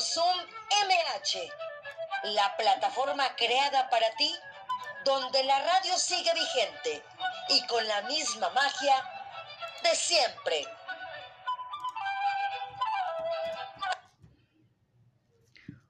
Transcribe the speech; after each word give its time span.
Zoom 0.00 0.38
MH, 0.86 1.50
la 2.34 2.56
plataforma 2.56 3.24
creada 3.36 3.90
para 3.90 4.08
ti, 4.16 4.32
donde 5.04 5.42
la 5.44 5.60
radio 5.60 5.96
sigue 5.98 6.32
vigente 6.34 7.02
y 7.48 7.66
con 7.66 7.86
la 7.86 8.02
misma 8.02 8.48
magia 8.50 8.94
de 9.82 9.96
siempre. 9.96 10.66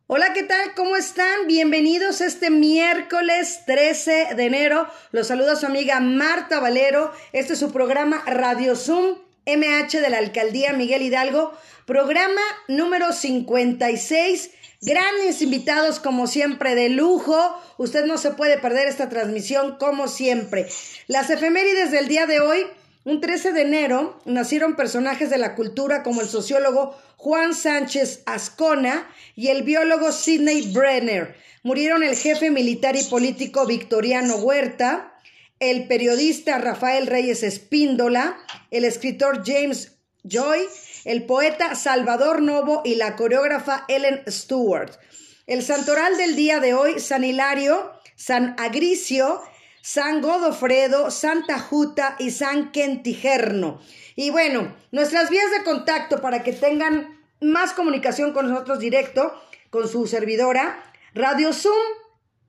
Hola, 0.07 0.33
¿qué 0.33 0.43
tal? 0.43 0.75
¿Cómo 0.75 0.97
están? 0.97 1.47
Bienvenidos 1.47 2.23
este 2.23 2.49
miércoles 2.49 3.65
13 3.67 4.35
de 4.37 4.47
enero. 4.47 4.89
Los 5.13 5.27
saluda 5.27 5.55
su 5.55 5.67
amiga 5.67 6.01
Marta 6.01 6.61
Valero. 6.61 7.13
Este 7.33 7.53
es 7.53 7.59
su 7.59 7.73
programa 7.73 8.23
Radio 8.27 8.75
Zoom 8.75 9.28
MH 9.49 10.03
de 10.03 10.11
la 10.11 10.19
Alcaldía 10.19 10.75
Miguel 10.75 11.01
Hidalgo. 11.01 11.55
Programa 11.87 12.43
número 12.69 13.15
56. 13.15 14.51
Grandes 14.83 15.41
invitados 15.41 16.01
como 16.01 16.27
siempre 16.27 16.75
de 16.75 16.91
lujo. 16.91 17.59
Usted 17.79 18.05
no 18.05 18.19
se 18.19 18.33
puede 18.33 18.59
perder 18.59 18.89
esta 18.89 19.09
transmisión 19.09 19.77
como 19.79 20.07
siempre. 20.07 20.69
Las 21.07 21.31
efemérides 21.31 21.91
del 21.91 22.09
día 22.09 22.27
de 22.27 22.41
hoy. 22.41 22.67
Un 23.05 23.23
13 23.23 23.53
de 23.53 23.63
enero 23.63 24.21
nacieron 24.27 24.77
personajes 24.77 25.31
de 25.31 25.39
la 25.39 25.55
cultura 25.55 26.03
como 26.03 26.21
el 26.21 26.29
sociólogo 26.29 26.95
Juan 27.17 27.55
Sánchez 27.55 28.23
Ascona 28.27 29.09
y 29.35 29.49
el 29.49 29.63
biólogo 29.63 30.13
Sidney 30.13 30.73
Brenner. 30.75 31.35
Murieron 31.63 32.03
el 32.03 32.15
jefe 32.17 32.51
militar 32.51 32.97
y 32.97 33.05
político 33.05 33.65
Victoriano 33.65 34.37
Huerta, 34.37 35.08
el 35.61 35.89
periodista 35.89 36.59
Rafael 36.59 37.07
Reyes 37.07 37.43
Espíndola, 37.43 38.39
el 38.71 38.85
escritor 38.85 39.43
James 39.45 39.97
Joy, 40.25 40.61
el 41.05 41.25
poeta 41.25 41.75
Salvador 41.75 42.43
Novo 42.43 42.83
y 42.85 42.97
la 42.97 43.17
coreógrafa 43.17 43.85
Ellen 43.89 44.23
Stewart. 44.29 44.93
El 45.47 45.63
santoral 45.63 46.17
del 46.17 46.37
día 46.37 46.61
de 46.61 46.75
hoy, 46.75 47.01
San 47.01 47.25
Hilario, 47.25 47.93
San 48.15 48.55
Agricio, 48.59 49.41
San 49.81 50.21
Godofredo, 50.21 51.11
Santa 51.11 51.59
Juta 51.59 52.17
y 52.19 52.31
San 52.31 52.73
Quentijerno. 52.73 53.81
Y 54.17 54.31
bueno, 54.31 54.75
nuestras 54.93 55.31
vías 55.31 55.51
de 55.51 55.65
contacto 55.65 56.21
para 56.21 56.43
que 56.43 56.53
tengan 56.53 57.19
más 57.41 57.73
comunicación 57.73 58.33
con 58.33 58.51
nosotros 58.51 58.81
directo, 58.81 59.33
con 59.71 59.89
su 59.89 60.07
servidora, 60.07 60.83
Radio 61.15 61.53
Zoom, 61.53 61.75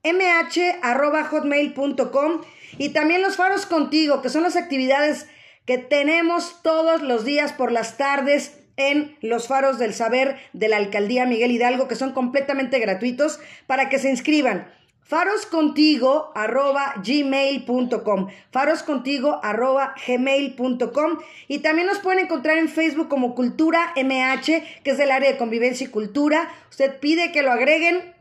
hotmail.com 0.02 2.42
y 2.78 2.90
también 2.90 3.22
los 3.22 3.36
faros 3.36 3.66
contigo, 3.66 4.22
que 4.22 4.28
son 4.28 4.42
las 4.42 4.56
actividades 4.56 5.26
que 5.66 5.78
tenemos 5.78 6.62
todos 6.62 7.02
los 7.02 7.24
días 7.24 7.52
por 7.52 7.72
las 7.72 7.96
tardes 7.96 8.58
en 8.76 9.16
los 9.20 9.46
faros 9.46 9.78
del 9.78 9.94
saber 9.94 10.36
de 10.52 10.68
la 10.68 10.78
alcaldía 10.78 11.26
Miguel 11.26 11.50
Hidalgo, 11.50 11.86
que 11.86 11.96
son 11.96 12.12
completamente 12.12 12.78
gratuitos 12.78 13.40
para 13.66 13.88
que 13.88 13.98
se 13.98 14.10
inscriban. 14.10 14.72
Faroscontigo 15.02 16.30
arroba 16.36 16.94
gmail.com 17.04 18.28
faroscontigo 18.52 19.40
arroba 19.42 19.94
gmail.com 20.06 21.18
y 21.48 21.58
también 21.58 21.88
nos 21.88 21.98
pueden 21.98 22.20
encontrar 22.20 22.58
en 22.58 22.68
Facebook 22.68 23.08
como 23.08 23.34
Cultura 23.34 23.92
MH 23.96 24.82
que 24.84 24.90
es 24.90 24.98
del 24.98 25.10
área 25.10 25.32
de 25.32 25.36
convivencia 25.36 25.86
y 25.86 25.90
cultura. 25.90 26.48
Usted 26.70 27.00
pide 27.00 27.32
que 27.32 27.42
lo 27.42 27.50
agreguen 27.50 28.14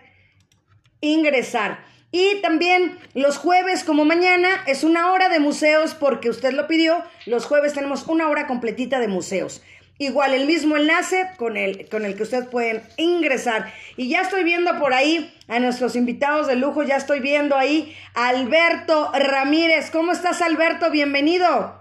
ingresar. 1.01 1.83
Y 2.13 2.41
también 2.41 2.99
los 3.13 3.37
jueves 3.37 3.83
como 3.83 4.03
mañana 4.03 4.49
es 4.67 4.83
una 4.83 5.11
hora 5.11 5.29
de 5.29 5.39
museos 5.39 5.93
porque 5.93 6.29
usted 6.29 6.51
lo 6.53 6.67
pidió. 6.67 7.03
Los 7.25 7.45
jueves 7.45 7.73
tenemos 7.73 8.05
una 8.07 8.29
hora 8.29 8.47
completita 8.47 8.99
de 8.99 9.07
museos. 9.07 9.61
Igual 10.01 10.33
el 10.33 10.47
mismo 10.47 10.77
enlace 10.77 11.29
con 11.37 11.57
el, 11.57 11.87
con 11.87 12.05
el 12.05 12.17
que 12.17 12.23
usted 12.23 12.49
pueden 12.49 12.81
ingresar. 12.97 13.71
Y 13.97 14.09
ya 14.09 14.21
estoy 14.21 14.43
viendo 14.43 14.79
por 14.79 14.95
ahí 14.95 15.31
a 15.47 15.59
nuestros 15.59 15.95
invitados 15.95 16.47
de 16.47 16.55
lujo, 16.55 16.81
ya 16.81 16.95
estoy 16.95 17.19
viendo 17.19 17.55
ahí 17.55 17.95
a 18.15 18.29
Alberto 18.29 19.11
Ramírez. 19.13 19.91
¿Cómo 19.91 20.11
estás 20.11 20.41
Alberto? 20.41 20.89
Bienvenido. 20.89 21.79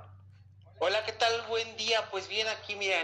Hola, 0.80 1.02
¿qué 1.06 1.12
tal? 1.12 1.32
Buen 1.48 1.74
día. 1.78 2.00
Pues 2.10 2.28
bien, 2.28 2.46
aquí 2.48 2.76
mira, 2.76 2.96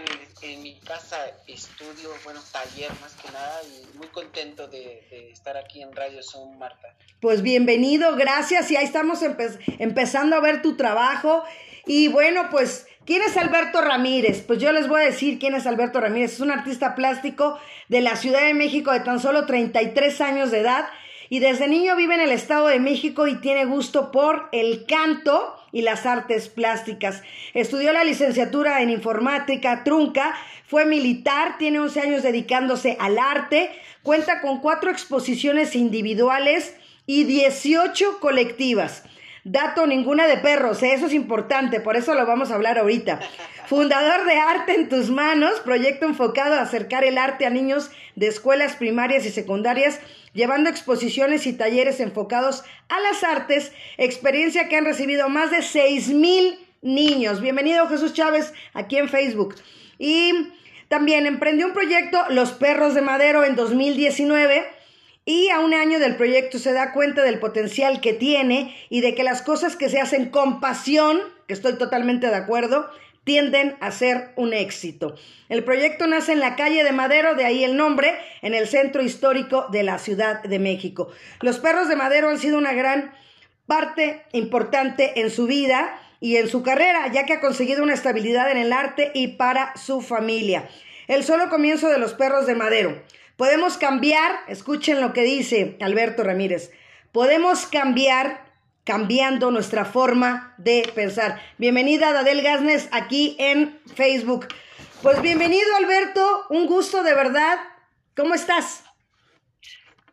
en, 0.43 0.61
mi 0.61 0.79
casa, 0.81 1.17
estudio, 1.47 2.11
bueno, 2.23 2.39
taller 2.51 2.91
más 3.01 3.15
que 3.15 3.31
nada, 3.31 3.61
y 3.63 3.97
muy 3.97 4.09
contento 4.09 4.67
de, 4.67 5.31
estar 5.31 5.57
aquí 5.57 5.81
en 5.81 5.95
Radio 5.95 6.21
Zoom, 6.21 6.59
Marta. 6.59 6.93
Pues 7.21 7.41
bienvenido, 7.41 8.15
gracias. 8.17 8.69
Y 8.69 8.75
ahí 8.75 8.85
estamos 8.85 9.23
empezando 9.79 10.35
a 10.35 10.41
ver 10.41 10.61
tu 10.61 10.77
trabajo. 10.77 11.43
Y 11.87 12.09
bueno, 12.09 12.49
pues, 12.51 12.85
¿quién 13.07 13.21
es 13.23 13.37
Alberto 13.37 13.81
Ramírez? 13.81 14.43
Pues 14.45 14.59
yo 14.59 14.71
les 14.71 14.87
voy 14.87 15.01
a 15.01 15.05
decir 15.05 15.39
quién 15.39 15.55
es 15.55 15.65
Alberto 15.65 15.99
Ramírez. 15.99 16.33
Es 16.33 16.39
un 16.41 16.51
artista 16.51 16.93
plástico 16.93 17.57
de 17.87 18.01
la 18.01 18.17
Ciudad 18.17 18.45
de 18.45 18.53
México 18.53 18.91
de 18.91 18.99
tan 18.99 19.19
solo 19.19 19.45
33 19.45 20.21
años 20.21 20.51
de 20.51 20.59
edad. 20.59 20.85
Y 21.29 21.39
desde 21.39 21.67
niño 21.67 21.95
vive 21.95 22.15
en 22.15 22.21
el 22.21 22.31
Estado 22.31 22.67
de 22.67 22.79
México 22.79 23.27
y 23.27 23.35
tiene 23.35 23.65
gusto 23.65 24.11
por 24.11 24.49
el 24.51 24.85
canto 24.85 25.55
y 25.71 25.81
las 25.81 26.05
artes 26.05 26.49
plásticas. 26.49 27.23
Estudió 27.53 27.91
la 27.91 28.03
licenciatura 28.03 28.81
en 28.81 28.89
informática 28.89 29.83
trunca, 29.83 30.35
fue 30.65 30.85
militar, 30.85 31.57
tiene 31.57 31.79
11 31.79 31.99
años 32.01 32.23
dedicándose 32.23 32.97
al 32.99 33.17
arte, 33.17 33.71
cuenta 34.03 34.41
con 34.41 34.59
cuatro 34.59 34.89
exposiciones 34.89 35.75
individuales 35.75 36.75
y 37.05 37.23
18 37.25 38.19
colectivas. 38.19 39.03
Dato 39.49 39.87
ninguna 39.87 40.27
de 40.27 40.35
perros, 40.35 40.83
¿eh? 40.83 40.91
eso 40.93 41.05
es 41.05 41.13
importante, 41.13 41.79
por 41.79 41.95
eso 41.95 42.13
lo 42.15 42.25
vamos 42.25 42.51
a 42.51 42.55
hablar 42.55 42.77
ahorita. 42.77 43.21
Fundador 43.67 44.25
de 44.25 44.35
Arte 44.35 44.75
en 44.75 44.89
tus 44.89 45.09
manos, 45.09 45.61
proyecto 45.61 46.05
enfocado 46.05 46.55
a 46.55 46.61
acercar 46.61 47.05
el 47.05 47.17
arte 47.17 47.45
a 47.45 47.49
niños 47.49 47.89
de 48.15 48.27
escuelas 48.27 48.75
primarias 48.75 49.25
y 49.25 49.29
secundarias, 49.29 50.01
llevando 50.33 50.69
exposiciones 50.69 51.47
y 51.47 51.53
talleres 51.53 52.01
enfocados 52.01 52.65
a 52.89 52.99
las 52.99 53.23
artes, 53.23 53.71
experiencia 53.97 54.67
que 54.67 54.75
han 54.75 54.83
recibido 54.83 55.29
más 55.29 55.49
de 55.49 55.61
seis 55.61 56.09
mil 56.09 56.59
niños. 56.81 57.39
Bienvenido 57.39 57.87
Jesús 57.87 58.13
Chávez 58.13 58.51
aquí 58.73 58.97
en 58.97 59.07
Facebook. 59.07 59.55
Y 59.97 60.49
también 60.89 61.25
emprendió 61.25 61.67
un 61.67 61.73
proyecto 61.73 62.21
Los 62.31 62.51
Perros 62.51 62.95
de 62.95 63.01
Madero 63.01 63.45
en 63.45 63.55
2019 63.55 64.76
y 65.27 65.49
a 65.49 65.59
un 65.59 65.73
año 65.73 65.99
del 65.99 66.15
proyecto 66.15 66.57
se 66.57 66.71
da 66.71 66.93
cuenta 66.93 67.21
del 67.21 67.37
potencial 67.37 67.99
que 67.99 68.13
tiene 68.13 68.73
y 68.89 69.01
de 69.01 69.13
que 69.13 69.25
las 69.25 69.41
cosas 69.41 69.75
que 69.75 69.89
se 69.89 69.99
hacen 69.99 70.29
con 70.29 70.61
pasión, 70.61 71.19
que 71.47 71.53
estoy 71.53 71.73
totalmente 71.73 72.27
de 72.27 72.35
acuerdo, 72.35 72.89
tienden 73.25 73.75
a 73.81 73.91
ser 73.91 74.31
un 74.37 74.53
éxito. 74.53 75.15
El 75.49 75.65
proyecto 75.65 76.07
nace 76.07 76.31
en 76.31 76.39
la 76.39 76.55
calle 76.55 76.81
de 76.85 76.93
Madero, 76.93 77.35
de 77.35 77.43
ahí 77.43 77.65
el 77.65 77.75
nombre, 77.75 78.17
en 78.41 78.53
el 78.53 78.69
centro 78.69 79.03
histórico 79.03 79.67
de 79.69 79.83
la 79.83 79.99
Ciudad 79.99 80.41
de 80.43 80.59
México. 80.59 81.09
Los 81.41 81.59
perros 81.59 81.89
de 81.89 81.97
Madero 81.97 82.29
han 82.29 82.39
sido 82.39 82.57
una 82.57 82.71
gran 82.71 83.11
parte 83.65 84.23
importante 84.31 85.19
en 85.19 85.29
su 85.29 85.45
vida 85.45 85.99
y 86.21 86.37
en 86.37 86.47
su 86.47 86.63
carrera, 86.63 87.11
ya 87.11 87.25
que 87.25 87.33
ha 87.33 87.41
conseguido 87.41 87.83
una 87.83 87.95
estabilidad 87.95 88.49
en 88.49 88.59
el 88.59 88.71
arte 88.71 89.11
y 89.13 89.27
para 89.35 89.75
su 89.75 89.99
familia. 89.99 90.69
El 91.09 91.25
solo 91.25 91.49
comienzo 91.49 91.89
de 91.89 91.99
los 91.99 92.13
perros 92.13 92.47
de 92.47 92.55
Madero. 92.55 93.03
Podemos 93.37 93.77
cambiar, 93.77 94.39
escuchen 94.47 94.99
lo 94.99 95.13
que 95.13 95.21
dice 95.21 95.77
Alberto 95.79 96.23
Ramírez, 96.23 96.71
podemos 97.11 97.67
cambiar 97.67 98.51
cambiando 98.83 99.51
nuestra 99.51 99.85
forma 99.85 100.55
de 100.57 100.91
pensar. 100.95 101.39
Bienvenida 101.59 102.13
Dadel 102.13 102.41
Gasnes 102.41 102.89
aquí 102.91 103.35
en 103.37 103.79
Facebook. 103.95 104.47
Pues 105.03 105.21
bienvenido 105.21 105.67
Alberto, 105.75 106.47
un 106.49 106.65
gusto 106.65 107.03
de 107.03 107.13
verdad. 107.13 107.59
¿Cómo 108.15 108.33
estás? 108.33 108.83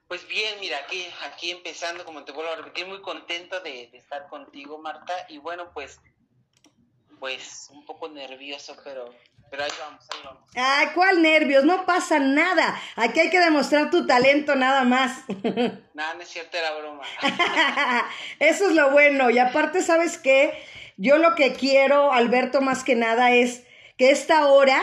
Pues 0.06 0.28
bien, 0.28 0.60
mira, 0.60 0.76
aquí, 0.84 1.06
aquí 1.22 1.50
empezando, 1.50 2.04
como 2.04 2.24
te 2.24 2.32
vuelvo 2.32 2.52
a 2.52 2.56
repetir, 2.56 2.86
muy 2.86 3.00
contento 3.00 3.58
de, 3.60 3.88
de 3.90 3.96
estar 3.96 4.28
contigo, 4.28 4.76
Marta. 4.76 5.14
Y 5.30 5.38
bueno, 5.38 5.70
pues, 5.72 5.98
pues 7.18 7.70
un 7.72 7.86
poco 7.86 8.06
nervioso, 8.10 8.76
pero 8.84 9.14
pero 9.50 9.64
ahí 9.64 9.70
vamos, 9.78 10.04
ahí 10.10 10.20
vamos. 10.24 10.42
Ay, 10.56 10.88
¿cuál 10.94 11.22
nervios? 11.22 11.64
No 11.64 11.86
pasa 11.86 12.18
nada. 12.18 12.80
Aquí 12.96 13.20
hay 13.20 13.30
que 13.30 13.40
demostrar 13.40 13.90
tu 13.90 14.06
talento 14.06 14.54
nada 14.54 14.84
más. 14.84 15.24
Nada, 15.94 16.14
no 16.14 16.22
es 16.22 16.28
cierto, 16.28 16.56
era 16.56 16.76
broma. 16.76 17.04
Eso 18.40 18.68
es 18.68 18.74
lo 18.74 18.90
bueno. 18.90 19.30
Y 19.30 19.38
aparte, 19.38 19.80
¿sabes 19.80 20.18
qué? 20.18 20.52
Yo 20.96 21.18
lo 21.18 21.36
que 21.36 21.52
quiero, 21.52 22.12
Alberto, 22.12 22.60
más 22.60 22.82
que 22.82 22.96
nada 22.96 23.30
es 23.30 23.62
que 23.96 24.10
esta 24.10 24.46
hora 24.46 24.82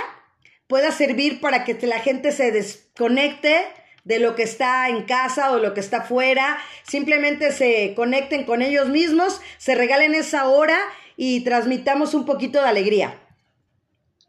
pueda 0.68 0.92
servir 0.92 1.42
para 1.42 1.66
que 1.66 1.74
la 1.86 2.00
gente 2.00 2.32
se 2.32 2.52
desconecte 2.52 3.68
de 4.04 4.20
lo 4.20 4.36
que 4.36 4.44
está 4.44 4.90
en 4.90 5.04
casa 5.04 5.52
o 5.52 5.60
lo 5.60 5.74
que 5.74 5.80
está 5.80 6.02
fuera, 6.02 6.60
simplemente 6.84 7.52
se 7.52 7.94
conecten 7.94 8.46
con 8.46 8.62
ellos 8.62 8.88
mismos, 8.88 9.42
se 9.58 9.76
regalen 9.76 10.16
esa 10.16 10.48
hora 10.48 10.80
y 11.18 11.44
transmitamos 11.44 12.14
un 12.14 12.26
poquito 12.26 12.62
de 12.62 12.70
alegría. 12.70 13.20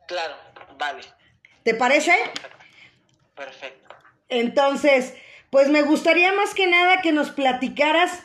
Claro, 0.06 0.34
vale. 0.78 1.02
¿Te 1.62 1.75
parece? 1.75 2.14
Perfecto. 3.34 3.94
Entonces, 4.28 5.14
pues 5.50 5.69
me 5.69 5.82
gustaría 5.82 6.32
más 6.32 6.54
que 6.54 6.66
nada 6.66 7.02
que 7.02 7.12
nos 7.12 7.31
platicaras 7.31 8.22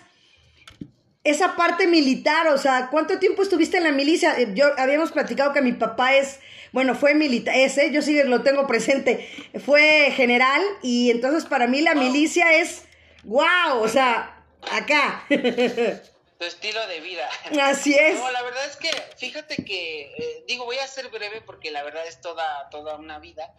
esa 1.23 1.57
parte 1.57 1.87
militar, 1.87 2.47
o 2.47 2.57
sea, 2.57 2.87
¿cuánto 2.89 3.19
tiempo 3.19 3.41
estuviste 3.41 3.77
en 3.77 3.83
la 3.83 3.91
milicia? 3.91 4.39
Eh, 4.39 4.51
yo 4.53 4.67
habíamos 4.77 5.11
platicado 5.11 5.51
que 5.51 5.61
mi 5.61 5.73
papá 5.73 6.15
es, 6.15 6.39
bueno, 6.71 6.95
fue 6.95 7.15
militar, 7.15 7.53
ese, 7.53 7.91
yo 7.91 8.01
sí 8.01 8.23
lo 8.23 8.43
tengo 8.43 8.65
presente, 8.65 9.27
fue 9.65 10.11
general 10.15 10.61
y 10.81 11.11
entonces 11.11 11.45
para 11.45 11.67
mí 11.67 11.81
la 11.81 11.95
milicia 11.95 12.53
es, 12.53 12.85
wow, 13.25 13.81
o 13.81 13.89
sea, 13.89 14.41
acá. 14.71 15.25
tu 16.37 16.45
estilo 16.45 16.85
de 16.87 16.99
vida. 16.99 17.29
Así 17.61 17.93
es. 17.93 18.19
No, 18.19 18.29
la 18.31 18.43
verdad 18.43 18.65
es 18.65 18.77
que, 18.77 18.89
fíjate 19.17 19.63
que, 19.63 20.13
eh, 20.17 20.43
digo, 20.47 20.65
voy 20.65 20.77
a 20.77 20.87
ser 20.87 21.09
breve 21.09 21.41
porque 21.41 21.71
la 21.71 21.83
verdad 21.83 22.05
es 22.05 22.21
toda, 22.21 22.69
toda 22.69 22.95
una 22.95 23.19
vida, 23.19 23.53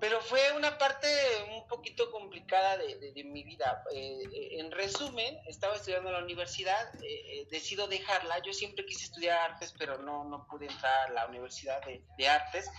pero 0.00 0.20
fue 0.20 0.40
una 0.56 0.78
parte 0.78 1.08
un 1.52 1.66
poquito 1.66 2.10
complicada 2.10 2.76
de, 2.76 3.24
mi 3.24 3.42
vida. 3.42 3.82
Eh, 3.92 4.22
eh, 4.32 4.60
en 4.60 4.70
resumen, 4.70 5.38
estaba 5.46 5.76
estudiando 5.76 6.10
en 6.10 6.14
la 6.14 6.22
universidad, 6.22 6.92
decido 7.50 7.86
dejarla, 7.88 8.40
yo 8.42 8.52
siempre 8.52 8.84
quise 8.86 9.04
estudiar 9.04 9.52
artes, 9.52 9.74
pero 9.78 9.98
no, 9.98 10.24
no 10.24 10.46
pude 10.46 10.66
entrar 10.66 11.08
a 11.08 11.12
la 11.12 11.26
universidad 11.26 11.84
de, 11.84 12.02
de 12.16 12.28
artes. 12.28 12.70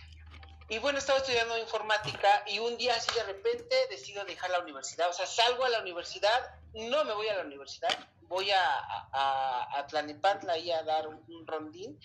Y 0.67 0.79
bueno, 0.79 0.97
estaba 0.97 1.19
estudiando 1.19 1.57
informática 1.59 2.43
y 2.47 2.57
un 2.57 2.75
día 2.77 2.95
así 2.95 3.13
de 3.13 3.23
repente 3.23 3.75
decido 3.91 4.25
dejar 4.25 4.49
la 4.49 4.59
universidad. 4.59 5.09
O 5.09 5.13
sea, 5.13 5.27
salgo 5.27 5.63
a 5.63 5.69
la 5.69 5.79
universidad, 5.79 6.55
no 6.73 7.03
me 7.05 7.13
voy 7.13 7.27
a 7.27 7.35
la 7.35 7.43
universidad, 7.43 7.95
voy 8.27 8.51
a, 8.51 8.79
a, 9.11 9.79
a 9.79 9.87
Tlanepantla 9.87 10.53
ahí 10.53 10.71
a 10.71 10.83
dar 10.83 11.07
un, 11.07 11.47
rondín 11.47 11.99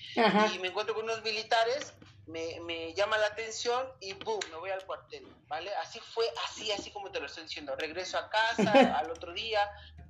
y 0.55 0.59
me 0.59 0.69
encuentro 0.69 0.95
con 0.95 1.05
unos 1.05 1.23
militares, 1.23 1.95
me, 2.27 2.61
me, 2.61 2.93
llama 2.95 3.19
la 3.19 3.27
atención 3.27 3.89
y 4.01 4.13
boom, 4.13 4.39
me 4.51 4.57
voy 4.57 4.71
al 4.71 4.85
cuartel, 4.85 5.27
¿vale? 5.49 5.75
Así 5.77 5.99
fue, 5.99 6.25
así, 6.47 6.71
así 6.71 6.91
como 6.91 7.11
te 7.11 7.19
lo 7.19 7.27
estoy 7.27 7.45
diciendo. 7.45 7.75
Regreso 7.77 8.19
a 8.19 8.29
casa 8.29 8.73
al 8.99 9.11
otro 9.11 9.33
día, 9.33 9.61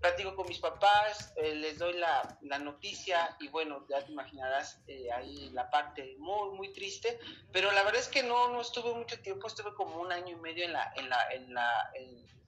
platico 0.00 0.34
con 0.34 0.48
mis 0.48 0.58
papás, 0.58 1.32
eh, 1.36 1.54
les 1.54 1.78
doy 1.78 1.94
la, 1.94 2.36
la, 2.42 2.58
noticia 2.58 3.36
y 3.38 3.48
bueno, 3.48 3.86
ya 3.88 4.04
te 4.04 4.12
imaginarás 4.12 4.80
eh, 4.86 5.10
ahí 5.12 5.50
la 5.50 5.70
parte 5.70 6.16
muy, 6.18 6.50
muy 6.56 6.72
triste, 6.72 7.18
pero 7.52 7.70
la 7.72 7.82
verdad 7.82 8.00
es 8.00 8.08
que 8.08 8.22
no, 8.22 8.48
no 8.48 8.60
estuve 8.60 8.94
mucho 8.94 9.20
tiempo, 9.20 9.46
estuve 9.46 9.74
como 9.74 10.00
un 10.00 10.10
año 10.12 10.36
y 10.36 10.40
medio 10.40 10.64
en 10.64 10.72
la, 10.72 10.92
en 10.96 11.08
la, 11.08 11.32
en 11.32 11.54
la, 11.54 11.92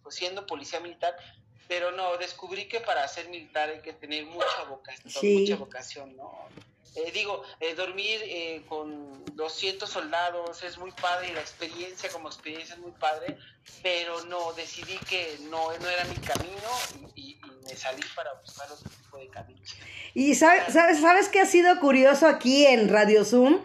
pues, 0.03 0.17
siendo 0.17 0.47
policía 0.47 0.81
militar, 0.81 1.15
pero 1.69 1.91
no, 1.93 2.17
descubrí 2.19 2.67
que 2.69 2.81
para 2.81 3.07
ser 3.09 3.29
militar 3.29 3.71
hay 3.71 3.81
que 3.81 3.93
tener 3.93 4.27
mucha 4.27 4.65
vocación, 4.69 5.41
mucha 5.41 5.57
vocación, 5.57 6.17
¿no? 6.17 6.49
Eh, 6.95 7.11
digo, 7.15 7.43
eh, 7.61 7.75
dormir 7.75 8.21
eh, 8.25 8.63
con 8.69 9.25
200 9.35 9.89
soldados 9.89 10.63
es 10.63 10.77
muy 10.77 10.91
padre 10.91 11.31
y 11.31 11.33
la 11.33 11.41
experiencia 11.41 12.11
como 12.11 12.29
experiencia 12.29 12.75
es 12.75 12.81
muy 12.81 12.91
padre, 12.93 13.39
pero 13.83 14.23
no, 14.27 14.53
decidí 14.53 14.99
que 15.09 15.39
no, 15.49 15.73
no 15.79 15.89
era 15.89 16.05
mi 16.05 16.17
camino 16.17 16.69
y, 17.15 17.41
me 17.63 17.77
salí 17.77 18.03
para 18.17 18.35
buscar 18.45 18.71
otro 18.73 18.91
tipo 18.91 19.19
de 19.19 19.29
caminos. 19.29 19.77
Y 20.15 20.35
sabes, 20.35 20.73
sabes, 20.73 21.01
sabes 21.01 21.29
que 21.29 21.41
ha 21.41 21.47
sido 21.47 21.79
curioso 21.79 22.27
aquí 22.27 22.67
en 22.67 22.89
Radio 22.89 23.25
Zoom, 23.25 23.61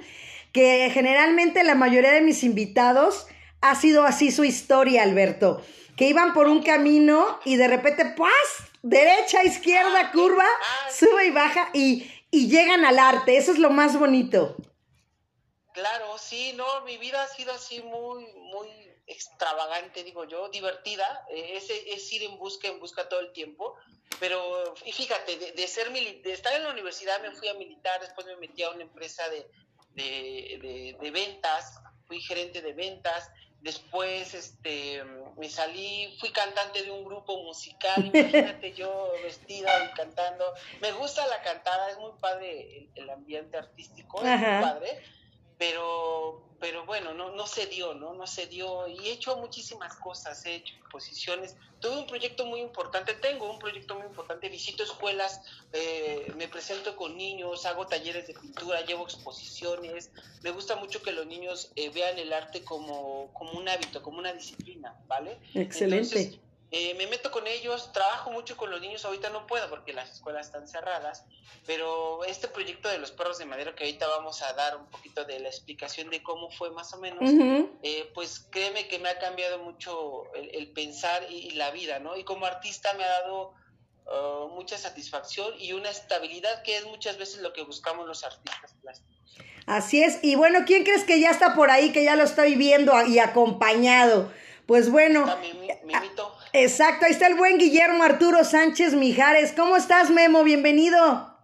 que 0.53 0.91
generalmente 0.93 1.63
la 1.63 1.73
mayoría 1.73 2.11
de 2.11 2.21
mis 2.21 2.43
invitados 2.43 3.25
ha 3.59 3.73
sido 3.73 4.03
así 4.05 4.31
su 4.31 4.43
historia, 4.43 5.01
Alberto 5.01 5.63
que 5.97 6.07
iban 6.07 6.33
por 6.33 6.47
un 6.47 6.61
camino 6.61 7.39
y 7.43 7.57
de 7.57 7.67
repente, 7.67 8.05
¡pues! 8.15 8.31
Derecha, 8.83 9.43
izquierda, 9.43 9.99
ah, 9.99 10.11
curva, 10.11 10.45
ah, 10.45 10.91
sube 10.91 11.25
y 11.25 11.31
baja 11.31 11.69
y, 11.73 12.09
y 12.29 12.47
llegan 12.47 12.85
al 12.85 12.99
arte. 12.99 13.35
Eso 13.35 13.51
es 13.51 13.57
lo 13.57 13.71
más 13.71 13.99
bonito. 13.99 14.55
Claro, 15.73 16.17
sí, 16.17 16.53
no, 16.55 16.81
mi 16.85 16.97
vida 16.97 17.21
ha 17.21 17.27
sido 17.27 17.51
así 17.51 17.81
muy, 17.81 18.25
muy 18.33 18.69
extravagante, 19.07 20.03
digo 20.03 20.25
yo, 20.25 20.49
divertida. 20.49 21.25
Eh, 21.31 21.57
es, 21.57 21.69
es, 21.69 22.13
ir 22.13 22.23
en 22.23 22.37
busca, 22.37 22.67
en 22.67 22.79
busca 22.79 23.09
todo 23.09 23.19
el 23.19 23.33
tiempo. 23.33 23.75
Pero, 24.19 24.75
y 24.85 24.91
fíjate, 24.91 25.53
de, 25.53 25.67
ser 25.67 25.91
de 25.91 26.31
estar 26.31 26.53
en 26.53 26.63
la 26.63 26.71
universidad 26.71 27.21
me 27.21 27.31
fui 27.31 27.47
a 27.47 27.55
militar, 27.55 27.99
después 27.99 28.25
me 28.27 28.37
metí 28.37 28.63
a 28.63 28.69
una 28.69 28.83
empresa 28.83 29.27
de, 29.29 29.49
de, 29.95 30.95
de 30.99 31.11
ventas, 31.11 31.79
fui 32.07 32.21
gerente 32.21 32.61
de 32.61 32.73
ventas, 32.73 33.29
Después 33.61 34.33
este, 34.33 35.03
me 35.37 35.49
salí, 35.49 36.15
fui 36.19 36.31
cantante 36.31 36.83
de 36.83 36.91
un 36.91 37.03
grupo 37.03 37.43
musical, 37.43 38.05
imagínate 38.05 38.73
yo 38.73 39.11
vestida 39.23 39.69
y 39.85 39.95
cantando. 39.95 40.45
Me 40.81 40.91
gusta 40.93 41.25
la 41.27 41.41
cantada, 41.41 41.89
es 41.91 41.97
muy 41.97 42.11
padre 42.21 42.89
el, 42.95 43.09
ambiente 43.09 43.57
artístico, 43.57 44.23
es 44.23 44.39
muy 44.39 44.61
padre 44.61 45.01
pero, 45.57 46.46
pero 46.59 46.85
bueno, 46.85 47.13
no, 47.13 47.31
no 47.35 47.45
se 47.45 47.67
dio, 47.67 47.93
¿no? 47.93 48.13
No 48.13 48.25
se 48.25 48.47
dio 48.47 48.87
y 48.87 49.07
he 49.07 49.11
hecho 49.11 49.37
muchísimas 49.37 49.95
cosas, 49.97 50.45
he 50.45 50.55
hecho 50.55 50.75
exposiciones, 50.75 51.55
tuve 51.79 51.97
un 51.97 52.07
proyecto 52.07 52.45
muy 52.45 52.61
importante, 52.61 53.13
tengo 53.13 53.49
un 53.51 53.59
proyecto 53.59 53.95
muy 53.95 54.05
importante, 54.07 54.49
visito 54.49 54.83
escuelas, 54.83 55.41
eh, 55.73 56.31
me 56.35 56.47
presento 56.47 56.95
con 56.95 57.15
niños, 57.15 57.65
hago 57.65 57.85
talleres 57.87 58.27
de 58.27 58.33
pintura, 58.33 58.81
llevo 58.85 59.03
exposiciones, 59.03 60.11
me 60.41 60.51
gusta 60.51 60.75
mucho 60.75 61.01
que 61.01 61.11
los 61.11 61.27
niños 61.27 61.71
eh, 61.75 61.89
vean 61.89 62.17
el 62.17 62.33
arte 62.33 62.63
como, 62.63 63.31
como 63.33 63.51
un 63.51 63.69
hábito, 63.69 64.01
como 64.01 64.17
una 64.17 64.33
disciplina, 64.33 64.95
¿vale? 65.07 65.37
Excelente. 65.53 66.39
Eh, 66.69 66.95
me 66.95 67.07
meto 67.07 67.31
con 67.31 67.47
ellos, 67.47 67.93
trabajo 67.93 68.29
mucho 68.29 68.57
con 68.57 68.69
los 68.69 68.81
niños, 68.81 69.05
ahorita 69.05 69.29
no 69.29 69.47
puedo 69.47 69.69
porque 69.69 69.93
las 69.93 70.11
escuelas 70.11 70.47
están 70.47 70.67
cerradas, 70.67 71.23
pero 71.65 72.25
este 72.25 72.49
proyecto 72.49 72.89
de 72.89 72.97
los 72.97 73.11
perros 73.11 73.37
de 73.37 73.45
madera 73.45 73.73
que 73.73 73.85
ahorita 73.85 74.05
vamos 74.07 74.41
a 74.41 74.51
dar 74.51 74.75
un 74.75 74.85
poquito 74.87 75.23
de 75.23 75.39
la 75.39 75.47
explicación 75.47 76.09
de 76.09 76.21
cómo 76.21 76.51
fue 76.51 76.69
más 76.71 76.93
o 76.93 76.97
menos, 76.97 77.23
eh, 77.83 78.11
pues 78.13 78.45
créeme 78.51 78.89
que 78.89 78.99
me 78.99 79.07
ha 79.07 79.17
cambiado 79.17 79.59
mucho 79.59 80.23
el, 80.33 80.69
pensar 80.73 81.25
y, 81.29 81.51
la 81.51 81.71
vida, 81.71 81.99
¿no? 81.99 82.17
Y 82.17 82.25
como 82.25 82.45
artista 82.45 82.93
me 82.95 83.05
ha 83.05 83.21
dado 83.21 83.53
uh, 84.05 84.49
mucha 84.49 84.77
satisfacción 84.77 85.53
y 85.57 85.71
una 85.71 85.89
estabilidad 85.89 86.63
que 86.63 86.75
es 86.75 86.85
muchas 86.85 87.17
veces 87.17 87.39
lo 87.39 87.53
que 87.53 87.63
buscamos 87.63 88.05
los 88.05 88.25
artistas 88.25 88.73
plásticos. 88.81 89.15
Así 89.67 90.03
es, 90.03 90.19
y 90.21 90.35
bueno, 90.35 90.59
¿quién 90.65 90.83
crees 90.83 91.05
que 91.05 91.21
ya 91.21 91.29
está 91.29 91.55
por 91.55 91.71
ahí, 91.71 91.93
que 91.93 92.03
ya 92.03 92.17
lo 92.17 92.23
está 92.23 92.43
viviendo 92.43 92.93
y 93.05 93.19
acompañado? 93.19 94.29
Pues 94.65 94.91
bueno. 94.91 95.25
Exacto, 96.53 97.05
ahí 97.05 97.11
está 97.11 97.27
el 97.27 97.35
buen 97.35 97.57
Guillermo 97.57 98.03
Arturo 98.03 98.43
Sánchez 98.43 98.93
Mijares. 98.93 99.53
¿Cómo 99.53 99.75
estás, 99.77 100.09
Memo? 100.09 100.43
Bienvenido. 100.43 101.37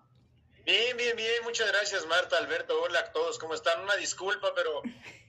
Bien, 0.66 0.96
bien, 0.96 1.16
bien. 1.16 1.44
Muchas 1.44 1.70
gracias, 1.72 2.06
Marta, 2.08 2.38
Alberto. 2.38 2.82
Hola 2.82 3.00
a 3.00 3.12
todos. 3.12 3.38
¿Cómo 3.38 3.54
están? 3.54 3.82
Una 3.82 3.96
disculpa, 3.96 4.54
pero 4.56 4.82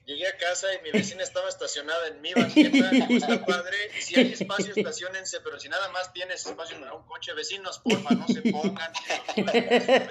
Llegué 0.05 0.27
a 0.27 0.37
casa 0.37 0.67
y 0.75 0.83
mi 0.83 0.91
vecina 0.91 1.23
estaba 1.23 1.49
estacionada 1.49 2.09
en 2.09 2.21
mi 2.21 2.31
banqueta, 2.31 2.89
digo, 2.91 3.07
está 3.09 3.43
padre, 3.43 3.75
si 3.99 4.15
hay 4.19 4.33
espacio 4.33 4.71
estacionense, 4.75 5.39
pero 5.41 5.59
si 5.59 5.67
nada 5.67 5.89
más 5.89 6.13
tienes 6.13 6.45
espacio 6.45 6.79
para 6.79 6.93
un 6.93 7.03
coche, 7.07 7.33
vecinos, 7.33 7.79
porfa, 7.79 8.13
no 8.13 8.27
se 8.27 8.43
pongan. 8.43 8.91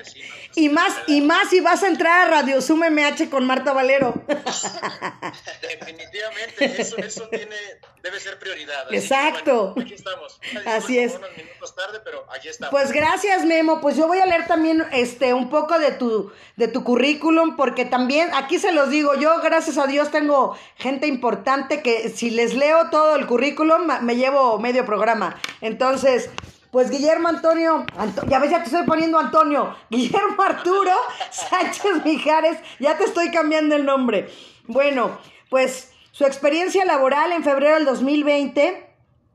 y 0.56 0.68
más, 0.68 0.92
y 1.06 1.20
más 1.20 1.48
si 1.48 1.60
vas 1.60 1.84
a 1.84 1.86
entrar 1.86 2.26
a 2.26 2.30
Radio 2.30 2.60
Zoom 2.60 2.80
MH 2.90 3.30
con 3.30 3.46
Marta 3.46 3.72
Valero. 3.72 4.14
Definitivamente, 5.62 6.80
eso, 6.82 6.96
eso 6.96 7.28
tiene, 7.28 7.54
debe 8.02 8.18
ser 8.18 8.40
prioridad. 8.40 8.92
Exacto. 8.92 9.76
aquí 9.80 9.94
estamos. 9.94 10.40
Así 10.66 10.98
es. 10.98 11.14
Unos 11.14 11.36
minutos 11.36 11.74
tarde, 11.76 12.00
pero 12.04 12.26
aquí 12.32 12.48
estamos. 12.48 12.72
Pues 12.72 12.90
gracias, 12.90 13.44
Memo. 13.44 13.80
Pues 13.80 13.96
yo 13.96 14.08
voy 14.08 14.18
a 14.18 14.26
leer 14.26 14.48
también 14.48 14.84
este 14.92 15.34
un 15.34 15.50
poco 15.50 15.78
de 15.78 15.92
tu, 15.92 16.32
de 16.56 16.66
tu 16.66 16.82
currículum, 16.82 17.54
porque 17.56 17.84
también, 17.84 18.30
aquí 18.34 18.58
se 18.58 18.72
los 18.72 18.90
digo, 18.90 19.14
yo 19.14 19.40
gracias 19.40 19.78
a 19.78 19.83
Dios 19.86 20.10
tengo 20.10 20.56
gente 20.76 21.06
importante 21.06 21.82
que 21.82 22.08
si 22.08 22.30
les 22.30 22.54
leo 22.54 22.90
todo 22.90 23.16
el 23.16 23.26
currículum 23.26 23.82
me 24.02 24.16
llevo 24.16 24.58
medio 24.58 24.84
programa. 24.84 25.36
Entonces, 25.60 26.30
pues 26.74 26.90
Guillermo 26.90 27.28
Antonio, 27.28 27.86
ya 28.28 28.40
ves, 28.40 28.50
ya 28.50 28.58
te 28.58 28.64
estoy 28.64 28.84
poniendo 28.84 29.18
Antonio, 29.18 29.76
Guillermo 29.90 30.42
Arturo 30.42 30.90
Sánchez 31.30 32.04
Mijares, 32.04 32.58
ya 32.80 32.98
te 32.98 33.04
estoy 33.04 33.30
cambiando 33.30 33.76
el 33.76 33.84
nombre. 33.84 34.28
Bueno, 34.66 35.16
pues 35.50 35.92
su 36.10 36.24
experiencia 36.24 36.84
laboral 36.84 37.30
en 37.30 37.44
febrero 37.44 37.76
del 37.76 37.84
2020, 37.84 38.88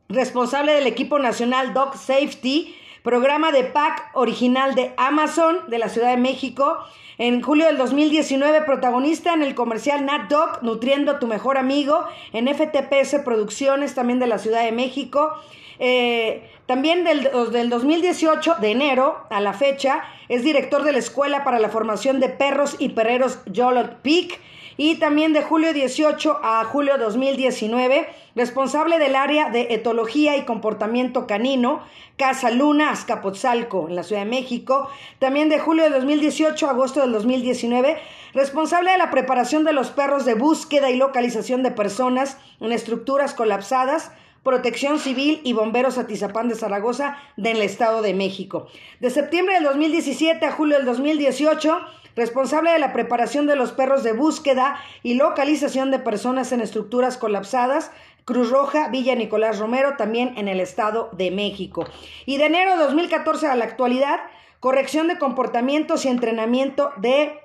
responsable 0.10 0.74
del 0.74 0.88
equipo 0.88 1.18
nacional 1.18 1.74
Dog 1.74 1.96
Safety, 1.96 2.76
programa 3.04 3.52
de 3.52 3.64
PAC 3.64 4.10
original 4.16 4.76
de 4.76 4.94
Amazon 4.98 5.70
de 5.70 5.78
la 5.78 5.90
Ciudad 5.90 6.10
de 6.10 6.18
México. 6.18 6.78
En 7.20 7.42
julio 7.42 7.66
del 7.66 7.78
2019, 7.78 8.62
protagonista 8.62 9.34
en 9.34 9.44
el 9.44 9.54
comercial 9.54 10.06
Nat 10.06 10.30
Dog, 10.30 10.64
Nutriendo 10.64 11.20
tu 11.20 11.28
mejor 11.28 11.58
amigo, 11.58 12.06
en 12.32 12.48
FTPS 12.48 13.20
Producciones, 13.26 13.94
también 13.94 14.20
de 14.20 14.28
la 14.28 14.38
Ciudad 14.38 14.64
de 14.64 14.72
México. 14.72 15.34
Eh, 15.80 16.50
también 16.66 17.04
del, 17.04 17.30
del 17.52 17.70
2018, 17.70 18.56
de 18.62 18.72
enero 18.72 19.18
a 19.30 19.42
la 19.42 19.52
fecha, 19.52 20.02
es 20.30 20.46
director 20.46 20.84
de 20.84 20.94
la 20.94 21.00
Escuela 21.00 21.44
para 21.44 21.60
la 21.60 21.68
Formación 21.68 22.22
de 22.22 22.30
Perros 22.30 22.78
y 22.80 22.88
Perreros 22.90 23.40
Yolot 23.48 23.98
Peak. 23.98 24.40
Y 24.82 24.96
también 24.96 25.34
de 25.34 25.44
julio 25.44 25.74
18 25.74 26.40
a 26.42 26.64
julio 26.64 26.98
2019, 26.98 28.08
responsable 28.34 28.98
del 28.98 29.18
área 29.18 29.50
de 29.50 29.74
etología 29.74 30.38
y 30.38 30.46
comportamiento 30.46 31.28
canino, 31.28 31.82
Casa 32.16 32.50
Luna, 32.50 32.92
Azcapotzalco, 32.92 33.90
en 33.90 33.98
la 33.98 34.04
Ciudad 34.04 34.24
de 34.24 34.30
México. 34.30 34.90
También 35.20 35.50
de 35.50 35.60
julio 35.60 35.84
de 35.84 35.90
2018 35.90 36.66
a 36.66 36.70
agosto 36.70 37.02
del 37.02 37.12
2019, 37.12 37.98
responsable 38.34 38.92
de 38.92 38.98
la 38.98 39.12
preparación 39.12 39.66
de 39.66 39.74
los 39.74 39.90
perros 39.90 40.24
de 40.24 40.36
búsqueda 40.36 40.90
y 40.90 40.96
localización 40.96 41.62
de 41.62 41.72
personas 41.72 42.38
en 42.62 42.72
estructuras 42.72 43.34
colapsadas 43.34 44.14
Protección 44.44 45.00
Civil 45.00 45.42
y 45.44 45.52
Bomberos 45.52 45.98
Atizapán 45.98 46.48
de 46.48 46.56
Zaragoza 46.56 47.18
del 47.36 47.62
Estado 47.62 48.02
de 48.02 48.14
México. 48.14 48.68
De 49.02 49.10
septiembre 49.10 49.56
del 49.56 49.66
2017 49.66 50.46
a 50.46 50.52
julio 50.54 50.78
del 50.78 50.86
2018, 50.86 51.78
responsable 52.16 52.72
de 52.72 52.80
la 52.80 52.94
preparación 52.94 53.48
de 53.48 53.56
los 53.56 53.72
perros 53.72 54.04
de 54.04 54.14
búsqueda 54.14 54.80
y 55.04 55.16
localización 55.16 55.92
de 55.92 56.00
personas 56.00 56.52
en 56.52 56.62
estructuras 56.62 57.18
colapsadas, 57.18 57.92
Cruz 58.26 58.52
Roja, 58.52 58.90
Villa 58.90 59.16
Nicolás 59.16 59.58
Romero, 59.58 59.96
también 59.98 60.38
en 60.38 60.48
el 60.48 60.60
Estado 60.60 61.10
de 61.14 61.32
México. 61.32 61.86
Y 62.26 62.38
de 62.38 62.46
enero 62.46 62.78
de 62.78 62.84
2014 62.84 63.48
a 63.48 63.56
la 63.56 63.66
actualidad, 63.66 64.20
corrección 64.60 65.08
de 65.08 65.18
comportamientos 65.18 66.06
y 66.06 66.10
entrenamiento 66.10 66.92
de 66.98 67.40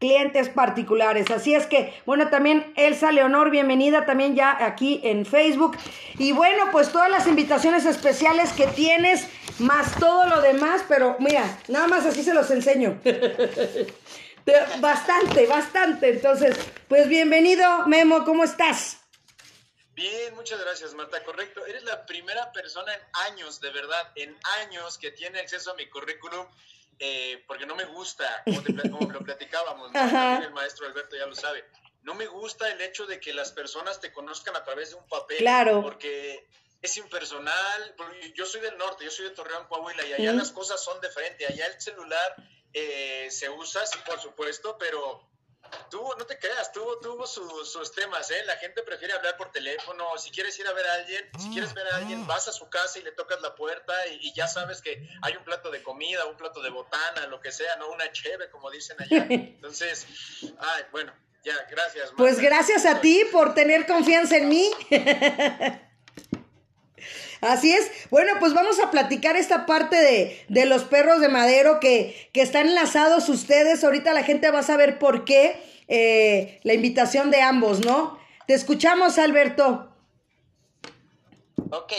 clientes 0.00 0.48
particulares. 0.48 1.30
Así 1.30 1.54
es 1.54 1.66
que, 1.66 1.94
bueno, 2.06 2.30
también 2.30 2.72
Elsa 2.74 3.12
Leonor, 3.12 3.50
bienvenida 3.50 4.06
también 4.06 4.34
ya 4.34 4.64
aquí 4.64 5.00
en 5.04 5.26
Facebook. 5.26 5.76
Y 6.18 6.32
bueno, 6.32 6.70
pues 6.72 6.90
todas 6.90 7.10
las 7.10 7.26
invitaciones 7.26 7.84
especiales 7.84 8.52
que 8.54 8.66
tienes, 8.66 9.28
más 9.58 9.94
todo 10.00 10.26
lo 10.26 10.40
demás, 10.40 10.82
pero 10.88 11.16
mira, 11.20 11.44
nada 11.68 11.86
más 11.86 12.06
así 12.06 12.24
se 12.24 12.32
los 12.32 12.50
enseño. 12.50 12.98
bastante, 14.80 15.46
bastante. 15.46 16.08
Entonces, 16.08 16.56
pues 16.88 17.06
bienvenido, 17.06 17.86
Memo, 17.86 18.24
¿cómo 18.24 18.42
estás? 18.42 18.96
Bien, 19.92 20.34
muchas 20.34 20.58
gracias, 20.62 20.94
Marta. 20.94 21.22
Correcto. 21.24 21.66
Eres 21.66 21.84
la 21.84 22.06
primera 22.06 22.50
persona 22.52 22.90
en 22.94 23.00
años, 23.32 23.60
de 23.60 23.68
verdad, 23.70 24.12
en 24.14 24.34
años 24.62 24.96
que 24.96 25.10
tiene 25.10 25.40
acceso 25.40 25.72
a 25.72 25.74
mi 25.74 25.90
currículum 25.90 26.46
eh, 27.02 27.42
porque 27.46 27.64
no 27.64 27.74
me 27.74 27.86
gusta, 27.86 28.44
como, 28.90 29.10
lo 29.10 29.20
platicábamos, 29.20 29.90
el 29.94 30.52
maestro 30.52 30.86
Alberto 30.86 31.16
ya 31.16 31.26
lo 31.26 31.34
sabe, 31.34 31.64
no 32.02 32.14
me 32.14 32.26
gusta 32.26 32.70
el 32.70 32.80
hecho 32.82 33.06
de 33.06 33.18
que 33.18 33.32
las 33.32 33.52
personas 33.52 34.00
te 34.00 34.12
conozcan 34.12 34.54
a 34.54 34.62
través 34.62 34.90
de 34.90 34.96
un 34.96 35.08
papel, 35.08 35.38
claro. 35.38 35.82
porque 35.82 36.46
es 36.82 36.96
impersonal, 36.98 37.94
yo 38.34 38.44
soy 38.44 38.60
del 38.60 38.76
norte, 38.76 39.04
yo 39.04 39.10
soy 39.10 39.26
de 39.26 39.30
Torreón, 39.30 39.66
Coahuila, 39.66 40.06
y 40.06 40.12
allá 40.12 40.32
las 40.34 40.52
cosas 40.52 40.82
son 40.82 41.00
de 41.00 41.10
frente, 41.10 41.46
allá 41.46 41.66
el 41.66 41.80
celular 41.80 42.36
eh, 42.74 43.28
se 43.30 43.48
usa, 43.48 43.84
sí, 43.86 43.98
por 44.04 44.20
supuesto, 44.20 44.76
pero 44.78 45.29
Tuvo, 45.90 46.14
no 46.16 46.24
te 46.24 46.38
creas, 46.38 46.72
tuvo, 46.72 46.98
tuvo 46.98 47.26
sus 47.26 47.92
temas, 47.92 48.30
¿eh? 48.30 48.42
La 48.46 48.56
gente 48.56 48.82
prefiere 48.82 49.14
hablar 49.14 49.36
por 49.36 49.50
teléfono, 49.50 50.16
si 50.18 50.30
quieres 50.30 50.58
ir 50.58 50.66
a 50.66 50.72
ver 50.72 50.86
a 50.86 50.94
alguien, 50.94 51.28
si 51.38 51.48
mm, 51.48 51.52
quieres 51.52 51.74
ver 51.74 51.86
a 51.88 51.96
alguien, 51.96 52.22
mm. 52.22 52.26
vas 52.26 52.48
a 52.48 52.52
su 52.52 52.68
casa 52.68 52.98
y 52.98 53.02
le 53.02 53.12
tocas 53.12 53.40
la 53.40 53.54
puerta 53.54 53.94
y, 54.06 54.32
ya 54.34 54.46
sabes 54.46 54.80
que 54.80 55.08
hay 55.22 55.36
un 55.36 55.44
plato 55.44 55.70
de 55.70 55.82
comida, 55.82 56.26
un 56.26 56.36
plato 56.36 56.62
de 56.62 56.70
botana, 56.70 57.26
lo 57.26 57.40
que 57.40 57.52
sea, 57.52 57.76
¿no? 57.76 57.90
Una 57.90 58.10
cheve, 58.12 58.48
como 58.50 58.70
dicen 58.70 58.96
allá. 59.00 59.26
Entonces, 59.30 60.06
ay, 60.58 60.84
bueno, 60.92 61.12
ya, 61.42 61.56
gracias. 61.70 62.12
Pues 62.16 62.38
gracias 62.38 62.86
a 62.86 63.00
ti 63.00 63.24
por 63.32 63.54
tener 63.54 63.86
confianza 63.86 64.36
en 64.36 64.48
mí. 64.48 64.70
Así 67.40 67.72
es. 67.72 67.90
Bueno, 68.10 68.32
pues 68.38 68.52
vamos 68.52 68.78
a 68.80 68.90
platicar 68.90 69.36
esta 69.36 69.66
parte 69.66 69.96
de, 69.96 70.44
de 70.48 70.66
los 70.66 70.84
perros 70.84 71.20
de 71.20 71.28
madero 71.28 71.80
que, 71.80 72.30
que, 72.32 72.42
están 72.42 72.68
enlazados 72.68 73.28
ustedes. 73.28 73.82
Ahorita 73.82 74.12
la 74.12 74.24
gente 74.24 74.50
va 74.50 74.60
a 74.60 74.64
saber 74.64 74.98
por 74.98 75.24
qué 75.24 75.62
eh, 75.88 76.60
la 76.62 76.74
invitación 76.74 77.30
de 77.30 77.40
ambos, 77.40 77.80
¿no? 77.84 78.18
Te 78.46 78.54
escuchamos, 78.54 79.18
Alberto. 79.18 79.86
Ok, 81.72 81.92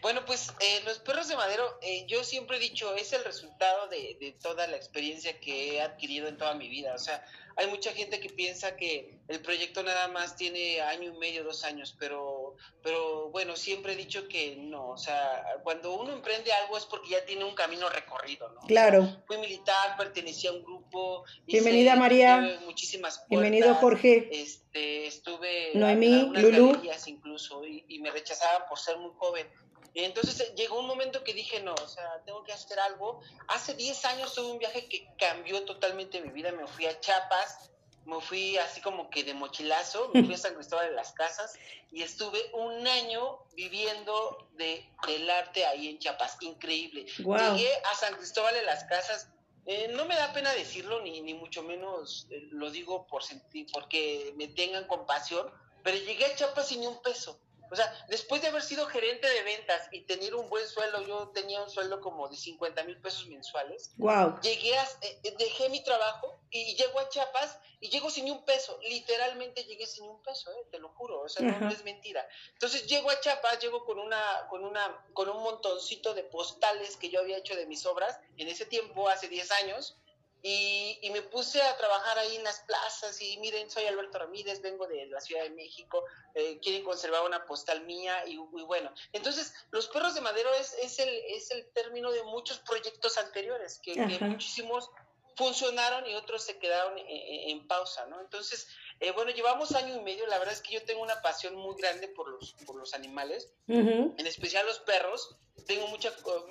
bueno, 0.00 0.24
pues 0.24 0.54
eh, 0.60 0.80
los 0.84 0.98
perros 1.00 1.28
de 1.28 1.36
madero, 1.36 1.78
eh, 1.82 2.06
yo 2.06 2.24
siempre 2.24 2.56
he 2.56 2.60
dicho, 2.60 2.94
es 2.94 3.12
el 3.12 3.24
resultado 3.24 3.86
de, 3.88 4.16
de, 4.18 4.32
toda 4.32 4.66
la 4.66 4.76
experiencia 4.76 5.38
que 5.38 5.74
he 5.74 5.82
adquirido 5.82 6.28
en 6.28 6.38
toda 6.38 6.54
mi 6.54 6.68
vida. 6.68 6.94
O 6.94 6.98
sea, 6.98 7.22
hay 7.58 7.66
mucha 7.66 7.90
gente 7.92 8.20
que 8.20 8.30
piensa 8.30 8.76
que 8.76 9.18
el 9.26 9.40
proyecto 9.40 9.82
nada 9.82 10.06
más 10.06 10.36
tiene 10.36 10.80
año 10.80 11.12
y 11.12 11.18
medio, 11.18 11.42
dos 11.42 11.64
años, 11.64 11.96
pero, 11.98 12.54
pero 12.84 13.30
bueno, 13.30 13.56
siempre 13.56 13.94
he 13.94 13.96
dicho 13.96 14.28
que 14.28 14.54
no, 14.56 14.90
o 14.90 14.96
sea, 14.96 15.44
cuando 15.64 15.92
uno 16.00 16.12
emprende 16.12 16.52
algo 16.52 16.78
es 16.78 16.84
porque 16.84 17.10
ya 17.10 17.24
tiene 17.26 17.44
un 17.44 17.56
camino 17.56 17.88
recorrido, 17.88 18.48
¿no? 18.50 18.60
Claro. 18.68 19.22
fui 19.26 19.38
militar, 19.38 19.96
pertenecía 19.96 20.50
a 20.50 20.52
un 20.52 20.62
grupo. 20.62 21.24
Bienvenida 21.46 21.96
María. 21.96 22.60
Muchísimas 22.64 23.26
Bienvenido 23.28 23.74
Jorge. 23.74 24.28
Este, 24.30 25.08
estuve 25.08 25.72
Noemí, 25.74 26.30
Lulú. 26.34 26.80
incluso 27.06 27.64
y, 27.64 27.84
y 27.88 27.98
me 27.98 28.12
rechazaban 28.12 28.68
por 28.68 28.78
ser 28.78 28.98
muy 28.98 29.10
joven 29.16 29.48
entonces 29.94 30.40
eh, 30.40 30.54
llegó 30.56 30.78
un 30.78 30.86
momento 30.86 31.24
que 31.24 31.34
dije, 31.34 31.60
no, 31.60 31.74
o 31.74 31.88
sea, 31.88 32.22
tengo 32.24 32.44
que 32.44 32.52
hacer 32.52 32.78
algo. 32.80 33.20
Hace 33.48 33.74
10 33.74 34.04
años 34.06 34.34
tuve 34.34 34.50
un 34.50 34.58
viaje 34.58 34.88
que 34.88 35.08
cambió 35.18 35.64
totalmente 35.64 36.20
mi 36.20 36.30
vida. 36.30 36.52
Me 36.52 36.66
fui 36.66 36.86
a 36.86 37.00
Chiapas, 37.00 37.70
me 38.04 38.20
fui 38.20 38.56
así 38.56 38.80
como 38.80 39.10
que 39.10 39.24
de 39.24 39.34
mochilazo, 39.34 40.10
me 40.14 40.24
fui 40.24 40.34
a 40.34 40.38
San 40.38 40.54
Cristóbal 40.54 40.88
de 40.88 40.94
las 40.94 41.12
Casas 41.12 41.54
y 41.90 42.02
estuve 42.02 42.38
un 42.54 42.86
año 42.86 43.38
viviendo 43.54 44.48
de, 44.52 44.88
del 45.06 45.28
arte 45.28 45.66
ahí 45.66 45.88
en 45.88 45.98
Chiapas. 45.98 46.38
Increíble. 46.40 47.04
Llegué 47.04 47.70
a 47.92 47.94
San 47.96 48.14
Cristóbal 48.14 48.54
de 48.54 48.62
las 48.62 48.84
Casas. 48.84 49.28
Eh, 49.66 49.88
no 49.94 50.06
me 50.06 50.14
da 50.16 50.32
pena 50.32 50.52
decirlo, 50.54 51.02
ni, 51.02 51.20
ni 51.20 51.34
mucho 51.34 51.62
menos 51.62 52.26
eh, 52.30 52.48
lo 52.52 52.70
digo 52.70 53.06
por 53.06 53.22
sentir, 53.22 53.66
porque 53.70 54.32
me 54.36 54.48
tengan 54.48 54.86
compasión, 54.86 55.50
pero 55.84 55.98
llegué 55.98 56.24
a 56.24 56.34
Chiapas 56.34 56.68
sin 56.68 56.80
ni 56.80 56.86
un 56.86 57.02
peso. 57.02 57.38
O 57.70 57.76
sea, 57.76 57.92
después 58.08 58.42
de 58.42 58.48
haber 58.48 58.62
sido 58.62 58.86
gerente 58.86 59.28
de 59.28 59.42
ventas 59.42 59.88
y 59.92 60.02
tener 60.02 60.34
un 60.34 60.48
buen 60.48 60.66
sueldo, 60.66 61.02
yo 61.06 61.28
tenía 61.28 61.62
un 61.62 61.70
sueldo 61.70 62.00
como 62.00 62.28
de 62.28 62.36
50 62.36 62.84
mil 62.84 63.00
pesos 63.00 63.26
mensuales. 63.26 63.92
Wow. 63.96 64.40
Llegué 64.40 64.76
a, 64.76 64.84
eh, 65.02 65.20
eh, 65.24 65.34
dejé 65.38 65.68
mi 65.68 65.82
trabajo 65.82 66.40
y 66.50 66.76
llego 66.76 66.98
a 67.00 67.08
Chiapas 67.08 67.58
y 67.80 67.88
llego 67.90 68.10
sin 68.10 68.30
un 68.30 68.44
peso. 68.44 68.78
Literalmente 68.82 69.64
llegué 69.64 69.86
sin 69.86 70.04
un 70.04 70.22
peso, 70.22 70.50
eh, 70.52 70.66
te 70.70 70.78
lo 70.78 70.88
juro. 70.90 71.20
O 71.20 71.28
sea, 71.28 71.46
no 71.46 71.70
es 71.70 71.84
mentira. 71.84 72.26
Entonces 72.52 72.86
llego 72.86 73.10
a 73.10 73.20
Chiapas, 73.20 73.60
llego 73.60 73.84
con 73.84 73.98
una, 73.98 74.46
con 74.48 74.64
una, 74.64 75.04
con 75.12 75.28
un 75.28 75.42
montoncito 75.42 76.14
de 76.14 76.24
postales 76.24 76.96
que 76.96 77.10
yo 77.10 77.20
había 77.20 77.38
hecho 77.38 77.54
de 77.54 77.66
mis 77.66 77.84
obras 77.86 78.18
en 78.36 78.48
ese 78.48 78.66
tiempo, 78.66 79.08
hace 79.08 79.28
10 79.28 79.50
años 79.52 79.96
y, 80.42 80.98
y, 81.02 81.10
me 81.10 81.22
puse 81.22 81.60
a 81.60 81.76
trabajar 81.76 82.18
ahí 82.18 82.36
en 82.36 82.44
las 82.44 82.60
plazas 82.60 83.20
y 83.20 83.36
miren, 83.38 83.68
soy 83.70 83.84
Alberto 83.86 84.18
Ramírez, 84.18 84.60
vengo 84.62 84.86
de 84.86 85.06
la 85.06 85.20
Ciudad 85.20 85.42
de 85.42 85.50
México, 85.50 86.04
eh, 86.34 86.58
quieren 86.62 86.84
conservar 86.84 87.24
una 87.26 87.44
postal 87.44 87.84
mía 87.84 88.24
y, 88.26 88.36
bueno. 88.36 88.92
Entonces, 89.12 89.52
los 89.70 89.88
perros 89.88 90.14
de 90.14 90.20
madero 90.20 90.52
es, 90.54 90.74
es, 90.74 90.98
el, 91.00 91.08
es 91.08 91.50
el 91.50 91.66
término 91.72 92.12
de 92.12 92.22
muchos 92.22 92.58
proyectos 92.58 93.18
anteriores, 93.18 93.80
que, 93.82 93.94
que 93.94 94.24
muchísimos 94.24 94.90
funcionaron 95.38 96.04
y 96.06 96.14
otros 96.14 96.42
se 96.42 96.58
quedaron 96.58 96.94
en, 96.98 97.66
pausa, 97.68 98.06
¿no? 98.06 98.20
Entonces, 98.20 98.68
eh, 98.98 99.12
bueno, 99.12 99.30
llevamos 99.30 99.72
año 99.72 99.94
y 99.96 100.00
medio, 100.00 100.26
la 100.26 100.38
verdad 100.38 100.52
es 100.52 100.60
que 100.60 100.74
yo 100.74 100.82
tengo 100.82 101.00
una 101.00 101.22
pasión 101.22 101.54
muy 101.54 101.76
grande 101.76 102.08
por 102.08 102.28
los, 102.28 102.54
por 102.66 102.74
los 102.74 102.92
animales, 102.92 103.48
en 103.68 104.26
especial 104.26 104.66
los 104.66 104.80
perros, 104.80 105.36
tengo 105.68 105.86
mucha, 105.88 106.10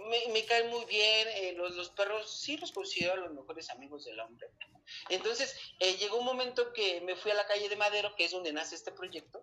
me, 0.09 0.31
me 0.31 0.45
caen 0.45 0.69
muy 0.69 0.85
bien, 0.85 1.27
eh, 1.29 1.53
los, 1.57 1.75
los, 1.75 1.89
perros 1.89 2.39
sí 2.39 2.55
los 2.57 2.71
considero 2.71 3.15
los 3.17 3.33
mejores 3.33 3.69
amigos 3.71 4.05
del 4.05 4.19
hombre. 4.19 4.47
Entonces, 5.09 5.59
eh, 5.79 5.97
llegó 5.97 6.17
un 6.17 6.25
momento 6.25 6.71
que 6.71 7.01
me 7.01 7.15
fui 7.15 7.31
a 7.31 7.33
la 7.33 7.47
calle 7.47 7.67
de 7.67 7.75
Madero, 7.75 8.15
que 8.15 8.25
es 8.25 8.31
donde 8.31 8.53
nace 8.53 8.75
este 8.75 8.91
proyecto, 8.91 9.41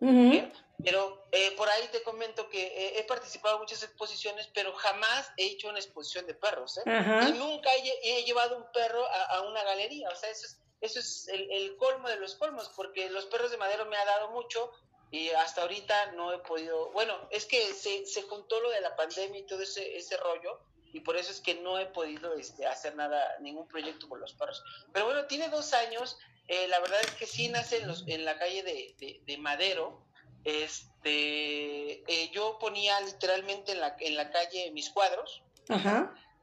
pero 0.83 1.27
por 1.57 1.69
ahí 1.69 1.89
te 1.91 2.03
comento 2.03 2.49
que 2.49 2.99
he 2.99 3.03
participado 3.03 3.57
en 3.57 3.63
muchas 3.63 3.83
exposiciones, 3.83 4.49
pero 4.55 4.73
jamás 4.75 5.31
he 5.37 5.47
hecho 5.47 5.69
una 5.69 5.81
exposición 5.81 6.27
de 6.27 6.35
perros, 6.35 6.81
y 6.87 7.33
nunca 7.33 7.69
he, 7.75 8.21
he 8.21 8.25
llevado 8.25 8.57
un 8.57 8.73
perro 8.73 9.05
a, 9.05 9.23
a 9.37 9.43
una 9.43 9.63
galería. 9.65 10.09
O 10.09 10.17
sea, 10.17 10.31
eso 10.31 10.47
es, 10.47 10.61
eso 10.85 11.01
es 11.01 11.29
el, 11.29 11.77
colmo 11.77 12.09
de 12.09 12.17
los 12.17 12.37
colmos, 12.37 12.71
porque 12.77 13.11
los 13.11 13.27
perros 13.27 13.51
de 13.51 13.57
madero 13.57 13.87
me 13.87 13.97
ha 13.97 14.05
dado 14.05 14.31
mucho 14.31 14.71
y 15.15 15.31
hasta 15.31 15.63
ahorita 15.63 16.11
no 16.17 16.33
he 16.33 16.39
podido. 16.39 16.91
Bueno, 16.91 17.15
es 17.31 17.47
que 17.47 17.73
se, 17.73 18.05
se 18.05 18.23
juntó 18.23 18.59
lo 18.59 18.71
de 18.71 18.81
la 18.81 18.97
pandemia 18.97 19.39
y 19.39 19.47
todo 19.47 19.63
ese, 19.63 19.97
ese 19.97 20.17
rollo. 20.17 20.59
y 20.93 21.01
por 21.01 21.17
eso 21.17 21.31
es 21.31 21.41
que 21.41 21.55
no 21.55 21.79
he 21.79 21.87
podido 21.87 22.35
este, 22.35 22.67
hacer 22.67 22.97
nada, 22.97 23.37
ningún 23.39 23.69
proyecto 23.69 24.09
con 24.09 24.19
los 24.19 24.33
perros. 24.33 24.65
Pero 24.93 25.05
bueno, 25.07 25.27
tiene 25.27 25.49
dos 25.51 25.73
años, 25.73 26.19
eh, 26.49 26.67
la 26.67 26.81
verdad 26.81 27.01
es 27.01 27.13
que 27.13 27.27
sí 27.27 27.49
nace 27.49 27.77
en, 27.77 27.87
los, 27.87 28.03
en 28.09 28.25
la 28.25 28.37
calle 28.39 28.65
de, 28.65 29.21
de, 29.25 29.39
Madero, 29.39 30.05
este, 30.43 32.03
eh, 32.13 32.31
yo 32.33 32.59
ponía 32.59 33.01
literalmente 33.01 33.71
en 33.71 33.81
la, 33.81 33.97
en 34.01 34.17
la 34.17 34.33
calle 34.33 34.73
mis 34.73 34.91
cuadros, 34.91 35.43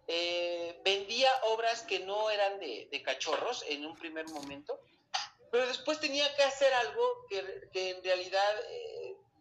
eh, 0.07 0.79
vendía 0.85 1.29
obras 1.49 1.81
que 1.81 1.99
no 1.99 2.29
eran 2.29 2.57
de, 2.59 2.87
de, 2.89 3.03
cachorros 3.03 3.65
en 3.67 3.85
un 3.85 3.97
primer 3.97 4.27
momento, 4.29 4.79
pero 5.51 5.67
después 5.67 5.99
tenía 5.99 6.33
que 6.35 6.43
hacer 6.43 6.73
algo 6.73 7.25
que, 7.29 7.69
que 7.71 7.89
en 7.91 8.03
realidad, 8.03 8.55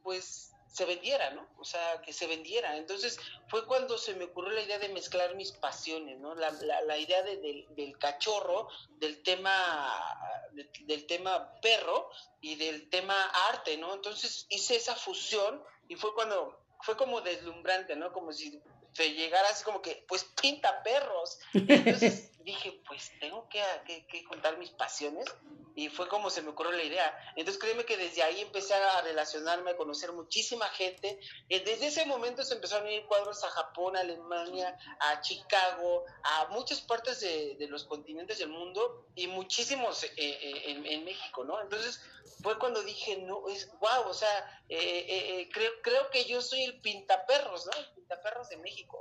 pues 0.02 0.50
se 0.72 0.84
vendiera, 0.84 1.30
¿no? 1.30 1.46
O 1.58 1.64
sea, 1.64 2.00
que 2.02 2.12
se 2.12 2.26
vendiera. 2.26 2.76
Entonces 2.76 3.18
fue 3.48 3.66
cuando 3.66 3.98
se 3.98 4.14
me 4.14 4.24
ocurrió 4.24 4.52
la 4.52 4.62
idea 4.62 4.78
de 4.78 4.88
mezclar 4.88 5.34
mis 5.34 5.52
pasiones, 5.52 6.18
¿no? 6.20 6.34
La, 6.34 6.50
la, 6.52 6.98
idea 6.98 7.22
de, 7.22 7.66
del, 7.70 7.98
cachorro, 7.98 8.68
del 8.98 9.22
tema, 9.22 10.48
del 10.82 11.06
tema 11.06 11.52
perro 11.60 12.10
y 12.40 12.54
del 12.54 12.88
tema 12.88 13.20
arte, 13.48 13.76
¿no? 13.78 13.94
Entonces 13.94 14.46
hice 14.48 14.76
esa 14.76 14.94
fusión 14.94 15.62
y 15.88 15.96
fue 15.96 16.14
cuando, 16.14 16.60
fue 16.82 16.96
como 16.96 17.20
deslumbrante, 17.20 17.96
¿no? 17.96 18.12
Como 18.12 18.32
si 18.32 18.62
se 18.92 19.12
llegara 19.12 19.48
así 19.48 19.64
como 19.64 19.82
que, 19.82 20.04
pues 20.06 20.24
pinta 20.40 20.82
perros. 20.84 21.38
Entonces 21.54 22.30
dije, 22.44 22.80
pues 22.86 23.12
tengo 23.20 23.48
que, 23.48 23.62
que, 23.86 24.06
que 24.06 24.24
juntar 24.24 24.58
mis 24.58 24.70
pasiones 24.70 25.26
y 25.74 25.88
fue 25.88 26.08
como 26.08 26.30
se 26.30 26.42
me 26.42 26.50
ocurrió 26.50 26.72
la 26.72 26.82
idea. 26.82 27.32
Entonces 27.36 27.60
créeme 27.60 27.84
que 27.84 27.96
desde 27.96 28.22
ahí 28.22 28.40
empecé 28.40 28.74
a 28.74 29.02
relacionarme, 29.02 29.70
a 29.70 29.76
conocer 29.76 30.12
muchísima 30.12 30.68
gente. 30.68 31.20
Eh, 31.48 31.60
desde 31.60 31.86
ese 31.86 32.04
momento 32.06 32.42
se 32.44 32.54
empezaron 32.54 32.86
a 32.86 32.92
ir 32.92 33.06
cuadros 33.06 33.42
a 33.44 33.50
Japón, 33.50 33.96
Alemania, 33.96 34.76
a 35.00 35.20
Chicago, 35.20 36.04
a 36.22 36.48
muchas 36.48 36.80
partes 36.80 37.20
de, 37.20 37.56
los 37.70 37.84
continentes 37.84 38.38
del 38.38 38.48
mundo 38.48 39.06
y 39.14 39.26
muchísimos 39.28 40.04
eh, 40.04 40.10
eh, 40.16 40.62
en, 40.66 41.04
México, 41.04 41.44
¿no? 41.44 41.60
Entonces 41.60 42.02
fue 42.42 42.58
cuando 42.58 42.82
dije, 42.82 43.18
no, 43.18 43.48
es 43.48 43.70
wow, 43.78 44.08
o 44.08 44.14
sea, 44.14 44.62
creo, 44.68 45.72
creo 45.82 46.10
que 46.10 46.24
yo 46.24 46.42
soy 46.42 46.64
el 46.64 46.80
pintaperros, 46.80 47.66
¿no? 47.66 47.72
El 47.72 47.86
pintaperros 47.94 48.48
de 48.48 48.56
México. 48.56 49.00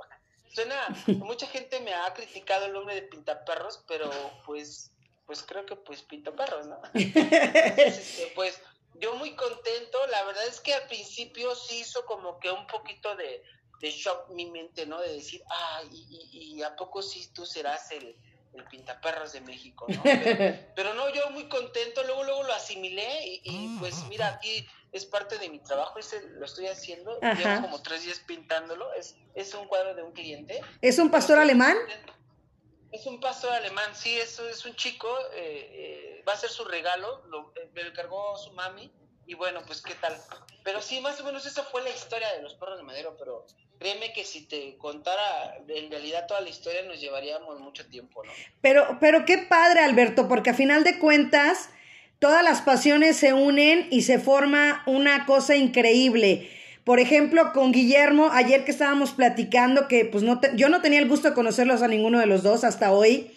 Suena, 0.52 0.88
mucha 1.06 1.46
gente 1.46 1.80
me 1.80 1.94
ha 1.94 2.12
criticado 2.14 2.66
el 2.66 2.72
nombre 2.72 2.94
de 2.94 3.02
pintaperros, 3.02 3.84
pero 3.86 4.10
pues 4.44 4.90
pues 5.30 5.44
creo 5.44 5.64
que 5.64 5.76
pues 5.76 6.02
pinto 6.02 6.34
perros, 6.34 6.66
¿no? 6.66 6.80
Este, 6.92 8.32
pues 8.34 8.60
yo 8.94 9.14
muy 9.14 9.36
contento, 9.36 10.04
la 10.08 10.24
verdad 10.24 10.44
es 10.48 10.58
que 10.58 10.74
al 10.74 10.88
principio 10.88 11.54
sí 11.54 11.78
hizo 11.82 12.04
como 12.04 12.40
que 12.40 12.50
un 12.50 12.66
poquito 12.66 13.14
de, 13.14 13.40
shock 13.80 14.28
mi 14.30 14.46
mente, 14.50 14.86
¿no? 14.86 15.00
De 15.00 15.12
decir, 15.12 15.40
ah, 15.48 15.82
y, 15.92 16.60
a 16.62 16.74
poco 16.74 17.00
sí 17.00 17.30
tú 17.32 17.46
serás 17.46 17.92
el, 17.92 18.16
el 18.54 18.64
pintaperros 18.64 19.32
de 19.32 19.40
México, 19.42 19.86
¿no? 19.88 20.02
Pero, 20.02 20.94
no, 20.94 21.08
yo 21.14 21.30
muy 21.30 21.48
contento, 21.48 22.02
luego, 22.02 22.24
luego 22.24 22.42
lo 22.42 22.52
asimilé 22.52 23.40
y, 23.44 23.78
pues 23.78 24.02
mira, 24.08 24.34
aquí 24.34 24.66
es 24.92 25.04
parte 25.06 25.38
de 25.38 25.48
mi 25.48 25.60
trabajo, 25.60 25.98
ese 25.98 26.20
lo 26.30 26.44
estoy 26.44 26.66
haciendo, 26.66 27.18
llevo 27.20 27.62
como 27.62 27.82
tres 27.82 28.04
días 28.04 28.20
pintándolo, 28.20 28.92
es, 28.94 29.16
es 29.34 29.54
un 29.54 29.66
cuadro 29.66 29.94
de 29.94 30.02
un 30.02 30.12
cliente. 30.12 30.60
¿Es 30.80 30.98
un 30.98 31.10
pastor 31.10 31.38
alemán? 31.38 31.76
Es 32.90 33.06
un 33.06 33.20
pastor 33.20 33.52
alemán, 33.52 33.94
sí, 33.94 34.16
eso 34.16 34.48
es 34.48 34.64
un 34.66 34.74
chico, 34.74 35.08
eh, 35.34 36.18
eh, 36.18 36.24
va 36.28 36.32
a 36.32 36.36
ser 36.36 36.50
su 36.50 36.64
regalo, 36.64 37.22
lo, 37.28 37.52
eh, 37.54 37.70
me 37.72 37.84
lo 37.84 37.90
encargó 37.90 38.36
su 38.36 38.52
mami, 38.52 38.92
y 39.26 39.34
bueno, 39.34 39.62
pues 39.64 39.80
qué 39.80 39.94
tal. 39.94 40.16
Pero 40.64 40.82
sí, 40.82 41.00
más 41.00 41.20
o 41.20 41.24
menos 41.24 41.46
esa 41.46 41.62
fue 41.62 41.82
la 41.82 41.90
historia 41.90 42.32
de 42.34 42.42
los 42.42 42.54
perros 42.54 42.78
de 42.78 42.82
madero, 42.82 43.16
pero 43.16 43.46
créeme 43.78 44.12
que 44.12 44.24
si 44.24 44.46
te 44.46 44.76
contara 44.76 45.56
en 45.68 45.88
realidad 45.88 46.26
toda 46.26 46.40
la 46.40 46.48
historia 46.48 46.82
nos 46.82 47.00
llevaríamos 47.00 47.60
mucho 47.60 47.86
tiempo, 47.86 48.24
¿no? 48.24 48.32
Pero, 48.60 48.98
pero 49.00 49.24
qué 49.24 49.38
padre, 49.38 49.80
Alberto, 49.80 50.26
porque 50.26 50.50
a 50.50 50.54
final 50.54 50.82
de 50.82 50.98
cuentas 50.98 51.70
todas 52.20 52.44
las 52.44 52.60
pasiones 52.60 53.16
se 53.16 53.32
unen 53.32 53.88
y 53.90 54.02
se 54.02 54.20
forma 54.20 54.82
una 54.86 55.26
cosa 55.26 55.56
increíble. 55.56 56.48
Por 56.84 57.00
ejemplo, 57.00 57.52
con 57.52 57.72
Guillermo, 57.72 58.30
ayer 58.32 58.64
que 58.64 58.70
estábamos 58.70 59.12
platicando, 59.12 59.88
que 59.88 60.04
pues 60.04 60.22
no 60.22 60.40
yo 60.54 60.68
no 60.68 60.80
tenía 60.80 61.00
el 61.00 61.08
gusto 61.08 61.28
de 61.28 61.34
conocerlos 61.34 61.82
a 61.82 61.88
ninguno 61.88 62.18
de 62.18 62.26
los 62.26 62.42
dos 62.42 62.62
hasta 62.62 62.92
hoy. 62.92 63.30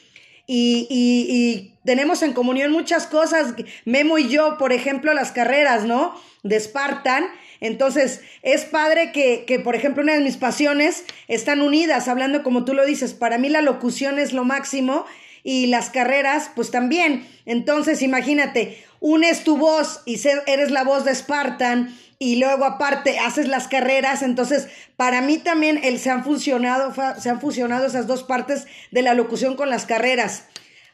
Y, 0.46 0.88
y, 0.90 1.74
tenemos 1.86 2.22
en 2.22 2.34
comunión 2.34 2.72
muchas 2.72 3.08
cosas, 3.08 3.54
Memo 3.86 4.18
y 4.18 4.28
yo, 4.28 4.58
por 4.58 4.74
ejemplo, 4.74 5.14
las 5.14 5.32
carreras, 5.32 5.86
¿no? 5.86 6.14
De 6.44 6.60
Spartan. 6.60 7.26
Entonces, 7.62 8.22
es 8.42 8.66
padre 8.66 9.14
que, 9.14 9.46
que, 9.46 9.60
por 9.60 9.76
ejemplo, 9.76 10.04
una 10.04 10.14
de 10.14 10.22
mis 10.22 10.36
pasiones 10.36 11.06
están 11.30 11.62
unidas, 11.62 12.10
hablando 12.10 12.44
como 12.44 12.66
tú 12.66 12.74
lo 12.74 12.86
dices. 12.86 13.14
Para 13.14 13.38
mí 13.38 13.48
la 13.48 13.62
locución 13.62 14.20
es 14.20 14.34
lo 14.34 14.44
máximo 14.44 15.06
y 15.44 15.68
las 15.68 15.90
carreras, 15.90 16.50
pues 16.56 16.72
también. 16.72 17.28
Entonces, 17.46 18.02
imagínate, 18.02 18.84
unes 19.00 19.44
tu 19.44 19.58
voz 19.58 20.02
y 20.06 20.20
eres 20.48 20.72
la 20.72 20.84
voz 20.84 21.06
de 21.06 21.14
Spartan 21.14 21.96
y 22.20 22.38
luego 22.38 22.64
aparte 22.64 23.20
haces 23.20 23.50
las 23.50 23.68
carreras, 23.68 24.22
entonces 24.22 24.70
para 24.96 25.20
mí 25.22 25.40
también 25.40 25.82
el, 25.84 26.00
se, 26.00 26.10
han 26.10 26.24
funcionado, 26.24 26.94
se 27.20 27.30
han 27.30 27.42
fusionado 27.42 27.86
esas 27.86 28.08
dos 28.08 28.24
partes 28.24 28.66
de 28.92 29.02
la 29.02 29.14
locución 29.14 29.58
con 29.58 29.70
las 29.70 29.86
carreras. 29.86 30.46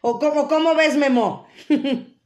¿O 0.01 0.17
cómo, 0.17 0.47
cómo 0.47 0.75
ves, 0.75 0.95
Memo? 0.95 1.47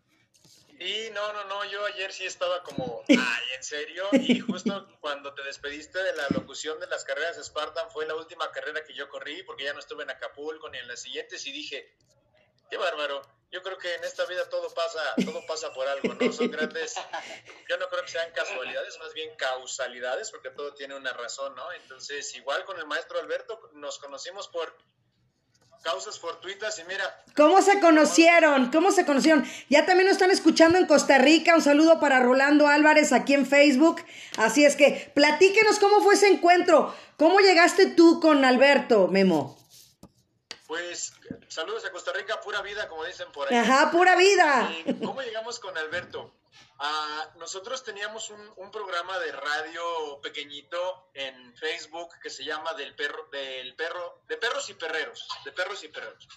Y 0.84 1.10
no, 1.12 1.32
no, 1.32 1.46
no, 1.46 1.63
yo 1.65 1.86
ayer 1.86 2.12
sí 2.12 2.26
estaba 2.26 2.62
como, 2.62 3.04
ay, 3.10 3.46
en 3.56 3.63
serio, 3.63 4.10
y 4.12 4.39
justo 4.41 4.86
cuando 5.00 5.34
te 5.34 5.41
despediste 5.43 6.04
de 6.04 6.13
la 6.13 6.28
locución 6.30 6.78
de 6.80 6.88
las 6.88 7.06
carreras 7.06 7.38
de 7.38 7.43
Spartan 7.43 7.89
fue 7.89 8.06
la 8.06 8.15
última 8.15 8.52
carrera 8.52 8.84
que 8.84 8.93
yo 8.93 9.08
corrí, 9.08 9.43
porque 9.43 9.63
ya 9.63 9.74
no 9.74 9.80
estuve 9.80 10.04
en 10.04 10.10
Acapulco 10.10 10.69
ni 10.69 10.80
en 10.80 10.88
las 10.89 11.02
siguientes, 11.02 11.46
y 11.48 11.54
dije, 11.54 11.96
qué 12.69 12.76
bárbaro, 12.76 13.22
yo 13.50 13.62
creo 13.62 13.78
que 13.78 13.93
en 13.93 14.04
esta 14.04 14.26
vida 14.26 14.50
todo 14.50 14.74
pasa, 14.74 15.15
todo 15.24 15.46
pasa 15.46 15.72
por 15.74 15.88
algo, 15.88 16.15
¿no? 16.15 16.34
Son 16.34 16.52
grandes, 16.52 16.96
yo 17.69 17.78
no 17.78 17.88
creo 17.88 18.04
que 18.04 18.12
sean 18.12 18.32
casualidades, 18.34 19.00
más 19.00 19.13
bien 19.13 19.34
causalidades, 19.38 20.32
porque 20.32 20.50
todo 20.50 20.74
tiene 20.74 20.96
una 20.96 21.13
razón, 21.13 21.56
¿no? 21.56 21.72
Entonces, 21.72 22.36
igual 22.36 22.65
con 22.65 22.78
el 22.78 22.88
maestro 22.88 23.19
Alberto, 23.19 23.69
nos 23.74 24.00
conocimos 24.00 24.50
por 24.50 24.76
causas 25.84 26.17
fortuitas 26.17 26.80
y 26.80 26.84
mira. 26.86 27.24
¿Cómo 27.36 27.62
se 27.62 27.80
conocieron? 27.80 28.72
¿Cómo 28.72 28.91
se 28.91 29.06
conocieron? 29.06 29.46
Ya 29.69 29.86
también 29.86 30.08
nos 30.08 30.13
están 30.13 30.32
escuchando 30.32 30.78
en 30.78 30.88
Costa 30.88 31.17
Rica. 31.17 31.56
Un 31.56 31.62
saludo 31.62 32.00
para 32.00 32.19
Rolando 32.22 32.67
Álvarez 32.67 33.12
aquí 33.12 33.34
en 33.34 33.46
Facebook. 33.46 34.04
Así 34.38 34.65
es 34.65 34.76
que 34.76 35.12
platíquenos 35.13 35.80
cómo 35.80 36.02
fue 36.02 36.15
ese 36.15 36.28
encuentro. 36.28 36.96
¿Cómo 37.17 37.39
llegaste 37.39 37.88
tú 37.88 38.19
con 38.19 38.43
Alberto, 38.46 39.08
Memo? 39.10 39.60
Pues 40.65 41.13
saludos 41.50 41.86
a 41.86 41.91
Costa 41.91 42.12
Rica, 42.13 42.41
pura 42.41 42.62
vida, 42.62 42.88
como 42.88 43.04
dicen 43.04 43.28
por 43.32 43.48
ahí. 43.48 43.56
Ajá, 43.56 43.91
pura 43.91 44.15
vida. 44.15 44.72
¿Cómo 45.04 45.22
llegamos 45.22 45.60
con 45.60 45.78
Alberto? 45.78 46.34
Ah, 46.80 47.32
nosotros 47.36 47.84
teníamos 47.84 48.30
un, 48.30 48.72
programa 48.72 49.20
de 49.20 49.32
radio 49.32 50.20
pequeñito 50.22 51.10
en 51.13 51.56
Facebook 51.56 52.10
que 52.22 52.30
se 52.30 52.44
llama 52.44 52.74
del 52.74 52.96
perro, 52.96 53.28
del 53.32 53.76
perro, 53.76 54.22
de 54.28 54.38
perros 54.38 54.70
y 54.70 54.74
perreros, 54.74 55.28
de 55.46 55.52
perros 55.52 55.84
y 55.84 55.89
perreros. 55.89 56.28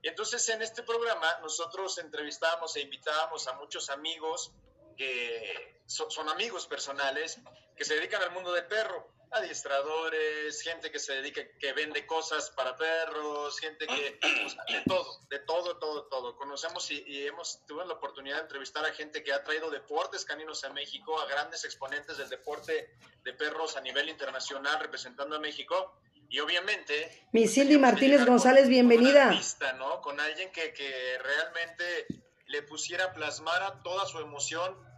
Y 0.00 0.08
entonces 0.08 0.48
en 0.48 0.62
este 0.62 0.82
programa 0.82 1.38
nosotros 1.42 1.98
entrevistábamos 1.98 2.74
e 2.76 2.80
invitábamos 2.80 3.46
a 3.46 3.52
muchos 3.54 3.90
amigos 3.90 4.52
que 4.96 5.82
son 5.86 6.28
amigos 6.28 6.66
personales 6.66 7.38
que 7.76 7.84
se 7.84 7.94
dedican 7.94 8.22
al 8.22 8.30
mundo 8.30 8.52
del 8.52 8.66
perro 8.66 9.21
adiestradores, 9.32 10.60
gente 10.62 10.90
que 10.90 10.98
se 10.98 11.14
dedica, 11.14 11.40
que 11.58 11.72
vende 11.72 12.06
cosas 12.06 12.50
para 12.50 12.76
perros, 12.76 13.58
gente 13.58 13.86
que, 13.86 14.18
de 14.72 14.80
todo, 14.86 15.20
de 15.30 15.38
todo, 15.40 15.78
todo, 15.78 16.04
todo. 16.04 16.36
Conocemos 16.36 16.90
y, 16.90 17.26
hemos, 17.26 17.64
tuve 17.66 17.84
la 17.86 17.94
oportunidad 17.94 18.36
de 18.36 18.42
entrevistar 18.42 18.84
a 18.84 18.92
gente 18.92 19.22
que 19.22 19.32
ha 19.32 19.42
traído 19.42 19.70
deportes 19.70 20.24
caninos 20.24 20.64
a 20.64 20.70
México, 20.70 21.18
a 21.20 21.26
grandes 21.26 21.64
exponentes 21.64 22.18
del 22.18 22.28
deporte 22.28 22.94
de 23.24 23.32
perros 23.32 23.76
a 23.76 23.80
nivel 23.80 24.08
internacional 24.08 24.78
representando 24.80 25.36
a 25.36 25.38
México. 25.38 25.96
Y 26.28 26.40
obviamente... 26.40 27.26
Mi 27.32 27.46
Cindy 27.46 27.78
Martínez 27.78 28.24
González, 28.24 28.68
bienvenida. 28.68 29.38
Con, 29.58 29.78
¿no? 29.78 30.00
con 30.00 30.20
alguien 30.20 30.50
que, 30.50 30.72
que 30.72 31.18
realmente 31.18 32.06
le 32.46 32.62
pusiera, 32.62 33.12
plasmara 33.12 33.82
toda 33.82 34.06
su 34.06 34.18
emoción 34.18 34.91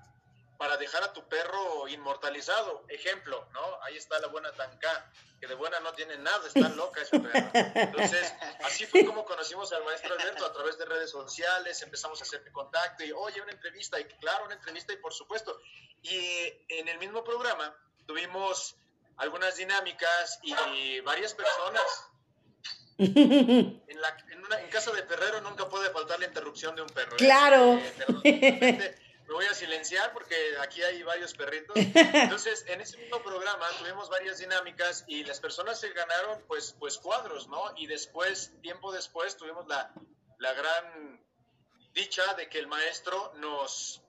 para 0.59 0.77
dejar 0.77 1.03
a 1.03 1.13
tu 1.13 1.27
perro 1.29 1.89
inmortalizado. 1.89 2.85
Ejemplo, 2.89 3.47
¿no? 3.53 3.83
Ahí 3.83 3.97
está 3.97 4.19
la 4.21 4.29
buena 4.29 4.53
Tanca, 4.53 5.11
que 5.41 5.47
de 5.47 5.55
buena 5.55 5.81
no 5.81 5.93
tiene 5.93 6.17
nada, 6.19 6.47
está 6.47 6.69
loca 6.71 7.03
esa 7.03 7.19
perra. 7.21 7.51
Entonces, 7.75 8.35
así 8.65 8.87
fue 8.87 9.05
como 9.05 9.25
conocimos 9.25 9.73
al 9.73 9.85
maestro 9.85 10.15
Alberto 10.15 10.47
a 10.47 10.53
través 10.53 10.79
de 10.79 10.85
redes 10.85 11.11
sociales, 11.11 11.81
empezamos 11.83 12.21
a 12.21 12.25
hacer 12.25 12.51
contacto 12.53 13.05
y, 13.05 13.13
oye, 13.13 13.41
una 13.43 13.53
entrevista, 13.53 13.99
y 13.99 14.05
claro, 14.05 14.45
una 14.45 14.55
entrevista 14.55 14.93
y 14.93 14.97
por 14.97 15.13
supuesto. 15.13 15.61
Y 16.03 16.53
en 16.69 16.89
el 16.89 16.99
mismo 16.99 17.25
programa 17.25 17.77
tuvimos 18.07 18.77
algunas 19.17 19.57
dinámicas 19.57 20.39
y 20.43 21.01
varias 21.01 21.35
personas. 21.35 22.11
En, 22.97 24.01
la, 24.01 24.17
en, 24.31 24.45
una, 24.45 24.61
en 24.61 24.71
casa 24.71 24.93
de 24.93 25.03
perrero 25.03 25.41
nunca 25.41 25.69
puede 25.69 25.91
faltar 25.91 26.21
la 26.21 26.27
interrupción 26.27 26.77
de 26.77 26.83
un 26.83 26.89
perro. 26.89 27.15
¿eh? 27.15 27.17
Claro. 27.17 27.81
Eh, 28.23 28.95
me 29.27 29.35
voy 29.35 29.47
a 29.47 29.55
silenciar 29.55 30.13
porque 30.13 30.37
aquí 30.61 30.83
hay 30.83 31.03
varios 31.03 31.35
perritos. 31.35 31.77
Entonces, 31.77 32.65
en 32.69 32.81
ese 32.81 32.99
mismo 32.99 33.23
programa 33.23 33.67
tuvimos 33.79 34.11
varias 34.11 34.39
dinámicas 34.39 35.05
y 35.07 35.25
las 35.25 35.41
personas 35.41 35.81
se 35.81 35.91
ganaron 35.91 36.43
pues, 36.47 36.75
pues 36.79 36.99
cuadros, 36.99 37.49
¿no? 37.49 37.63
Y 37.77 37.87
después, 37.87 38.53
tiempo 38.61 38.93
después, 38.93 39.37
tuvimos 39.37 39.67
la, 39.67 39.93
la 40.39 40.53
gran 40.53 41.21
dicha 41.95 42.35
de 42.35 42.49
que 42.49 42.59
el 42.59 42.67
maestro 42.67 43.33
nos, 43.37 44.03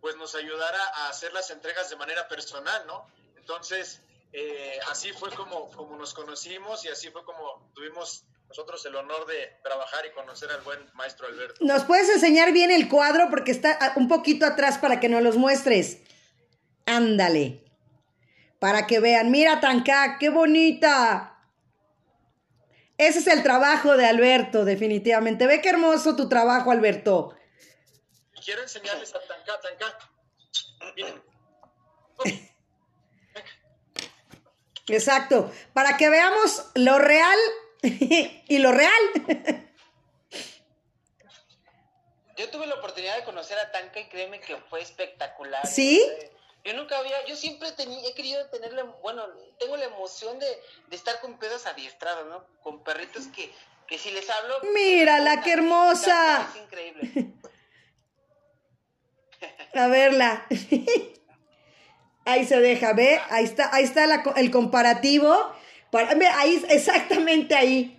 pues, 0.00 0.16
nos 0.16 0.34
ayudara 0.34 0.82
a 0.94 1.08
hacer 1.08 1.32
las 1.32 1.50
entregas 1.50 1.90
de 1.90 1.96
manera 1.96 2.26
personal, 2.28 2.86
¿no? 2.86 3.06
Entonces, 3.36 4.00
eh, 4.32 4.78
así 4.88 5.12
fue 5.12 5.30
como, 5.30 5.68
como 5.70 5.96
nos 5.96 6.14
conocimos 6.14 6.84
y 6.86 6.88
así 6.88 7.10
fue 7.10 7.24
como 7.24 7.70
tuvimos 7.74 8.24
nosotros 8.52 8.84
el 8.84 8.94
honor 8.96 9.26
de 9.26 9.58
trabajar 9.62 10.04
y 10.04 10.10
conocer 10.10 10.50
al 10.50 10.60
buen 10.60 10.78
maestro 10.92 11.26
Alberto. 11.26 11.64
¿Nos 11.64 11.84
puedes 11.84 12.10
enseñar 12.10 12.52
bien 12.52 12.70
el 12.70 12.86
cuadro? 12.86 13.30
Porque 13.30 13.50
está 13.50 13.94
un 13.96 14.08
poquito 14.08 14.44
atrás 14.44 14.76
para 14.76 15.00
que 15.00 15.08
nos 15.08 15.22
los 15.22 15.38
muestres. 15.38 16.02
Ándale. 16.84 17.64
Para 18.58 18.86
que 18.86 19.00
vean. 19.00 19.30
Mira, 19.30 19.58
Tanca, 19.60 20.18
qué 20.20 20.28
bonita. 20.28 21.48
Ese 22.98 23.20
es 23.20 23.26
el 23.26 23.42
trabajo 23.42 23.96
de 23.96 24.04
Alberto, 24.04 24.66
definitivamente. 24.66 25.46
Ve 25.46 25.62
qué 25.62 25.70
hermoso 25.70 26.14
tu 26.14 26.28
trabajo, 26.28 26.70
Alberto. 26.70 27.34
Quiero 28.44 28.60
enseñarles 28.60 29.14
a 29.14 29.20
Tanca, 29.20 29.58
Tanca. 29.62 29.98
Miren. 30.94 31.22
Exacto. 34.88 35.50
Para 35.72 35.96
que 35.96 36.10
veamos 36.10 36.70
lo 36.74 36.98
real 36.98 37.38
y 38.48 38.58
lo 38.58 38.72
real. 38.72 38.92
Yo 42.36 42.48
tuve 42.50 42.66
la 42.66 42.76
oportunidad 42.76 43.16
de 43.16 43.24
conocer 43.24 43.58
a 43.58 43.70
Tanca 43.70 44.00
y 44.00 44.08
créeme 44.08 44.40
que 44.40 44.56
fue 44.56 44.80
espectacular. 44.80 45.66
¿Sí? 45.66 46.02
Yo 46.64 46.74
nunca 46.74 46.98
había, 46.98 47.24
yo 47.26 47.34
siempre 47.36 47.72
tenía, 47.72 48.08
he 48.08 48.14
querido 48.14 48.46
tenerle, 48.46 48.84
bueno, 49.02 49.26
tengo 49.58 49.76
la 49.76 49.86
emoción 49.86 50.38
de, 50.38 50.46
estar 50.92 51.20
con 51.20 51.38
pedos 51.38 51.66
adiestrados, 51.66 52.26
¿no? 52.28 52.44
Con 52.62 52.84
perritos 52.84 53.26
que, 53.28 53.52
que 53.88 53.98
si 53.98 54.12
les 54.12 54.30
hablo... 54.30 54.60
Mírala, 54.72 55.40
qué 55.42 55.54
hermosa. 55.54 56.48
Es 56.54 56.62
increíble. 56.62 57.32
A 59.74 59.88
verla. 59.88 60.46
Ahí 62.24 62.46
se 62.46 62.60
deja, 62.60 62.92
ve, 62.92 63.20
ahí 63.30 63.42
está, 63.42 63.74
ahí 63.74 63.82
está 63.82 64.04
el 64.36 64.50
comparativo 64.52 65.52
ahí, 65.92 66.64
exactamente 66.68 67.54
ahí. 67.54 67.98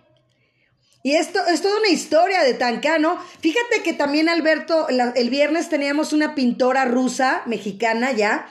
Y 1.03 1.15
esto 1.15 1.45
es 1.47 1.61
toda 1.61 1.79
una 1.79 1.89
historia 1.89 2.43
de 2.43 2.53
Tancano. 2.53 3.21
Fíjate 3.41 3.83
que 3.83 3.91
también 3.91 4.29
Alberto, 4.29 4.87
el 4.87 5.29
viernes 5.29 5.67
teníamos 5.67 6.13
una 6.13 6.33
pintora 6.33 6.85
rusa, 6.85 7.43
mexicana 7.45 8.13
ya, 8.13 8.47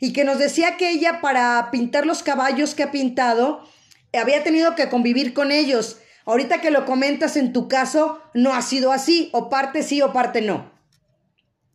y 0.00 0.12
que 0.12 0.24
nos 0.24 0.38
decía 0.38 0.76
que 0.76 0.90
ella 0.90 1.20
para 1.20 1.70
pintar 1.70 2.04
los 2.04 2.24
caballos 2.24 2.74
que 2.74 2.82
ha 2.82 2.90
pintado, 2.90 3.64
había 4.12 4.42
tenido 4.42 4.74
que 4.74 4.88
convivir 4.88 5.32
con 5.32 5.52
ellos. 5.52 5.98
Ahorita 6.24 6.60
que 6.60 6.72
lo 6.72 6.86
comentas 6.86 7.36
en 7.36 7.52
tu 7.52 7.68
caso, 7.68 8.20
no 8.34 8.52
ha 8.52 8.62
sido 8.62 8.90
así, 8.90 9.30
o 9.32 9.48
parte 9.48 9.84
sí 9.84 10.02
o 10.02 10.12
parte 10.12 10.40
no. 10.40 10.72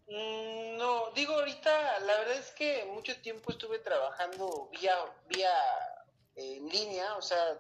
Mm, 0.10 0.78
no, 0.78 1.12
digo 1.16 1.36
ahorita, 1.36 2.00
la 2.02 2.18
verdad 2.20 2.38
es 2.38 2.52
que 2.52 2.86
mucho 2.94 3.16
tiempo 3.22 3.52
estuve 3.52 3.80
trabajando 3.80 4.70
vía 4.74 4.94
en 6.38 6.70
línea, 6.70 7.16
o 7.18 7.22
sea, 7.22 7.60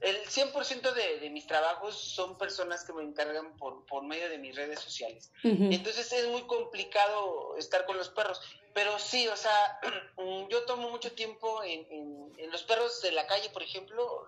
el 0.00 0.16
100% 0.26 0.92
de, 0.92 1.20
de 1.20 1.30
mis 1.30 1.46
trabajos 1.46 1.96
son 1.96 2.38
personas 2.38 2.84
que 2.84 2.92
me 2.92 3.02
encargan 3.02 3.56
por, 3.56 3.84
por 3.86 4.04
medio 4.04 4.28
de 4.28 4.38
mis 4.38 4.54
redes 4.54 4.80
sociales. 4.80 5.32
Entonces 5.42 6.12
es 6.12 6.28
muy 6.28 6.42
complicado 6.42 7.56
estar 7.56 7.84
con 7.86 7.96
los 7.96 8.08
perros. 8.10 8.40
Pero 8.78 8.96
sí, 9.00 9.26
o 9.26 9.36
sea, 9.36 9.80
yo 10.48 10.64
tomo 10.64 10.88
mucho 10.88 11.10
tiempo 11.10 11.64
en, 11.64 11.84
en, 11.90 12.50
los 12.52 12.62
perros 12.62 13.02
de 13.02 13.10
la 13.10 13.26
calle, 13.26 13.50
por 13.50 13.64
ejemplo, 13.64 14.24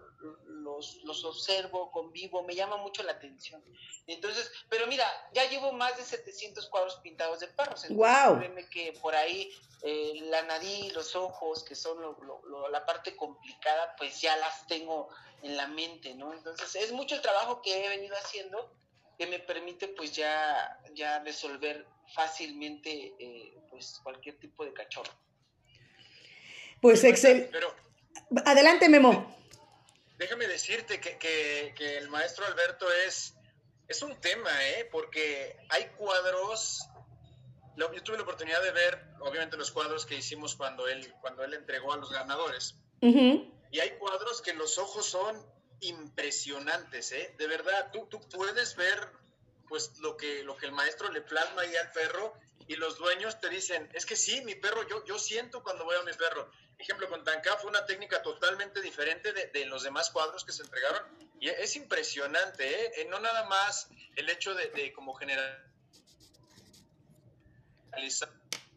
los, 0.48 0.96
los 1.04 1.24
observo, 1.24 1.92
convivo, 1.92 2.42
me 2.42 2.56
llama 2.56 2.76
mucho 2.76 3.04
la 3.04 3.12
atención. 3.12 3.62
Entonces, 4.08 4.50
pero 4.68 4.88
mira, 4.88 5.06
ya 5.32 5.48
llevo 5.48 5.70
más 5.70 5.96
de 5.96 6.02
700 6.02 6.68
cuadros 6.68 6.96
pintados 6.96 7.38
de 7.38 7.46
perros. 7.46 7.84
Entonces, 7.84 7.96
wow. 7.96 8.68
que 8.72 8.92
por 9.00 9.14
ahí 9.14 9.52
eh, 9.84 10.18
la 10.24 10.42
nariz, 10.42 10.92
los 10.94 11.14
ojos, 11.14 11.62
que 11.62 11.76
son 11.76 11.98
la 12.72 12.84
parte 12.84 13.14
complicada, 13.14 13.94
pues 13.96 14.20
ya 14.20 14.36
las 14.36 14.66
tengo 14.66 15.10
en 15.42 15.56
la 15.56 15.68
mente, 15.68 16.12
¿no? 16.16 16.32
Entonces, 16.32 16.74
es 16.74 16.90
mucho 16.90 17.14
el 17.14 17.22
trabajo 17.22 17.62
que 17.62 17.86
he 17.86 17.88
venido 17.88 18.16
haciendo 18.16 18.74
que 19.16 19.28
me 19.28 19.38
permite 19.38 19.86
pues 19.86 20.10
ya, 20.10 20.80
ya 20.94 21.20
resolver 21.20 21.86
fácilmente 22.14 23.14
eh, 23.18 23.54
pues 23.70 24.00
cualquier 24.02 24.38
tipo 24.38 24.64
de 24.64 24.72
cachorro. 24.72 25.12
Pues 26.80 27.04
excelente. 27.04 27.50
Adelante, 28.44 28.88
Memo. 28.88 29.36
Déjame 30.18 30.46
decirte 30.46 31.00
que, 31.00 31.18
que, 31.18 31.98
el 31.98 32.08
maestro 32.08 32.46
Alberto 32.46 32.86
es, 33.06 33.34
es 33.88 34.02
un 34.02 34.14
tema, 34.20 34.50
¿eh? 34.68 34.88
Porque 34.90 35.56
hay 35.70 35.86
cuadros 35.96 36.86
yo 37.76 38.02
tuve 38.02 38.16
la 38.16 38.24
oportunidad 38.24 38.62
de 38.62 38.72
ver, 38.72 39.02
obviamente, 39.20 39.56
los 39.56 39.70
cuadros 39.70 40.04
que 40.04 40.16
hicimos 40.16 40.54
cuando 40.54 40.86
él, 40.88 41.12
cuando 41.20 41.44
él 41.44 41.54
entregó 41.54 41.92
a 41.92 41.96
los 41.96 42.10
ganadores. 42.10 42.76
Y 43.00 43.78
hay 43.80 43.90
cuadros 43.98 44.42
que 44.42 44.52
los 44.52 44.78
ojos 44.78 45.06
son 45.06 45.40
impresionantes, 45.80 47.12
¿eh? 47.12 47.34
De 47.38 47.46
verdad, 47.46 47.90
tú, 47.92 48.06
tú 48.10 48.20
puedes 48.28 48.76
ver 48.76 49.08
pues 49.70 49.96
lo 50.00 50.16
que, 50.16 50.42
lo 50.42 50.56
que 50.56 50.66
el 50.66 50.72
maestro 50.72 51.10
le 51.12 51.22
plasma 51.22 51.62
ahí 51.62 51.74
al 51.76 51.92
perro 51.92 52.34
y 52.66 52.74
los 52.74 52.98
dueños 52.98 53.40
te 53.40 53.48
dicen, 53.48 53.88
es 53.94 54.04
que 54.04 54.16
sí, 54.16 54.42
mi 54.42 54.56
perro, 54.56 54.86
yo, 54.88 55.04
yo 55.04 55.16
siento 55.16 55.62
cuando 55.62 55.86
veo 55.86 56.00
a 56.00 56.04
mi 56.04 56.12
perro. 56.12 56.50
Ejemplo, 56.76 57.08
con 57.08 57.22
Tanka 57.22 57.56
fue 57.56 57.70
una 57.70 57.86
técnica 57.86 58.20
totalmente 58.20 58.80
diferente 58.80 59.32
de, 59.32 59.64
los 59.66 59.84
demás 59.84 60.10
cuadros 60.10 60.44
que 60.44 60.52
se 60.52 60.64
entregaron 60.64 61.04
y 61.38 61.48
es 61.48 61.76
impresionante, 61.76 62.68
¿eh? 62.68 62.92
eh 62.96 63.04
no 63.08 63.20
nada 63.20 63.44
más 63.44 63.88
el 64.16 64.28
hecho 64.28 64.54
de, 64.54 64.70
de 64.70 64.92
como 64.92 65.14
generar 65.14 65.64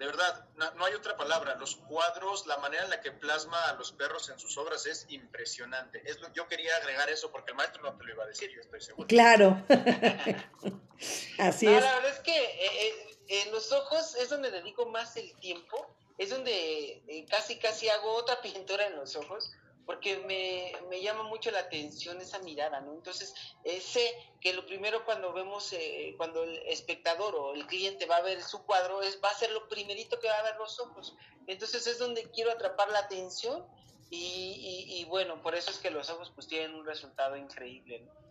de 0.04 0.08
verdad, 0.08 0.46
no, 0.76 0.84
hay 0.84 0.96
otra 0.96 1.16
palabra. 1.16 1.56
Los 1.56 1.78
cuadros, 1.78 2.46
la 2.46 2.58
manera 2.58 2.84
en 2.84 2.90
la 2.90 3.00
que 3.00 3.14
plasma 3.14 3.70
a 3.70 3.74
los 3.76 3.94
perros 3.94 4.28
en 4.30 4.38
sus 4.38 4.58
obras 4.58 4.86
es 4.86 5.06
impresionante. 5.08 6.02
Es 6.06 6.20
yo 6.34 6.46
quería 6.50 6.76
agregar 6.76 7.10
eso 7.10 7.32
porque 7.32 7.52
el 7.52 7.58
maestro 7.58 7.84
no 7.84 7.98
te 7.98 8.04
lo 8.04 8.12
iba 8.12 8.24
a 8.26 8.28
decir, 8.28 8.52
yo 8.54 8.60
estoy 8.60 8.82
seguro. 8.82 9.08
Claro. 9.08 9.64
Así 11.40 11.68
es. 11.68 11.82
La 11.82 11.96
verdad 11.96 12.10
es 12.10 12.20
que 12.20 12.36
eh, 12.36 12.88
eh, 12.88 13.18
en 13.30 13.52
los 13.54 13.72
ojos 13.72 14.16
es 14.16 14.30
donde 14.30 14.52
dedico 14.52 14.88
más 14.88 15.16
el 15.16 15.34
tiempo. 15.40 15.96
Es 16.18 16.32
donde 16.32 17.02
eh, 17.08 17.26
casi, 17.30 17.58
casi 17.58 17.88
hago 17.88 18.14
otra 18.16 18.42
pintura 18.42 18.86
en 18.86 18.98
los 18.98 19.16
ojos 19.16 19.54
porque 19.86 20.18
me, 20.20 20.72
me, 20.90 21.02
llama 21.02 21.24
mucho 21.24 21.52
la 21.52 21.60
atención 21.60 22.20
esa 22.22 22.40
mirada, 22.40 22.80
¿no? 22.82 22.94
Entonces, 22.94 23.34
eh, 23.64 23.82
sé 23.82 24.14
que 24.40 24.54
lo 24.54 24.66
primero 24.66 25.04
cuando 25.06 25.34
vemos, 25.34 25.74
eh, 25.74 26.14
cuando 26.18 26.44
el 26.44 26.58
espectador 26.68 27.36
o 27.36 27.54
el 27.54 27.68
cliente 27.68 28.06
va 28.06 28.18
a 28.18 28.22
ver 28.22 28.42
su 28.42 28.64
cuadro, 28.66 29.02
es, 29.02 29.20
va 29.24 29.30
a 29.30 29.34
ser 29.34 29.52
lo 29.52 29.68
primerito 29.68 30.20
que 30.20 30.28
va 30.30 30.36
a 30.36 30.44
ver 30.44 30.56
los 30.58 30.80
ojos. 30.80 31.16
Entonces, 31.48 31.86
es 31.88 32.00
donde 32.00 32.32
quiero 32.32 32.52
atrapar 32.52 32.90
la 32.90 33.00
atención 33.00 33.66
y, 34.10 34.86
y, 34.88 35.06
bueno, 35.06 35.42
por 35.42 35.56
eso 35.56 35.72
es 35.72 35.80
que 35.80 35.90
los 35.90 36.10
ojos 36.10 36.32
pues 36.36 36.48
tienen 36.48 36.76
un 36.76 36.86
resultado 36.86 37.36
increíble, 37.36 38.02
¿no? 38.02 38.23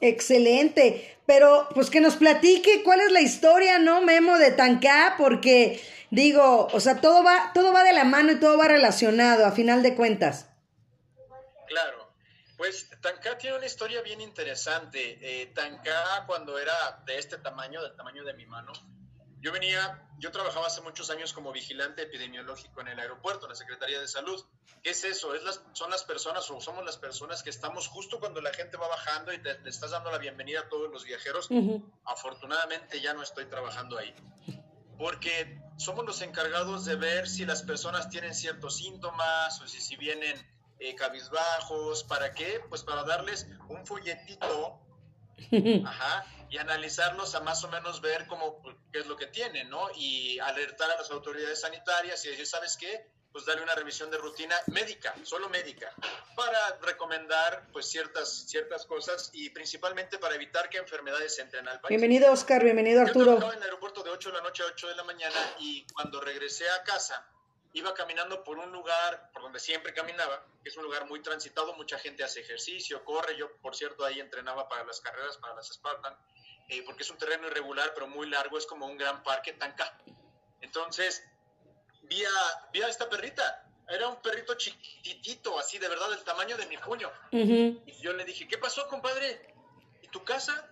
Excelente, 0.00 1.18
pero 1.26 1.68
pues 1.74 1.90
que 1.90 2.00
nos 2.00 2.16
platique 2.16 2.82
cuál 2.84 3.00
es 3.00 3.12
la 3.12 3.20
historia, 3.20 3.78
¿no, 3.78 4.02
Memo 4.02 4.38
de 4.38 4.52
Tanca? 4.52 5.14
Porque 5.16 5.80
digo, 6.10 6.68
o 6.72 6.80
sea, 6.80 7.00
todo 7.00 7.24
va, 7.24 7.50
todo 7.54 7.72
va 7.72 7.82
de 7.82 7.92
la 7.92 8.04
mano 8.04 8.32
y 8.32 8.40
todo 8.40 8.58
va 8.58 8.68
relacionado 8.68 9.46
a 9.46 9.52
final 9.52 9.82
de 9.82 9.94
cuentas. 9.94 10.48
Claro, 11.66 12.12
pues 12.56 12.88
Tanca 13.00 13.38
tiene 13.38 13.56
una 13.56 13.66
historia 13.66 14.02
bien 14.02 14.20
interesante. 14.20 15.18
Eh, 15.20 15.46
Tanca 15.54 16.24
cuando 16.26 16.58
era 16.58 16.74
de 17.04 17.18
este 17.18 17.38
tamaño, 17.38 17.82
del 17.82 17.96
tamaño 17.96 18.24
de 18.24 18.34
mi 18.34 18.46
mano, 18.46 18.72
yo 19.40 19.52
venía, 19.52 20.08
yo 20.18 20.30
trabajaba 20.30 20.66
hace 20.66 20.80
muchos 20.80 21.10
años 21.10 21.32
como 21.32 21.52
vigilante 21.52 22.02
epidemiológico 22.02 22.80
en 22.80 22.88
el 22.88 22.98
aeropuerto, 22.98 23.46
en 23.46 23.50
la 23.50 23.56
Secretaría 23.56 24.00
de 24.00 24.08
Salud. 24.08 24.42
¿Qué 24.82 24.90
es 24.90 25.04
eso? 25.04 25.34
Es 25.34 25.42
las, 25.44 25.62
son 25.72 25.90
las 25.90 26.04
personas 26.04 26.50
o 26.50 26.60
somos 26.60 26.84
las 26.84 26.96
personas 26.96 27.42
que 27.42 27.50
estamos 27.50 27.88
justo 27.88 28.18
cuando 28.18 28.40
la 28.40 28.52
gente 28.52 28.76
va 28.76 28.88
bajando 28.88 29.32
y 29.32 29.38
te, 29.42 29.56
estás 29.68 29.90
dando 29.90 30.10
la 30.10 30.18
bienvenida 30.18 30.60
a 30.60 30.68
todos 30.68 30.90
los 30.90 31.04
viajeros. 31.04 31.48
Afortunadamente 32.04 33.00
ya 33.00 33.14
no 33.14 33.22
estoy 33.22 33.46
trabajando 33.46 33.98
ahí. 33.98 34.14
Porque 34.98 35.60
somos 35.76 36.06
los 36.06 36.22
encargados 36.22 36.84
de 36.86 36.96
ver 36.96 37.28
si 37.28 37.44
las 37.44 37.62
personas 37.62 38.08
tienen 38.08 38.34
ciertos 38.34 38.76
síntomas 38.78 39.60
o 39.60 39.68
si, 39.68 39.80
si 39.80 39.96
vienen 39.96 40.36
eh, 40.78 40.94
cabizbajos. 40.94 42.04
¿Para 42.04 42.32
qué? 42.32 42.60
Pues 42.68 42.82
para 42.82 43.02
darles 43.04 43.46
un 43.68 43.86
folletito. 43.86 44.80
Ajá 45.86 46.26
y 46.48 46.58
analizarlos 46.58 47.34
a 47.34 47.40
más 47.40 47.64
o 47.64 47.68
menos 47.68 48.00
ver 48.00 48.26
cómo, 48.26 48.62
qué 48.92 49.00
es 49.00 49.06
lo 49.06 49.16
que 49.16 49.26
tienen, 49.26 49.68
¿no? 49.68 49.88
Y 49.96 50.38
alertar 50.38 50.90
a 50.90 50.96
las 50.96 51.10
autoridades 51.10 51.60
sanitarias 51.60 52.24
y 52.24 52.28
decir, 52.28 52.46
¿sabes 52.46 52.76
qué? 52.76 53.10
pues 53.36 53.44
darle 53.44 53.64
una 53.64 53.74
revisión 53.74 54.10
de 54.10 54.16
rutina 54.16 54.56
médica, 54.68 55.14
solo 55.22 55.50
médica, 55.50 55.92
para 56.34 56.78
recomendar 56.80 57.66
pues 57.70 57.86
ciertas, 57.86 58.46
ciertas 58.48 58.86
cosas 58.86 59.28
y 59.34 59.50
principalmente 59.50 60.16
para 60.16 60.36
evitar 60.36 60.70
que 60.70 60.78
enfermedades 60.78 61.38
entren 61.38 61.68
al 61.68 61.78
país. 61.78 61.90
Bienvenido 61.90 62.32
Oscar, 62.32 62.64
bienvenido 62.64 63.02
Arturo. 63.02 63.26
Yo 63.26 63.34
estaba 63.34 63.52
en 63.52 63.58
el 63.58 63.64
aeropuerto 63.64 64.02
de 64.02 64.08
8 64.08 64.30
de 64.30 64.36
la 64.38 64.42
noche 64.42 64.62
a 64.62 64.66
8 64.68 64.88
de 64.88 64.96
la 64.96 65.04
mañana 65.04 65.36
y 65.58 65.86
cuando 65.92 66.18
regresé 66.22 66.64
a 66.70 66.82
casa 66.82 67.28
iba 67.76 67.92
caminando 67.92 68.42
por 68.42 68.58
un 68.58 68.72
lugar 68.72 69.30
por 69.34 69.42
donde 69.42 69.60
siempre 69.60 69.92
caminaba, 69.92 70.46
que 70.62 70.70
es 70.70 70.76
un 70.78 70.84
lugar 70.84 71.06
muy 71.06 71.20
transitado, 71.20 71.74
mucha 71.74 71.98
gente 71.98 72.24
hace 72.24 72.40
ejercicio, 72.40 73.04
corre, 73.04 73.36
yo 73.36 73.54
por 73.58 73.76
cierto 73.76 74.02
ahí 74.02 74.18
entrenaba 74.18 74.66
para 74.66 74.82
las 74.84 74.98
carreras, 75.02 75.36
para 75.36 75.54
las 75.54 75.68
Spartan, 75.68 76.16
eh, 76.70 76.82
porque 76.86 77.02
es 77.02 77.10
un 77.10 77.18
terreno 77.18 77.48
irregular 77.48 77.92
pero 77.94 78.08
muy 78.08 78.30
largo, 78.30 78.56
es 78.56 78.64
como 78.64 78.86
un 78.86 78.96
gran 78.96 79.22
parque, 79.22 79.52
Tanca. 79.52 79.94
Entonces, 80.62 81.22
vi 82.04 82.24
a, 82.24 82.88
esta 82.88 83.10
perrita. 83.10 83.62
Era 83.88 84.08
un 84.08 84.22
perrito 84.22 84.54
chiquitito, 84.54 85.58
así 85.58 85.78
de 85.78 85.88
verdad, 85.88 86.08
del 86.08 86.24
tamaño 86.24 86.56
de 86.56 86.66
mi 86.66 86.78
puño. 86.78 87.12
Y 87.30 87.92
yo 88.00 88.14
le 88.14 88.24
dije, 88.24 88.48
¿qué 88.48 88.56
pasó, 88.56 88.88
compadre? 88.88 89.54
¿Y 90.00 90.08
tu 90.08 90.24
casa? 90.24 90.70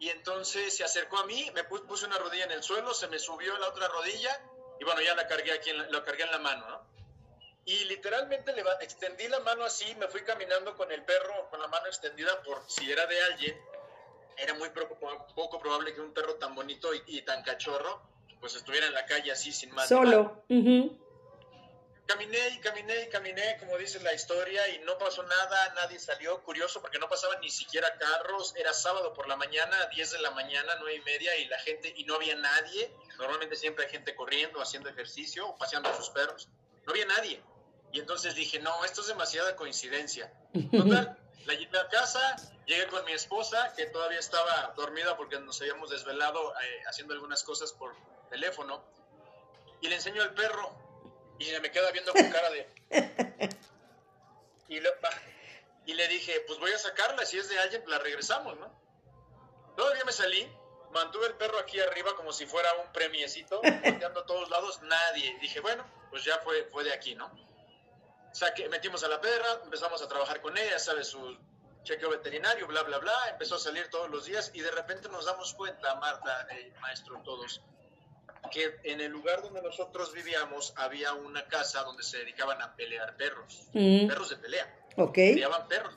Y 0.00 0.10
entonces 0.10 0.76
se 0.76 0.82
acercó 0.82 1.18
a 1.18 1.26
mí, 1.26 1.50
me 1.54 1.62
puse 1.62 2.06
una 2.06 2.18
rodilla 2.18 2.44
en 2.44 2.50
el 2.50 2.62
suelo, 2.64 2.92
se 2.92 3.06
me 3.06 3.20
subió 3.20 3.56
la 3.56 3.68
otra 3.68 3.86
rodilla 3.86 4.38
y 4.80 4.84
bueno, 4.84 5.00
ya 5.00 5.14
la 5.14 5.26
cargué 5.26 5.52
aquí, 5.52 5.70
en 5.70 5.90
la, 5.90 6.04
cargué 6.04 6.24
en 6.24 6.30
la 6.30 6.38
mano, 6.38 6.68
¿no? 6.68 6.94
Y 7.66 7.84
literalmente 7.84 8.52
le 8.52 8.62
extendí 8.80 9.26
la 9.28 9.40
mano 9.40 9.64
así, 9.64 9.94
me 9.94 10.08
fui 10.08 10.22
caminando 10.22 10.76
con 10.76 10.92
el 10.92 11.02
perro 11.02 11.48
con 11.48 11.60
la 11.60 11.68
mano 11.68 11.86
extendida 11.86 12.42
por 12.42 12.62
si 12.68 12.90
era 12.90 13.06
de 13.06 13.22
alguien. 13.22 13.58
Era 14.36 14.52
muy 14.54 14.68
poco, 14.70 15.58
probable 15.58 15.94
que 15.94 16.00
un 16.00 16.12
perro 16.12 16.34
tan 16.34 16.54
bonito 16.54 16.90
y 16.92 17.22
tan 17.22 17.42
cachorro 17.42 18.02
pues 18.44 18.56
estuviera 18.56 18.86
en 18.86 18.92
la 18.92 19.06
calle 19.06 19.32
así 19.32 19.52
sin 19.52 19.70
más. 19.70 19.88
Solo. 19.88 20.44
Caminé 22.04 22.48
y 22.50 22.60
caminé 22.60 23.04
y 23.04 23.08
caminé, 23.08 23.56
como 23.58 23.78
dice 23.78 23.98
la 24.00 24.12
historia, 24.12 24.68
y 24.68 24.80
no 24.80 24.98
pasó 24.98 25.22
nada, 25.22 25.72
nadie 25.76 25.98
salió. 25.98 26.42
Curioso 26.42 26.82
porque 26.82 26.98
no 26.98 27.08
pasaban 27.08 27.40
ni 27.40 27.48
siquiera 27.48 27.96
carros. 27.96 28.54
Era 28.54 28.74
sábado 28.74 29.14
por 29.14 29.28
la 29.28 29.36
mañana, 29.36 29.86
10 29.86 30.10
de 30.10 30.18
la 30.18 30.30
mañana, 30.32 30.74
9 30.78 30.94
y 30.94 31.00
media, 31.00 31.34
y 31.38 31.46
la 31.46 31.58
gente, 31.60 31.94
y 31.96 32.04
no 32.04 32.16
había 32.16 32.36
nadie. 32.36 32.94
Normalmente 33.18 33.56
siempre 33.56 33.84
hay 33.84 33.90
gente 33.90 34.14
corriendo, 34.14 34.60
haciendo 34.60 34.88
ejercicio 34.88 35.48
o 35.48 35.56
paseando 35.56 35.88
a 35.88 35.96
sus 35.96 36.10
perros. 36.10 36.48
No 36.86 36.92
había 36.92 37.06
nadie. 37.06 37.42
Y 37.92 38.00
entonces 38.00 38.34
dije, 38.34 38.58
no, 38.58 38.84
esto 38.84 39.02
es 39.02 39.06
demasiada 39.06 39.54
coincidencia. 39.56 40.32
Total, 40.70 41.16
la 41.46 41.54
llevé 41.54 41.78
a 41.78 41.88
casa, 41.88 42.36
llegué 42.66 42.86
con 42.88 43.04
mi 43.04 43.12
esposa, 43.12 43.72
que 43.76 43.86
todavía 43.86 44.18
estaba 44.18 44.72
dormida 44.76 45.16
porque 45.16 45.38
nos 45.38 45.60
habíamos 45.60 45.90
desvelado 45.90 46.52
eh, 46.54 46.82
haciendo 46.88 47.14
algunas 47.14 47.44
cosas 47.44 47.72
por 47.72 47.94
teléfono 48.30 48.84
y 49.80 49.88
le 49.88 49.96
enseño 49.96 50.22
al 50.22 50.34
perro 50.34 50.74
y 51.38 51.52
me 51.60 51.70
queda 51.70 51.90
viendo 51.92 52.12
con 52.12 52.30
cara 52.30 52.50
de... 52.50 52.68
Y, 54.68 54.78
y 55.86 55.94
le 55.94 56.08
dije, 56.08 56.42
pues 56.46 56.58
voy 56.58 56.72
a 56.72 56.78
sacarla, 56.78 57.26
si 57.26 57.38
es 57.38 57.48
de 57.48 57.58
alguien, 57.58 57.82
la 57.86 57.98
regresamos, 57.98 58.58
¿no? 58.58 58.72
Todavía 59.76 60.04
me 60.04 60.12
salí, 60.12 60.50
mantuve 60.94 61.26
el 61.26 61.34
perro 61.34 61.58
aquí 61.58 61.78
arriba 61.80 62.14
como 62.16 62.32
si 62.32 62.46
fuera 62.46 62.72
un 62.74 62.92
premiecito, 62.92 63.60
volteando 63.60 64.20
a 64.20 64.26
todos 64.26 64.48
lados, 64.48 64.80
nadie. 64.82 65.36
Dije, 65.40 65.60
bueno, 65.60 65.84
pues 66.10 66.24
ya 66.24 66.38
fue, 66.38 66.64
fue 66.64 66.84
de 66.84 66.92
aquí, 66.92 67.14
¿no? 67.14 67.30
Saque, 68.32 68.68
metimos 68.68 69.04
a 69.04 69.08
la 69.08 69.20
perra, 69.20 69.60
empezamos 69.64 70.00
a 70.02 70.08
trabajar 70.08 70.40
con 70.40 70.56
ella, 70.56 70.78
¿sabes? 70.78 71.08
Su 71.08 71.36
chequeo 71.82 72.10
veterinario, 72.10 72.66
bla, 72.66 72.82
bla, 72.82 72.98
bla, 72.98 73.12
empezó 73.30 73.56
a 73.56 73.58
salir 73.58 73.88
todos 73.90 74.08
los 74.08 74.24
días 74.24 74.50
y 74.54 74.60
de 74.60 74.70
repente 74.70 75.08
nos 75.08 75.26
damos 75.26 75.52
cuenta, 75.54 75.94
Marta, 75.96 76.46
el 76.50 76.72
maestro, 76.80 77.20
todos, 77.22 77.60
que 78.50 78.80
en 78.84 79.00
el 79.00 79.12
lugar 79.12 79.42
donde 79.42 79.60
nosotros 79.60 80.12
vivíamos 80.12 80.72
había 80.76 81.12
una 81.12 81.46
casa 81.46 81.82
donde 81.82 82.02
se 82.02 82.18
dedicaban 82.18 82.62
a 82.62 82.74
pelear 82.74 83.16
perros, 83.16 83.68
mm. 83.74 84.08
perros 84.08 84.30
de 84.30 84.36
pelea. 84.36 84.86
Ok. 84.96 85.14
Peleaban 85.14 85.68
perros. 85.68 85.94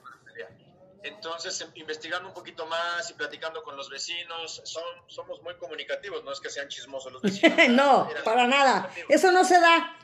Entonces, 1.08 1.60
em, 1.62 1.72
investigando 1.76 2.28
un 2.28 2.34
poquito 2.34 2.66
más 2.66 3.10
y 3.10 3.14
platicando 3.14 3.64
con 3.64 3.76
los 3.76 3.90
vecinos, 3.90 4.62
son, 4.66 4.84
somos 5.08 5.42
muy 5.42 5.56
comunicativos, 5.56 6.24
no 6.24 6.32
es 6.32 6.40
que 6.40 6.50
sean 6.50 6.68
chismosos 6.68 7.12
los 7.12 7.22
vecinos. 7.22 7.58
no, 7.70 8.10
para 8.24 8.48
nada. 8.48 8.92
Eso 9.10 9.32
no 9.32 9.44
se 9.44 9.60
da. 9.60 9.98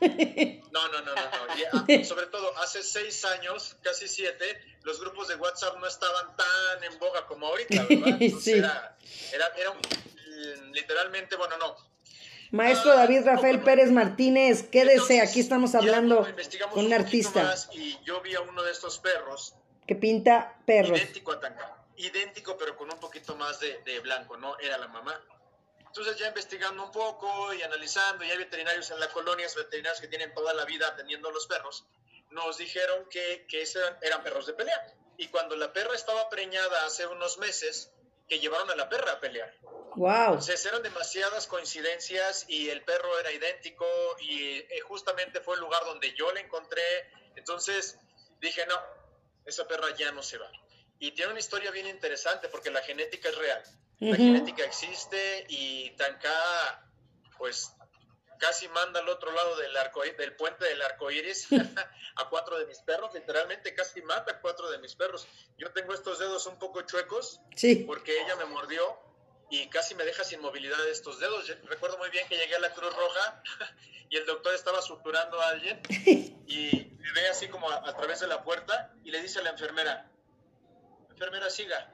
no, 0.71 0.87
no, 0.87 1.01
no, 1.01 1.15
no. 1.15 1.21
Ah, 1.73 1.85
sobre 2.03 2.27
todo, 2.27 2.57
hace 2.57 2.81
seis 2.83 3.23
años, 3.25 3.75
casi 3.81 4.07
siete, 4.07 4.45
los 4.83 4.99
grupos 4.99 5.27
de 5.27 5.35
WhatsApp 5.35 5.77
no 5.79 5.87
estaban 5.87 6.35
tan 6.35 6.83
en 6.83 6.99
boga 6.99 7.25
como 7.27 7.47
ahorita, 7.47 7.85
¿verdad? 7.89 8.17
sí. 8.41 8.53
era, 8.53 8.97
era, 9.31 9.47
era 9.57 9.73
literalmente, 10.71 11.35
bueno, 11.35 11.57
no, 11.57 11.75
Maestro 12.53 12.95
David 12.95 13.25
Rafael 13.25 13.61
Pérez 13.61 13.89
Martínez, 13.91 14.61
quédese, 14.69 15.21
aquí 15.21 15.39
estamos 15.39 15.73
hablando 15.73 16.27
con 16.71 16.85
un 16.85 16.93
artista. 16.93 17.55
y 17.71 17.97
yo 18.05 18.21
vi 18.21 18.35
a 18.35 18.41
uno 18.41 18.61
de 18.61 18.71
estos 18.71 18.99
perros. 18.99 19.55
Que 19.93 19.99
pinta 19.99 20.55
perros. 20.65 20.97
Idéntico 20.97 21.33
a 21.33 21.39
Tanca. 21.39 21.77
Idéntico, 21.97 22.57
pero 22.57 22.75
con 22.75 22.91
un 22.91 22.99
poquito 22.99 23.35
más 23.35 23.59
de, 23.59 23.99
blanco, 23.99 24.37
¿no? 24.37 24.57
Era 24.57 24.79
la 24.79 24.87
mamá. 24.87 25.21
Entonces 25.85 26.17
ya 26.17 26.27
investigando 26.27 26.83
un 26.83 26.91
poco 26.91 27.53
y 27.53 27.61
analizando, 27.61 28.23
y 28.23 28.31
hay 28.31 28.37
veterinarios 28.39 28.89
en 28.89 28.99
la 28.99 29.09
colonia, 29.09 29.47
veterinarios 29.55 30.01
que 30.01 30.07
tienen 30.07 30.33
toda 30.33 30.51
la 30.55 30.65
vida 30.65 30.87
atendiendo 30.87 31.29
a 31.29 31.31
los 31.31 31.45
perros, 31.45 31.85
nos 32.31 32.57
dijeron 32.57 33.07
que, 33.11 33.45
que 33.47 33.61
eran, 33.61 33.97
eran 34.01 34.23
perros 34.23 34.47
de 34.47 34.53
pelea. 34.53 34.95
Y 35.17 35.27
cuando 35.27 35.55
la 35.55 35.71
perra 35.71 35.93
estaba 35.93 36.27
preñada 36.29 36.87
hace 36.87 37.05
unos 37.05 37.37
meses, 37.37 37.91
que 38.27 38.39
llevaron 38.39 38.71
a 38.71 38.75
la 38.75 38.89
perra 38.89 39.11
a 39.11 39.19
pelear. 39.19 39.53
Wow. 39.95 40.25
Entonces 40.29 40.65
eran 40.65 40.81
demasiadas 40.81 41.45
coincidencias 41.45 42.45
y 42.47 42.69
el 42.69 42.81
perro 42.83 43.19
era 43.19 43.31
idéntico 43.31 43.85
y 44.21 44.57
eh, 44.57 44.79
justamente 44.87 45.41
fue 45.41 45.53
el 45.53 45.61
lugar 45.61 45.83
donde 45.85 46.15
yo 46.15 46.31
le 46.31 46.39
encontré. 46.39 46.81
Entonces 47.35 47.99
dije, 48.39 48.65
no, 48.65 48.75
esa 49.45 49.67
perra 49.67 49.95
ya 49.95 50.11
no 50.11 50.23
se 50.23 50.37
va. 50.37 50.51
Y 50.99 51.11
tiene 51.11 51.31
una 51.31 51.39
historia 51.39 51.71
bien 51.71 51.87
interesante 51.87 52.47
porque 52.49 52.71
la 52.71 52.81
genética 52.81 53.29
es 53.29 53.37
real. 53.37 53.63
La 53.99 54.15
genética 54.15 54.63
existe 54.65 55.45
y 55.49 55.91
Tanka, 55.91 56.89
pues 57.37 57.73
casi 58.37 58.67
manda 58.69 58.99
al 58.99 59.07
otro 59.07 59.31
lado 59.31 59.55
del, 59.55 59.75
arco, 59.77 60.01
del 60.01 60.35
puente 60.35 60.65
del 60.65 60.81
arco 60.81 61.09
iris 61.09 61.47
a 62.15 62.29
cuatro 62.29 62.59
de 62.59 62.65
mis 62.65 62.79
perros, 62.79 63.13
literalmente 63.13 63.73
casi 63.73 64.01
mata 64.01 64.33
a 64.33 64.41
cuatro 64.41 64.69
de 64.69 64.79
mis 64.79 64.95
perros. 64.95 65.27
Yo 65.57 65.71
tengo 65.71 65.93
estos 65.93 66.19
dedos 66.19 66.45
un 66.47 66.59
poco 66.59 66.81
chuecos 66.81 67.39
sí. 67.55 67.83
porque 67.87 68.21
ella 68.21 68.35
me 68.35 68.45
mordió 68.45 68.97
y 69.49 69.67
casi 69.69 69.95
me 69.95 70.03
deja 70.03 70.23
sin 70.23 70.41
movilidad 70.41 70.87
estos 70.87 71.19
dedos. 71.19 71.47
Recuerdo 71.63 71.97
muy 71.97 72.09
bien 72.09 72.27
que 72.27 72.37
llegué 72.37 72.55
a 72.55 72.59
la 72.59 72.73
Cruz 72.73 72.95
Roja 72.95 73.43
y 74.09 74.17
el 74.17 74.25
doctor 74.25 74.53
estaba 74.53 74.81
suturando 74.81 75.39
a 75.41 75.49
alguien 75.49 75.81
y 76.47 76.91
me 76.97 77.11
ve 77.13 77.27
así 77.29 77.47
como 77.47 77.69
a, 77.69 77.95
través 77.95 78.19
de 78.19 78.27
la 78.27 78.43
puerta 78.43 78.93
y 79.03 79.11
le 79.11 79.21
dice 79.21 79.39
a 79.39 79.43
la 79.43 79.51
enfermera, 79.51 80.09
enfermera 81.09 81.49
siga, 81.49 81.93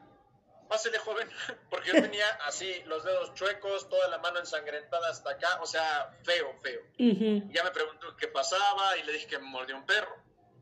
pásele 0.68 1.00
joven, 1.00 1.30
porque 1.70 1.92
yo 1.92 2.02
tenía 2.02 2.28
así 2.46 2.84
los 2.86 3.04
dedos 3.04 3.34
chuecos, 3.34 3.90
toda 3.90 4.08
la 4.08 4.20
mano 4.20 4.40
ensangrentada 4.40 5.10
hasta 5.10 5.32
acá, 5.32 5.60
o 5.62 5.66
sea, 5.66 6.18
feo, 6.24 6.60
feo. 6.62 6.82
Ya 6.98 7.64
me 7.64 7.72
preguntó 7.72 8.16
qué 8.16 8.28
pasaba 8.28 8.98
y 8.98 9.04
le 9.04 9.14
dije 9.14 9.28
que 9.28 9.40
me 9.40 9.46
mordió 9.46 9.76
un 9.76 9.86
perro. 9.86 10.16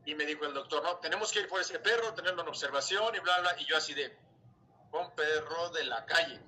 Y 0.06 0.14
me 0.14 0.24
dijo 0.24 0.46
el 0.46 0.54
doctor, 0.54 0.82
no, 0.82 0.96
tenemos 1.00 1.30
que 1.30 1.40
ir 1.40 1.48
por 1.48 1.60
ese 1.60 1.78
perro, 1.80 2.14
tenerlo 2.14 2.40
en 2.40 2.48
observación 2.48 3.14
y 3.14 3.18
bla, 3.18 3.40
bla. 3.40 3.54
Y 3.58 3.66
yo 3.66 3.76
así 3.76 3.92
de, 3.92 4.16
un 4.92 5.14
perro 5.14 5.70
de 5.70 5.84
la 5.84 6.04
calle. 6.06 6.40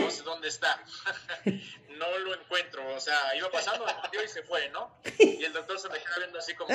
No 0.00 0.10
sé 0.10 0.22
dónde 0.22 0.48
está. 0.48 0.82
no 1.90 2.18
lo 2.18 2.34
encuentro. 2.34 2.94
O 2.94 3.00
sea, 3.00 3.34
iba 3.36 3.50
pasando, 3.50 3.86
y 4.24 4.28
se 4.28 4.42
fue, 4.42 4.68
¿no? 4.70 4.94
Y 5.18 5.44
el 5.44 5.52
doctor 5.52 5.78
se 5.78 5.88
me 5.88 5.98
queda 5.98 6.18
viendo 6.18 6.38
así 6.38 6.54
como, 6.54 6.74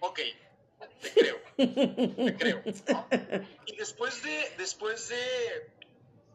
ok, 0.00 0.20
te 1.00 1.12
creo, 1.12 1.40
te 1.56 2.36
creo. 2.36 2.62
Y 3.66 3.76
después 3.76 4.22
de, 4.22 4.54
después 4.58 5.08
de 5.08 5.72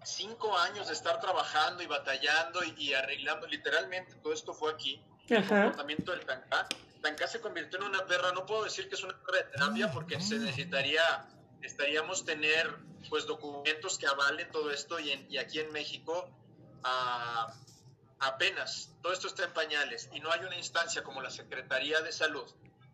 cinco 0.03 0.57
años 0.57 0.87
de 0.87 0.93
estar 0.93 1.19
trabajando 1.19 1.83
y 1.83 1.87
batallando 1.87 2.61
y, 2.77 2.93
arreglando, 2.93 3.47
literalmente 3.47 4.15
todo 4.15 4.33
esto 4.33 4.53
fue 4.53 4.71
aquí, 4.71 5.03
el 5.27 5.47
comportamiento 5.47 6.11
del 6.11 6.25
Tanká. 6.25 6.67
Tanká 7.01 7.27
se 7.27 7.39
convirtió 7.39 7.79
en 7.79 7.85
una 7.85 8.05
perra, 8.05 8.31
no 8.31 8.45
puedo 8.45 8.63
decir 8.63 8.87
que 8.87 8.95
es 8.95 9.03
una 9.03 9.17
perra 9.23 9.37
de 9.39 9.43
terapia 9.45 9.91
porque 9.91 10.19
se 10.21 10.37
necesitaría, 10.37 11.01
estaríamos 11.63 12.25
tener 12.25 12.75
pues 13.09 13.25
documentos 13.25 13.97
que 13.97 14.07
avalen 14.07 14.51
todo 14.51 14.71
esto 14.71 14.99
y, 14.99 15.11
y 15.29 15.37
aquí 15.37 15.59
en 15.59 15.71
México 15.71 16.29
apenas, 18.19 18.91
todo 19.01 19.13
esto 19.13 19.27
está 19.27 19.43
en 19.45 19.53
pañales 19.53 20.09
y 20.13 20.19
no 20.19 20.31
hay 20.31 20.41
una 20.41 20.57
instancia 20.57 21.03
como 21.03 21.21
la 21.21 21.29
Secretaría 21.29 22.01
de 22.01 22.11
Salud 22.11 22.51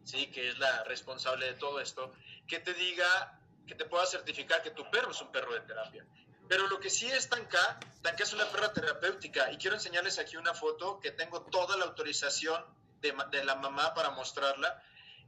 ¿sí? 0.08 0.28
que 0.28 0.50
es 0.50 0.58
la 0.58 0.84
responsable 0.86 1.48
de 1.48 1.54
todo 1.54 1.80
esto, 1.82 2.14
que 2.48 2.60
te 2.60 2.74
diga, 2.74 3.40
que 3.68 3.76
te 3.76 3.86
pueda 3.86 4.06
certificar 4.06 4.64
que 4.64 4.72
tu 4.72 4.90
perro 4.90 5.12
es 5.12 5.22
un 5.22 5.32
perro 5.32 5.54
de 5.54 5.60
terapia. 5.62 6.06
Pero 6.48 6.68
lo 6.68 6.80
que 6.80 6.90
sí 6.90 7.08
es 7.08 7.28
Tanka, 7.28 7.80
Tanka 8.02 8.24
es 8.24 8.32
una 8.32 8.46
perra 8.46 8.72
terapéutica 8.72 9.52
y 9.52 9.58
quiero 9.58 9.76
enseñarles 9.76 10.18
aquí 10.18 10.38
una 10.38 10.54
foto 10.54 11.00
que 11.02 11.12
tengo 11.12 11.42
toda 11.42 11.76
la 11.76 11.86
autorización 11.86 12.64
de, 13.02 13.14
de 13.32 13.44
la 13.44 13.56
mamá 13.56 13.94
para 13.94 14.12
mostrarla, 14.12 14.82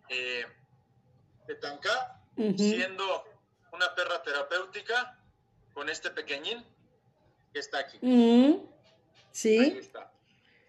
eh, 0.07 0.45
de 1.45 1.55
Tanka, 2.35 2.57
siendo 2.57 3.25
una 3.71 3.93
perra 3.95 4.21
terapéutica 4.23 5.19
con 5.73 5.89
este 5.89 6.09
pequeñín 6.09 6.65
que 7.53 7.59
está 7.59 7.79
aquí. 7.79 7.99
Sí. 9.31 9.59
Ahí 9.59 9.77
está. 9.77 10.11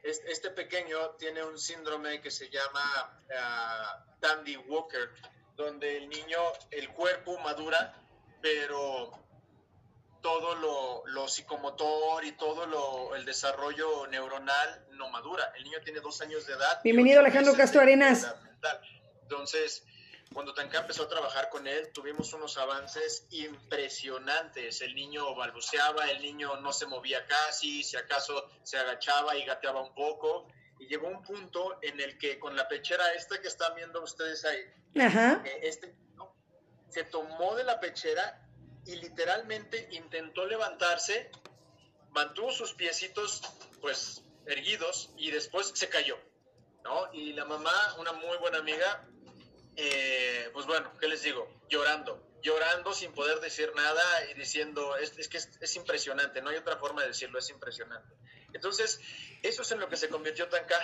este 0.03 0.51
pequeño 0.51 1.11
tiene 1.19 1.43
un 1.45 1.59
síndrome 1.59 2.21
que 2.21 2.31
se 2.31 2.49
llama 2.49 3.21
uh, 3.29 4.19
Dandy 4.21 4.57
Walker, 4.57 5.11
donde 5.57 5.99
el 5.99 6.09
niño, 6.09 6.39
el 6.71 6.89
cuerpo 6.91 7.39
madura, 7.39 7.95
pero 8.41 9.13
todo 10.23 10.55
lo, 10.55 11.03
lo, 11.07 11.29
psicomotor 11.29 12.25
y 12.25 12.33
todo 12.33 12.67
lo, 12.67 13.15
el 13.17 13.25
desarrollo 13.25 14.07
neuronal 14.09 14.87
no 14.93 15.09
madura. 15.11 15.53
El 15.57 15.65
niño 15.65 15.79
tiene 15.85 16.01
dos 16.01 16.21
años 16.21 16.47
de 16.47 16.55
edad. 16.55 16.81
Bienvenido 16.85 17.21
Alejandro 17.21 17.55
Castro 17.55 17.81
Arenas. 17.81 18.35
Entonces, 19.23 19.85
cuando 20.33 20.55
Tanca 20.55 20.79
empezó 20.79 21.05
a 21.05 21.09
trabajar 21.09 21.51
con 21.51 21.67
él, 21.67 21.91
tuvimos 21.93 22.33
unos 22.33 22.57
avances 22.57 23.27
impresionantes. 23.31 24.81
El 24.81 24.95
niño 24.95 25.35
balbuceaba, 25.35 26.09
el 26.11 26.23
niño 26.23 26.57
no 26.61 26.73
se 26.73 26.87
movía 26.87 27.27
casi, 27.27 27.83
si 27.83 27.97
acaso 27.97 28.49
se 28.63 28.79
agachaba 28.79 29.37
y 29.37 29.45
gateaba 29.45 29.83
un 29.83 29.93
poco. 29.93 30.47
Y 30.79 30.87
llegó 30.87 31.09
un 31.09 31.23
punto 31.23 31.79
en 31.83 32.01
el 32.01 32.17
que 32.17 32.39
con 32.39 32.57
la 32.57 32.69
pechera 32.69 33.13
esta 33.15 33.41
que 33.41 33.49
están 33.49 33.75
viendo 33.75 34.03
ustedes 34.03 34.45
ahí, 34.45 34.61
eh, 35.45 35.61
este 35.63 35.95
se 36.91 37.05
tomó 37.05 37.55
de 37.55 37.65
la 37.65 37.79
pechera 37.79 38.43
y 38.87 38.97
literalmente 38.97 39.89
intentó 39.93 40.47
levantarse, 40.47 41.31
mantuvo 42.11 42.51
sus 42.51 42.73
piecitos 42.75 43.43
pues 43.81 44.23
erguidos 44.47 45.11
y 45.17 45.31
después 45.31 45.73
se 45.75 45.89
cayó, 45.89 46.19
¿no? 46.83 47.13
Y 47.13 47.33
la 47.33 47.45
mamá, 47.45 47.73
una 47.99 48.13
muy 48.13 48.37
buena 48.39 48.59
amiga, 48.59 49.07
eh, 49.83 50.51
pues 50.53 50.67
bueno, 50.67 50.93
¿qué 51.01 51.09
les 51.09 51.23
digo? 51.23 51.49
Llorando, 51.71 52.23
llorando 52.43 52.93
sin 52.93 53.13
poder 53.13 53.41
decir 53.41 53.73
nada 53.75 54.03
y 54.31 54.35
diciendo, 54.35 54.95
es, 54.97 55.29
que 55.29 55.39
es, 55.39 55.77
impresionante, 55.77 56.43
no 56.43 56.51
hay 56.51 56.57
otra 56.57 56.77
forma 56.77 57.01
de 57.01 57.09
decirlo, 57.09 57.39
es 57.39 57.49
impresionante. 57.49 58.15
Entonces, 58.53 59.01
eso 59.43 59.63
es 59.63 59.73
en 59.73 59.81
lo 59.81 59.89
que 59.89 59.97
se 59.97 60.11
convirtió 60.11 60.49
Tanka, 60.49 60.77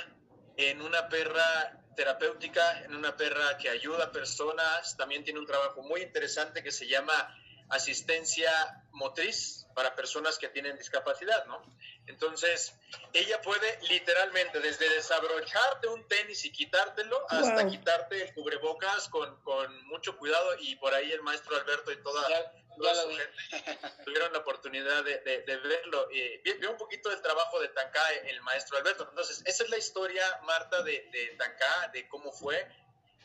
en 0.57 0.81
una 0.81 1.11
perra 1.11 1.85
terapéutica, 1.95 2.85
en 2.85 2.95
una 2.95 3.17
perra 3.17 3.59
que 3.59 3.69
ayuda 3.69 4.05
a 4.05 4.13
personas, 4.13 4.97
también 4.97 5.25
tiene 5.25 5.41
un 5.41 5.47
trabajo 5.47 5.83
muy 5.83 6.01
interesante 6.01 6.63
que 6.63 6.71
se 6.71 6.87
llama 6.87 7.35
asistencia 7.71 8.51
motriz 8.93 9.67
para 9.75 9.95
personas 9.95 10.39
que 10.39 10.49
tienen 10.49 10.77
discapacidad, 10.79 11.45
¿no? 11.47 11.63
Entonces, 12.07 12.75
ella 13.13 13.43
puede 13.43 13.79
literalmente 13.89 14.61
desde 14.61 14.89
desabrocharte 14.89 15.89
un 15.89 16.07
tenis 16.09 16.45
y 16.45 16.53
quitártelo 16.53 17.27
hasta 17.29 17.67
quitarte 17.69 18.23
el 18.23 18.35
cubrebocas 18.35 19.09
con, 19.09 19.41
con, 19.43 19.87
mucho 19.87 20.17
cuidado 20.17 20.57
y 20.61 20.77
por 20.77 20.95
ahí 20.95 21.13
el 21.13 21.23
maestro 21.23 21.57
Alberto 21.57 21.93
y 21.93 22.03
toda, 22.03 22.29
ya, 22.29 22.53
su 22.77 23.11
gente 23.11 23.95
tuvieron 24.05 24.33
la 24.33 24.39
oportunidad 24.39 25.05
de, 25.05 25.19
de, 25.19 25.57
verlo. 25.57 26.09
y 26.11 26.39
vio 26.59 26.71
un 26.71 26.79
poquito 26.79 27.11
del 27.11 27.21
trabajo 27.21 27.61
de 27.61 27.69
Tanká, 27.69 28.09
el 28.25 28.41
maestro 28.43 28.79
Alberto. 28.79 29.07
Entonces, 29.11 29.43
esa 29.45 29.65
es 29.65 29.71
la 29.71 29.79
historia, 29.79 30.25
Marta, 30.45 30.83
de, 30.83 31.09
de 31.13 31.35
Tanká, 31.39 31.91
de 31.93 32.09
cómo 32.09 32.33
fue. 32.33 32.67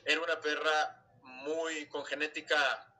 Era 0.03 0.21
una 0.21 0.39
perra 0.41 1.01
muy 1.21 1.87
con 1.87 2.05
genética 2.05 2.90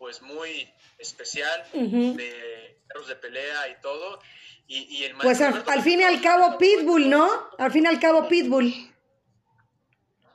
pues 0.00 0.22
muy 0.22 0.66
especial 0.96 1.62
de 1.74 2.80
perros 2.88 3.06
de 3.06 3.16
pelea 3.16 3.68
y 3.68 3.80
todo. 3.82 4.18
Y, 4.66 5.04
el 5.04 5.14
pues 5.16 5.40
al, 5.42 5.82
fin 5.82 6.00
y 6.00 6.04
al 6.04 6.22
cabo 6.22 6.56
Pitbull, 6.56 7.10
¿no? 7.10 7.28
Al 7.58 7.70
fin 7.70 7.84
y 7.84 7.88
al 7.88 8.00
cabo 8.00 8.26
Pitbull. 8.26 8.72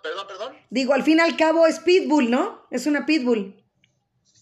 Perdón, 0.03 0.27
perdón. 0.27 0.57
Digo, 0.69 0.93
al 0.93 1.01
fin 1.01 1.17
y 1.17 1.21
al 1.21 1.35
cabo 1.35 1.65
es 1.65 1.79
Pitbull, 1.79 2.29
¿no? 2.29 2.67
Es 2.69 2.85
una 2.85 3.07
Pitbull. 3.07 3.55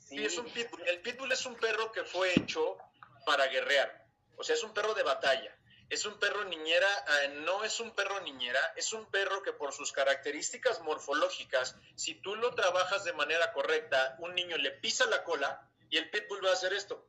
Sí, 0.09 0.17
es 0.17 0.37
un 0.37 0.45
Pitbull. 0.47 0.81
El 0.87 0.99
Pitbull 0.99 1.31
es 1.31 1.45
un 1.45 1.55
perro 1.55 1.91
que 1.93 2.03
fue 2.03 2.37
hecho 2.37 2.77
para 3.25 3.47
guerrear. 3.47 4.05
O 4.35 4.43
sea, 4.43 4.55
es 4.55 4.63
un 4.63 4.73
perro 4.73 4.93
de 4.93 5.03
batalla 5.03 5.55
es 5.93 6.05
un 6.05 6.17
perro 6.17 6.43
niñera, 6.45 6.87
eh, 7.23 7.27
no 7.45 7.63
es 7.63 7.79
un 7.79 7.91
perro 7.91 8.19
niñera, 8.21 8.73
es 8.75 8.93
un 8.93 9.05
perro 9.11 9.43
que 9.43 9.53
por 9.53 9.73
sus 9.73 9.91
características 9.91 10.81
morfológicas, 10.81 11.75
si 11.95 12.15
tú 12.15 12.35
lo 12.35 12.55
trabajas 12.55 13.03
de 13.03 13.13
manera 13.13 13.53
correcta, 13.53 14.15
un 14.17 14.33
niño 14.33 14.57
le 14.57 14.71
pisa 14.71 15.05
la 15.05 15.23
cola 15.23 15.69
y 15.91 15.97
el 15.97 16.09
pitbull 16.09 16.43
va 16.43 16.49
a 16.49 16.53
hacer 16.53 16.73
esto. 16.73 17.07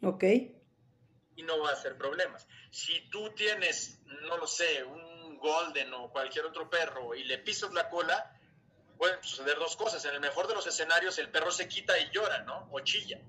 Ok. 0.00 0.22
Y 1.34 1.42
no 1.42 1.58
va 1.58 1.70
a 1.70 1.72
hacer 1.72 1.98
problemas. 1.98 2.46
Si 2.70 3.10
tú 3.10 3.30
tienes, 3.30 3.98
no 4.04 4.36
lo 4.36 4.46
sé, 4.46 4.84
un 4.84 5.36
golden 5.38 5.92
o 5.94 6.10
cualquier 6.10 6.46
otro 6.46 6.70
perro 6.70 7.16
y 7.16 7.24
le 7.24 7.38
pisas 7.38 7.72
la 7.72 7.88
cola, 7.90 8.32
pueden 8.96 9.20
suceder 9.24 9.58
dos 9.58 9.74
cosas. 9.74 10.04
En 10.04 10.14
el 10.14 10.20
mejor 10.20 10.46
de 10.46 10.54
los 10.54 10.66
escenarios, 10.68 11.18
el 11.18 11.30
perro 11.30 11.50
se 11.50 11.66
quita 11.66 11.98
y 11.98 12.10
llora, 12.10 12.44
¿no? 12.44 12.68
O 12.70 12.78
chilla 12.80 13.20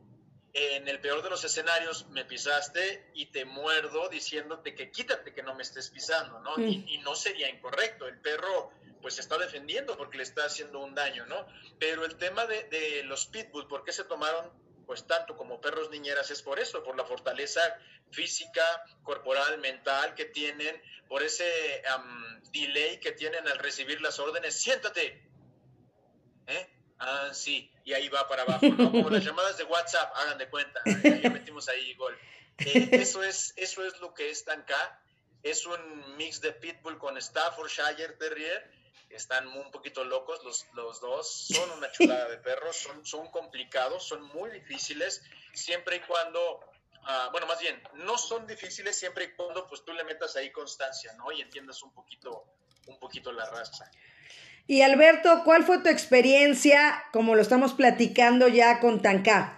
en 0.57 0.87
el 0.87 0.99
peor 0.99 1.21
de 1.21 1.29
los 1.29 1.43
escenarios 1.43 2.07
me 2.09 2.25
pisaste 2.25 3.11
y 3.13 3.27
te 3.27 3.45
muerdo 3.45 4.09
diciéndote 4.09 4.73
que 4.73 4.89
quítate 4.89 5.31
que 5.31 5.43
no 5.43 5.53
me 5.53 5.61
estés 5.61 5.89
pisando, 5.91 6.39
¿no? 6.39 6.57
Y, 6.57 6.97
mm. 6.97 7.03
no 7.03 7.15
sería 7.15 7.47
incorrecto. 7.47 8.07
El 8.07 8.19
perro 8.19 8.71
pues 9.01 9.15
se 9.15 9.21
está 9.21 9.37
defendiendo 9.37 9.95
porque 9.95 10.17
le 10.17 10.23
está 10.23 10.45
haciendo 10.45 10.79
un 10.79 10.95
daño, 10.95 11.27
¿no? 11.27 11.45
Pero 11.79 12.05
el 12.05 12.15
tema 12.17 12.45
de, 12.47 13.03
los 13.05 13.27
pitbull, 13.27 13.67
¿por 13.67 13.83
qué 13.83 13.91
se 13.91 14.03
tomaron 14.05 14.51
pues 14.87 15.05
tanto 15.05 15.37
como 15.37 15.61
perros 15.61 15.91
niñeras? 15.91 16.31
Es 16.31 16.41
por 16.41 16.59
eso, 16.59 16.83
por 16.83 16.97
la 16.97 17.05
fortaleza 17.05 17.61
física, 18.09 18.63
corporal, 19.03 19.59
mental 19.59 20.15
que 20.15 20.25
tienen, 20.25 20.81
por 21.07 21.21
ese 21.21 21.83
delay 22.51 22.99
que 22.99 23.11
tienen 23.11 23.47
al 23.47 23.59
recibir 23.59 24.01
las 24.01 24.17
órdenes. 24.17 24.55
Siéntate. 24.55 25.23
¿Eh? 26.47 26.76
Ah, 26.99 27.29
sí, 27.31 27.71
y 27.83 27.93
ahí 27.93 28.09
va 28.09 28.27
para 28.27 28.43
abajo, 28.43 28.65
¿no? 28.67 28.91
Como 28.91 29.09
las 29.09 29.23
llamadas 29.23 29.57
de 29.57 29.63
WhatsApp, 29.65 30.11
hagan 30.15 30.37
de 30.37 30.49
cuenta, 30.49 30.81
ya 31.21 31.29
metimos 31.29 31.69
ahí 31.69 31.93
gol. 31.93 32.17
Eh, 32.57 32.89
eso, 32.93 33.23
es, 33.23 33.53
eso 33.55 33.85
es 33.85 33.99
lo 33.99 34.13
que 34.13 34.31
es 34.31 34.43
Tanka, 34.45 34.99
es 35.43 35.65
un 35.65 36.17
mix 36.17 36.41
de 36.41 36.53
Pitbull 36.53 36.97
con 36.97 37.21
Staffordshire 37.21 38.13
Terrier, 38.17 38.71
están 39.09 39.47
un 39.47 39.71
poquito 39.71 40.03
locos 40.03 40.43
los, 40.43 40.65
los 40.73 40.99
dos, 40.99 41.47
son 41.47 41.69
una 41.71 41.91
chulada 41.91 42.27
de 42.29 42.37
perros, 42.37 42.75
son, 42.77 43.05
son 43.05 43.29
complicados, 43.29 44.07
son 44.07 44.23
muy 44.23 44.49
difíciles, 44.49 45.21
siempre 45.53 45.97
y 45.97 45.99
cuando, 46.01 46.59
ah, 47.03 47.29
bueno, 47.31 47.45
más 47.45 47.59
bien, 47.59 47.81
no 47.93 48.17
son 48.17 48.47
difíciles 48.47 48.97
siempre 48.97 49.25
y 49.25 49.31
cuando 49.33 49.67
pues 49.67 49.85
tú 49.85 49.93
le 49.93 50.03
metas 50.03 50.35
ahí 50.35 50.51
constancia, 50.51 51.13
¿no? 51.13 51.31
Y 51.31 51.41
entiendas 51.41 51.83
un 51.83 51.93
poquito, 51.93 52.45
un 52.87 52.99
poquito 52.99 53.31
la 53.31 53.45
raza. 53.49 53.89
Y 54.67 54.81
Alberto, 54.81 55.43
¿cuál 55.45 55.63
fue 55.63 55.79
tu 55.79 55.87
experiencia, 55.87 57.03
como 57.13 57.35
lo 57.35 57.41
estamos 57.41 57.73
platicando 57.73 58.49
ya 58.49 58.81
con 58.81 59.01
Tanká? 59.01 59.57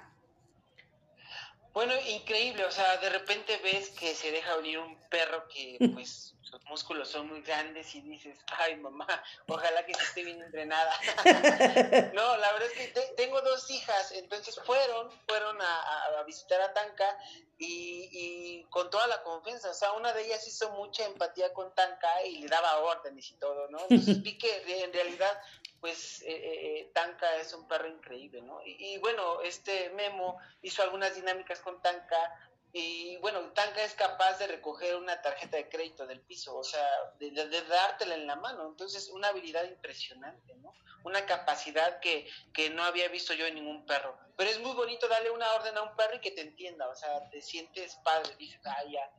Bueno, 1.73 1.93
increíble, 2.09 2.63
o 2.65 2.71
sea, 2.71 2.97
de 2.97 3.09
repente 3.09 3.59
ves 3.63 3.89
que 3.89 4.13
se 4.13 4.31
deja 4.31 4.55
venir 4.57 4.77
un 4.79 4.97
perro 5.09 5.47
que 5.47 5.77
pues 5.93 6.35
sus 6.49 6.63
músculos 6.65 7.07
son 7.09 7.27
muy 7.27 7.41
grandes 7.41 7.93
y 7.93 8.01
dices, 8.01 8.39
ay 8.57 8.75
mamá, 8.77 9.07
ojalá 9.47 9.85
que 9.85 9.91
esté 9.91 10.23
bien 10.23 10.41
entrenada. 10.41 10.91
no, 12.13 12.37
la 12.37 12.51
verdad 12.53 12.69
es 12.75 12.91
que 12.91 13.01
tengo 13.15 13.39
dos 13.41 13.69
hijas, 13.69 14.11
entonces 14.13 14.59
fueron, 14.65 15.11
fueron 15.27 15.57
a, 15.61 16.23
visitar 16.25 16.59
a 16.61 16.73
Tanka 16.73 17.17
y, 17.57 18.63
con 18.69 18.89
toda 18.89 19.07
la 19.07 19.21
confianza, 19.23 19.69
o 19.69 19.73
sea, 19.73 19.93
una 19.93 20.11
de 20.13 20.25
ellas 20.25 20.47
hizo 20.47 20.71
mucha 20.71 21.05
empatía 21.05 21.53
con 21.53 21.73
Tanka 21.75 22.23
y 22.25 22.39
le 22.39 22.47
daba 22.47 22.79
órdenes 22.79 23.29
y 23.31 23.35
todo, 23.35 23.67
¿no? 23.69 23.79
Entonces 23.89 24.21
vi 24.21 24.37
que 24.37 24.83
en 24.83 24.93
realidad 24.93 25.39
pues 25.79 26.21
eh, 26.23 26.27
eh, 26.27 26.79
eh, 26.79 26.91
Tanka 26.93 27.37
es 27.37 27.53
un 27.53 27.67
perro 27.67 27.87
increíble, 27.87 28.41
¿no? 28.41 28.61
Y, 28.65 28.93
y, 28.93 28.97
bueno, 28.97 29.41
este 29.41 29.89
Memo 29.91 30.37
hizo 30.61 30.83
algunas 30.83 31.15
dinámicas 31.15 31.61
con 31.61 31.81
Tanka 31.81 32.48
y 32.71 33.17
bueno, 33.17 33.41
Tanka 33.53 33.83
es 33.83 33.95
capaz 33.95 34.37
de 34.37 34.47
recoger 34.47 34.95
una 34.95 35.21
tarjeta 35.21 35.57
de 35.57 35.69
crédito 35.69 36.05
del 36.05 36.21
piso, 36.21 36.55
o 36.55 36.63
sea, 36.63 36.87
de, 37.17 37.31
dártela 37.67 38.13
en 38.13 38.27
la 38.27 38.35
mano. 38.35 38.67
Entonces, 38.67 39.09
una 39.09 39.29
habilidad 39.29 39.63
impresionante, 39.63 40.53
¿no? 40.55 40.73
Una 41.03 41.25
capacidad 41.25 41.99
que, 41.99 42.29
que 42.53 42.69
no 42.69 42.83
había 42.83 43.07
visto 43.07 43.33
yo 43.33 43.47
en 43.47 43.55
ningún 43.55 43.85
perro. 43.85 44.15
Pero 44.35 44.51
es 44.51 44.59
muy 44.59 44.73
bonito 44.73 45.07
darle 45.07 45.31
una 45.31 45.51
orden 45.53 45.77
a 45.77 45.81
un 45.81 45.95
perro 45.95 46.17
y 46.17 46.19
que 46.19 46.31
te 46.31 46.41
entienda, 46.41 46.87
o 46.89 46.95
sea, 46.95 47.29
te 47.29 47.41
sientes 47.41 47.95
padre, 48.03 48.35
dices, 48.37 48.59
ah, 48.65 48.83
ya, 48.87 49.11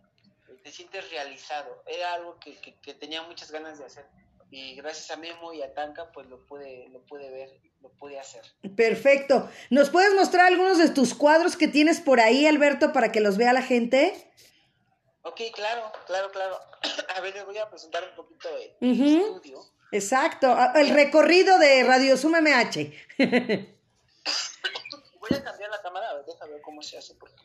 te 0.63 0.71
sientes 0.71 1.11
realizado. 1.11 1.83
Era 1.87 2.15
algo 2.15 2.39
que, 2.39 2.57
que, 2.61 2.79
que 2.79 2.95
tenía 2.95 3.23
muchas 3.23 3.51
ganas 3.51 3.79
de 3.79 3.87
hacer 3.87 4.07
y 4.51 4.75
gracias 4.75 5.11
a 5.11 5.17
Memo 5.17 5.53
y 5.53 5.63
a 5.63 5.73
Tanka 5.75 6.11
pues 6.13 6.27
lo 6.27 6.47
pude, 6.47 6.89
lo 6.91 7.05
pude 7.07 7.31
ver, 7.31 7.61
lo 7.81 7.91
pude 7.91 8.19
hacer. 8.19 8.43
Perfecto. 8.77 9.49
¿Nos 9.71 9.91
puedes 9.91 10.15
mostrar 10.15 10.47
algunos 10.47 10.79
de 10.79 10.91
tus 10.91 11.15
cuadros 11.15 11.57
que 11.57 11.69
tienes 11.69 12.01
por 12.01 12.21
ahí, 12.21 12.47
Alberto, 12.47 12.93
para 12.93 13.13
que 13.13 13.21
los 13.21 13.37
vea 13.37 13.53
la 13.53 13.63
gente? 13.63 14.33
Ok, 15.23 15.41
claro, 15.55 15.93
claro, 16.07 16.31
claro. 16.31 16.59
A 17.17 17.21
ver, 17.21 17.35
les 17.35 17.45
voy 17.45 17.59
a 17.59 17.69
presentar 17.69 18.03
un 18.09 18.17
poquito 18.17 18.49
de 18.57 18.77
estudio. 18.81 19.61
Exacto, 19.93 20.57
el 20.77 20.91
recorrido 20.91 21.59
de 21.59 21.85
Radio 21.85 22.17
Sum 22.17 22.33
MH. 22.33 22.93
voy 25.21 25.39
a 25.39 25.45
cambiar 25.45 25.71
la 25.71 25.83
cámara, 25.83 26.11
a 26.11 26.15
ver, 26.15 26.25
déjame 26.25 26.53
ver 26.53 26.63
cómo 26.63 26.83
se 26.83 26.99
hace. 26.99 27.15
Porque 27.15 27.43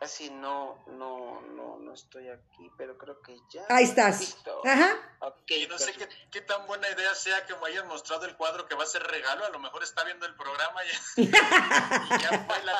casi 0.00 0.30
no, 0.30 0.82
no, 0.86 1.42
no, 1.42 1.78
no 1.78 1.92
estoy 1.92 2.26
aquí, 2.30 2.70
pero 2.78 2.96
creo 2.96 3.20
que 3.20 3.36
ya. 3.52 3.62
Ahí 3.68 3.84
estás. 3.84 4.38
Ajá. 4.64 4.96
Okay, 5.42 5.64
y 5.64 5.66
no 5.66 5.78
sé 5.78 5.92
qué, 5.92 6.08
qué, 6.32 6.40
tan 6.40 6.66
buena 6.66 6.88
idea 6.88 7.14
sea 7.14 7.44
que 7.44 7.54
me 7.56 7.66
hayan 7.66 7.86
mostrado 7.86 8.24
el 8.24 8.34
cuadro 8.34 8.66
que 8.66 8.74
va 8.74 8.84
a 8.84 8.86
ser 8.86 9.02
regalo. 9.02 9.44
A 9.44 9.50
lo 9.50 9.58
mejor 9.58 9.82
está 9.82 10.02
viendo 10.04 10.24
el 10.24 10.34
programa 10.34 10.80
y, 11.16 11.26
ya 11.30 12.46
fue 12.48 12.62
la 12.64 12.72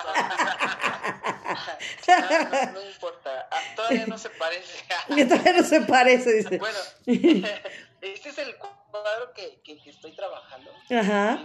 no, 2.72 2.72
no, 2.72 2.90
importa. 2.90 3.48
Ah, 3.50 3.60
todavía 3.76 4.06
no 4.06 4.16
se 4.16 4.30
parece. 4.30 4.82
Que 5.14 5.26
todavía 5.26 5.52
no 5.52 5.62
se 5.62 5.82
parece, 5.82 6.32
dice. 6.32 6.56
Bueno, 6.56 6.78
este 8.00 8.30
es 8.30 8.38
el 8.38 8.56
cuadro 8.56 9.34
que, 9.34 9.60
que, 9.62 9.78
estoy 9.84 10.16
trabajando. 10.16 10.72
Ajá. 10.88 11.38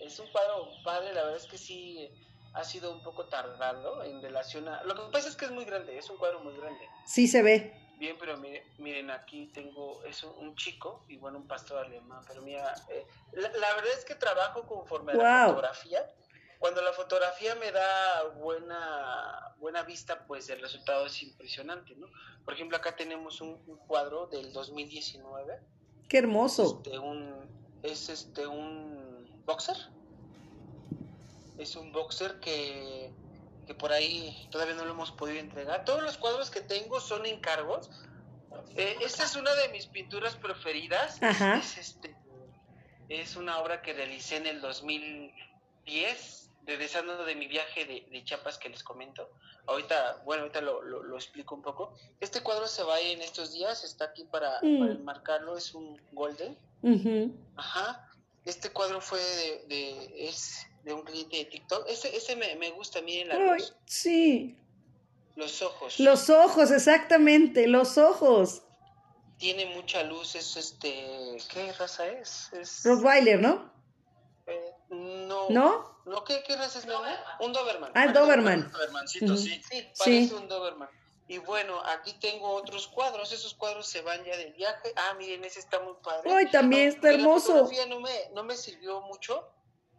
es 0.00 0.18
un 0.18 0.30
cuadro 0.30 0.68
padre, 0.84 1.14
la 1.14 1.22
verdad 1.24 1.40
es 1.40 1.46
que 1.46 1.56
sí 1.56 2.10
ha 2.54 2.64
sido 2.64 2.92
un 2.92 3.02
poco 3.02 3.26
tardado 3.26 4.04
en 4.04 4.22
relación 4.22 4.68
a... 4.68 4.82
Lo 4.84 4.94
que 4.94 5.02
pasa 5.12 5.28
es 5.28 5.36
que 5.36 5.44
es 5.44 5.50
muy 5.50 5.64
grande, 5.64 5.98
es 5.98 6.08
un 6.08 6.16
cuadro 6.16 6.40
muy 6.40 6.56
grande. 6.56 6.88
Sí 7.04 7.26
se 7.26 7.42
ve. 7.42 7.74
Bien, 7.98 8.16
pero 8.18 8.36
miren, 8.78 9.10
aquí 9.10 9.46
tengo, 9.52 10.02
es 10.04 10.22
un, 10.24 10.54
chico 10.56 11.04
y 11.08 11.16
bueno, 11.16 11.38
un 11.38 11.46
pastor 11.46 11.84
alemán, 11.84 12.22
pero 12.26 12.42
mira, 12.42 12.74
eh, 12.90 13.06
la, 13.32 13.48
verdad 13.48 13.92
es 13.96 14.04
que 14.04 14.14
trabajo 14.14 14.66
conforme 14.66 15.12
a 15.12 15.16
la 15.16 15.46
fotografía. 15.46 16.14
Cuando 16.58 16.82
la 16.82 16.92
fotografía 16.92 17.54
me 17.56 17.70
da 17.70 18.24
buena, 18.36 19.54
buena 19.58 19.82
vista, 19.82 20.26
pues 20.26 20.48
el 20.48 20.60
resultado 20.60 21.06
es 21.06 21.22
impresionante, 21.22 21.94
¿no? 21.96 22.08
Por 22.44 22.54
ejemplo, 22.54 22.76
acá 22.76 22.96
tenemos 22.96 23.40
un, 23.40 23.58
cuadro 23.86 24.26
del 24.26 24.52
2019. 24.52 25.60
¡Qué 26.08 26.18
hermoso! 26.18 26.82
Este, 26.84 26.98
un, 26.98 27.48
es 27.82 28.08
este 28.08 28.46
un 28.46 29.42
boxer. 29.44 29.76
Es 31.58 31.76
un 31.76 31.92
boxer 31.92 32.40
que 32.40 33.12
que 33.64 33.74
por 33.74 33.92
ahí 33.92 34.46
todavía 34.50 34.74
no 34.74 34.84
lo 34.84 34.92
hemos 34.92 35.12
podido 35.12 35.40
entregar. 35.40 35.84
Todos 35.84 36.02
los 36.02 36.16
cuadros 36.18 36.50
que 36.50 36.60
tengo 36.60 37.00
son 37.00 37.26
encargos. 37.26 37.90
Eh, 38.76 38.96
esta 39.02 39.24
es 39.24 39.36
una 39.36 39.54
de 39.54 39.68
mis 39.70 39.86
pinturas 39.86 40.36
preferidas. 40.36 41.20
Es, 41.22 41.78
este, 41.78 42.14
es 43.08 43.36
una 43.36 43.58
obra 43.58 43.82
que 43.82 43.92
realicé 43.92 44.36
en 44.36 44.46
el 44.46 44.60
2010, 44.60 46.50
regresando 46.66 47.24
de 47.24 47.34
mi 47.34 47.46
viaje 47.46 47.84
de, 47.84 48.06
de 48.10 48.24
Chiapas 48.24 48.58
que 48.58 48.68
les 48.68 48.82
comento. 48.82 49.28
Ahorita, 49.66 50.22
bueno, 50.24 50.42
ahorita 50.42 50.60
lo, 50.60 50.82
lo, 50.82 51.16
explico 51.16 51.54
un 51.54 51.62
poco. 51.62 51.94
Este 52.20 52.42
cuadro 52.42 52.66
se 52.66 52.82
va 52.82 53.00
en 53.00 53.22
estos 53.22 53.52
días, 53.52 53.82
está 53.82 54.06
aquí 54.06 54.24
para, 54.24 54.58
mm. 54.62 54.78
para 54.78 54.92
enmarcarlo, 54.92 55.56
es 55.56 55.74
un 55.74 56.00
golden. 56.12 56.56
Ajá. 57.56 58.10
Este 58.44 58.68
cuadro 58.70 59.00
fue 59.00 59.18
de, 59.20 59.64
de 59.68 60.28
es 60.28 60.66
de 60.84 60.92
un 60.92 61.02
cliente 61.02 61.36
de 61.38 61.44
TikTok. 61.46 61.88
Ese, 61.88 62.14
ese 62.14 62.36
me, 62.36 62.54
me 62.56 62.70
gusta, 62.70 63.00
miren 63.00 63.28
la 63.28 63.54
luz. 63.54 63.74
Sí. 63.86 64.58
Los 65.34 65.62
ojos. 65.62 65.98
Los 65.98 66.30
ojos, 66.30 66.70
exactamente, 66.70 67.66
los 67.66 67.98
ojos. 67.98 68.62
Tiene 69.38 69.66
mucha 69.74 70.02
luz, 70.04 70.36
es 70.36 70.56
este. 70.56 71.36
¿Qué 71.52 71.72
raza 71.72 72.06
es? 72.06 72.52
es... 72.52 72.84
Rottweiler, 72.84 73.40
¿no? 73.40 73.72
Eh, 74.46 74.72
no. 74.90 75.48
¿No? 75.50 76.00
¿No? 76.04 76.24
¿Qué, 76.24 76.42
qué 76.46 76.56
raza 76.56 76.78
es? 76.78 76.86
Un 77.40 77.52
Doberman. 77.52 77.90
Ah, 77.94 78.04
el 78.04 78.12
Doberman. 78.12 78.70
Dobermancito, 78.70 79.36
sí. 79.36 79.60
Sí, 79.68 79.88
parece 79.98 80.34
un 80.34 80.46
Doberman. 80.46 80.88
Y 81.26 81.38
bueno, 81.38 81.80
aquí 81.86 82.12
tengo 82.20 82.50
otros 82.50 82.86
cuadros. 82.86 83.32
Esos 83.32 83.54
cuadros 83.54 83.88
se 83.88 84.02
van 84.02 84.22
ya 84.24 84.36
de 84.36 84.50
viaje. 84.52 84.92
Ah, 84.94 85.14
miren, 85.18 85.42
ese 85.44 85.58
está 85.58 85.80
muy 85.80 85.94
padre. 86.02 86.30
Ay, 86.32 86.50
también 86.50 86.90
está 86.90 87.12
hermoso. 87.12 87.68
La 87.72 87.86
no 87.86 88.00
me, 88.00 88.28
no 88.34 88.44
me 88.44 88.56
sirvió 88.56 89.00
mucho 89.00 89.48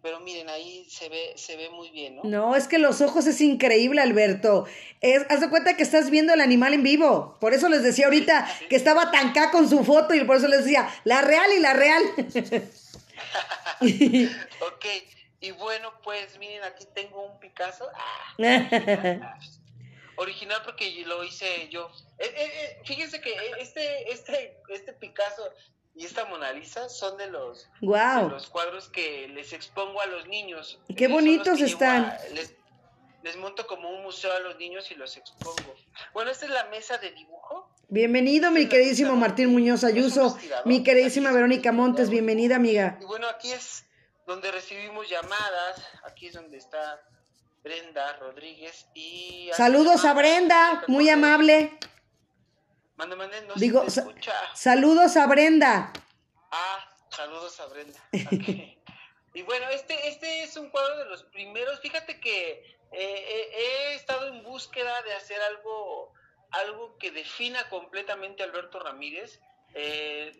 pero 0.05 0.19
miren, 0.19 0.47
ahí 0.49 0.85
se 0.87 1.09
ve, 1.09 1.33
se 1.35 1.57
ve 1.57 1.71
muy 1.71 1.89
bien, 1.89 2.17
¿no? 2.17 2.21
No, 2.25 2.55
es 2.55 2.67
que 2.67 2.77
los 2.77 3.01
ojos 3.01 3.25
es 3.25 3.41
increíble, 3.41 4.03
Alberto. 4.03 4.67
Es, 5.01 5.25
haz 5.29 5.41
de 5.41 5.49
cuenta 5.49 5.75
que 5.75 5.81
estás 5.81 6.11
viendo 6.11 6.31
el 6.31 6.41
animal 6.41 6.75
en 6.75 6.83
vivo. 6.83 7.35
Por 7.41 7.55
eso 7.55 7.69
les 7.69 7.81
decía 7.81 8.05
ahorita 8.05 8.47
que 8.69 8.75
estaba 8.75 9.09
tan 9.09 9.29
acá 9.29 9.49
con 9.49 9.67
su 9.67 9.83
foto 9.83 10.13
y 10.13 10.23
por 10.23 10.37
eso 10.37 10.47
les 10.47 10.63
decía, 10.63 10.87
la 11.05 11.23
real 11.23 11.51
y 11.57 11.59
la 11.59 11.73
real. 11.73 12.03
ok, 14.61 14.85
y 15.41 15.49
bueno, 15.49 15.91
pues 16.03 16.37
miren, 16.37 16.63
aquí 16.65 16.85
tengo 16.93 17.25
un 17.25 17.39
Picasso. 17.39 17.89
Ah, 17.95 18.35
original 20.17 20.61
porque 20.63 21.03
lo 21.07 21.23
hice 21.23 21.67
yo. 21.69 21.89
Eh, 22.19 22.25
eh, 22.27 22.51
eh, 22.53 22.81
fíjense 22.85 23.19
que 23.21 23.35
este, 23.59 24.11
este, 24.11 24.55
este 24.69 24.93
Picasso 24.93 25.51
y 25.95 26.05
esta 26.05 26.25
Mona 26.25 26.51
Lisa 26.51 26.89
son 26.89 27.17
de 27.17 27.27
los, 27.27 27.69
los 27.79 28.47
cuadros 28.49 28.89
que 28.89 29.29
les 29.29 29.53
expongo 29.53 30.01
a 30.01 30.05
los 30.07 30.27
niños. 30.27 30.79
Qué 30.95 31.07
bonitos 31.07 31.61
están. 31.61 32.13
les, 32.33 33.37
monto 33.37 33.65
como 33.65 33.89
un 33.89 34.03
museo 34.03 34.31
a 34.33 34.39
los 34.39 34.57
niños 34.57 34.91
y 34.91 34.95
los 34.95 35.15
expongo. 35.15 35.73
Bueno, 36.13 36.31
esta 36.31 36.45
es 36.45 36.51
la 36.51 36.65
mesa 36.65 36.97
de 36.97 37.11
dibujo. 37.11 37.69
Bienvenido, 37.87 38.51
mi 38.51 38.67
queridísimo 38.67 39.15
Martín 39.15 39.51
Muñoz 39.51 39.83
Ayuso. 39.85 40.37
Mi 40.65 40.83
queridísima 40.83 41.31
Verónica 41.31 41.71
Montes, 41.71 42.09
bienvenida, 42.09 42.57
amiga. 42.57 42.97
Y 43.01 43.05
bueno, 43.05 43.27
aquí 43.29 43.51
es 43.51 43.85
donde 44.27 44.51
recibimos 44.51 45.09
llamadas. 45.09 45.81
Aquí 46.03 46.27
es 46.27 46.33
donde 46.33 46.57
está 46.57 47.01
Brenda 47.63 48.17
Rodríguez. 48.17 48.85
y 48.93 49.49
Saludos 49.53 50.03
a 50.03 50.13
Brenda, 50.13 50.83
muy 50.87 51.09
amable. 51.09 51.71
Mande, 52.97 53.15
mande, 53.15 53.41
no 53.41 53.55
Digo, 53.55 53.89
se 53.89 54.01
escucha. 54.01 54.33
saludos 54.55 55.17
a 55.17 55.27
Brenda. 55.27 55.91
Ah, 56.51 56.95
saludos 57.09 57.59
a 57.59 57.65
Brenda. 57.67 57.99
y 59.33 59.41
bueno, 59.41 59.67
este, 59.69 60.07
este 60.07 60.43
es 60.43 60.55
un 60.55 60.69
cuadro 60.69 60.97
de 60.99 61.05
los 61.05 61.23
primeros. 61.23 61.79
Fíjate 61.81 62.19
que 62.19 62.51
eh, 62.51 63.25
eh, 63.27 63.51
he 63.91 63.95
estado 63.95 64.27
en 64.29 64.43
búsqueda 64.43 65.01
de 65.03 65.13
hacer 65.13 65.41
algo, 65.41 66.13
algo 66.51 66.97
que 66.97 67.11
defina 67.11 67.67
completamente 67.69 68.43
a 68.43 68.45
Alberto 68.45 68.79
Ramírez. 68.79 69.41
Eh, 69.73 70.31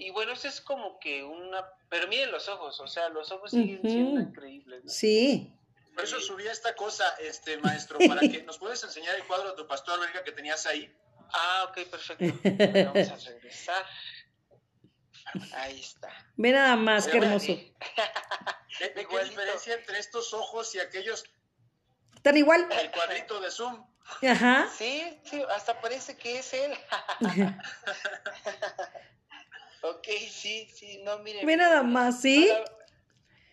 y 0.00 0.10
bueno, 0.10 0.32
eso 0.32 0.48
es 0.48 0.60
como 0.60 0.98
que 0.98 1.22
una... 1.22 1.64
Pero 1.88 2.08
miren 2.08 2.32
los 2.32 2.48
ojos, 2.48 2.80
o 2.80 2.88
sea, 2.88 3.08
los 3.10 3.30
ojos 3.30 3.52
siguen 3.52 3.80
siendo 3.82 4.20
increíbles. 4.20 4.82
Sí. 4.92 5.52
Por 5.94 6.02
eso 6.02 6.20
subí 6.20 6.46
esta 6.48 6.74
cosa, 6.74 7.08
este 7.20 7.58
maestro, 7.58 7.98
para 8.08 8.20
que 8.22 8.42
nos 8.42 8.58
puedes 8.58 8.82
enseñar 8.82 9.14
el 9.14 9.24
cuadro 9.24 9.50
de 9.50 9.56
tu 9.56 9.68
pastor 9.68 10.00
belga 10.00 10.24
que 10.24 10.32
tenías 10.32 10.66
ahí. 10.66 10.92
Ah, 11.32 11.66
ok, 11.68 11.86
perfecto. 11.88 12.24
Vamos 12.42 13.10
a 13.10 13.30
regresar. 13.30 13.86
Ahí 15.54 15.80
está. 15.80 16.08
Ve 16.36 16.52
nada 16.52 16.76
más, 16.76 17.08
qué 17.08 17.18
hermoso. 17.18 17.46
¿Qué, 18.78 18.92
qué 18.94 19.24
diferencia 19.24 19.74
entre 19.74 19.98
estos 19.98 20.32
ojos 20.34 20.74
y 20.74 20.80
aquellos? 20.80 21.24
¿Están 22.14 22.36
igual? 22.36 22.68
El 22.70 22.90
cuadrito 22.90 23.40
de 23.40 23.50
Zoom. 23.50 23.86
Ajá. 24.22 24.68
Sí, 24.76 25.20
sí, 25.24 25.42
hasta 25.54 25.80
parece 25.80 26.16
que 26.16 26.38
es 26.38 26.54
él. 26.54 26.72
ok, 29.82 30.06
sí, 30.30 30.70
sí, 30.74 31.02
no, 31.04 31.18
miren. 31.18 31.46
Ve 31.46 31.56
nada 31.56 31.82
más, 31.82 32.20
¿sí? 32.20 32.50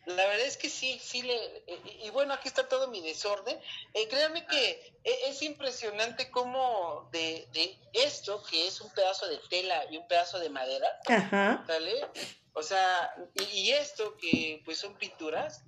La 0.06 0.28
verdad 0.28 0.46
es 0.46 0.58
que 0.58 0.70
sí, 0.70 1.00
sí 1.02 1.22
le... 1.22 1.36
Eh, 1.68 2.00
y, 2.04 2.10
bueno, 2.10 2.34
aquí 2.34 2.48
está 2.48 2.68
todo 2.68 2.90
mi 2.90 3.02
desorden. 3.02 3.58
Eh, 3.94 4.08
créanme 4.10 4.46
que 4.46 4.96
e, 5.04 5.30
es 5.30 5.42
impresionante 5.42 6.30
cómo 6.30 7.08
de, 7.12 7.48
de, 7.54 7.78
esto, 7.94 8.44
que 8.44 8.68
es 8.68 8.82
un 8.82 8.90
pedazo 8.92 9.28
de 9.28 9.38
tela 9.50 9.86
y 9.90 9.98
un 9.98 10.08
pedazo 10.08 10.40
de 10.40 10.50
madera, 10.50 10.88
Ajá. 11.08 11.64
¿sale? 11.68 12.06
O 12.54 12.62
sea, 12.62 13.16
y, 13.54 13.72
esto 13.72 14.18
que 14.18 14.62
pues 14.66 14.78
son 14.78 14.96
pinturas, 14.96 15.64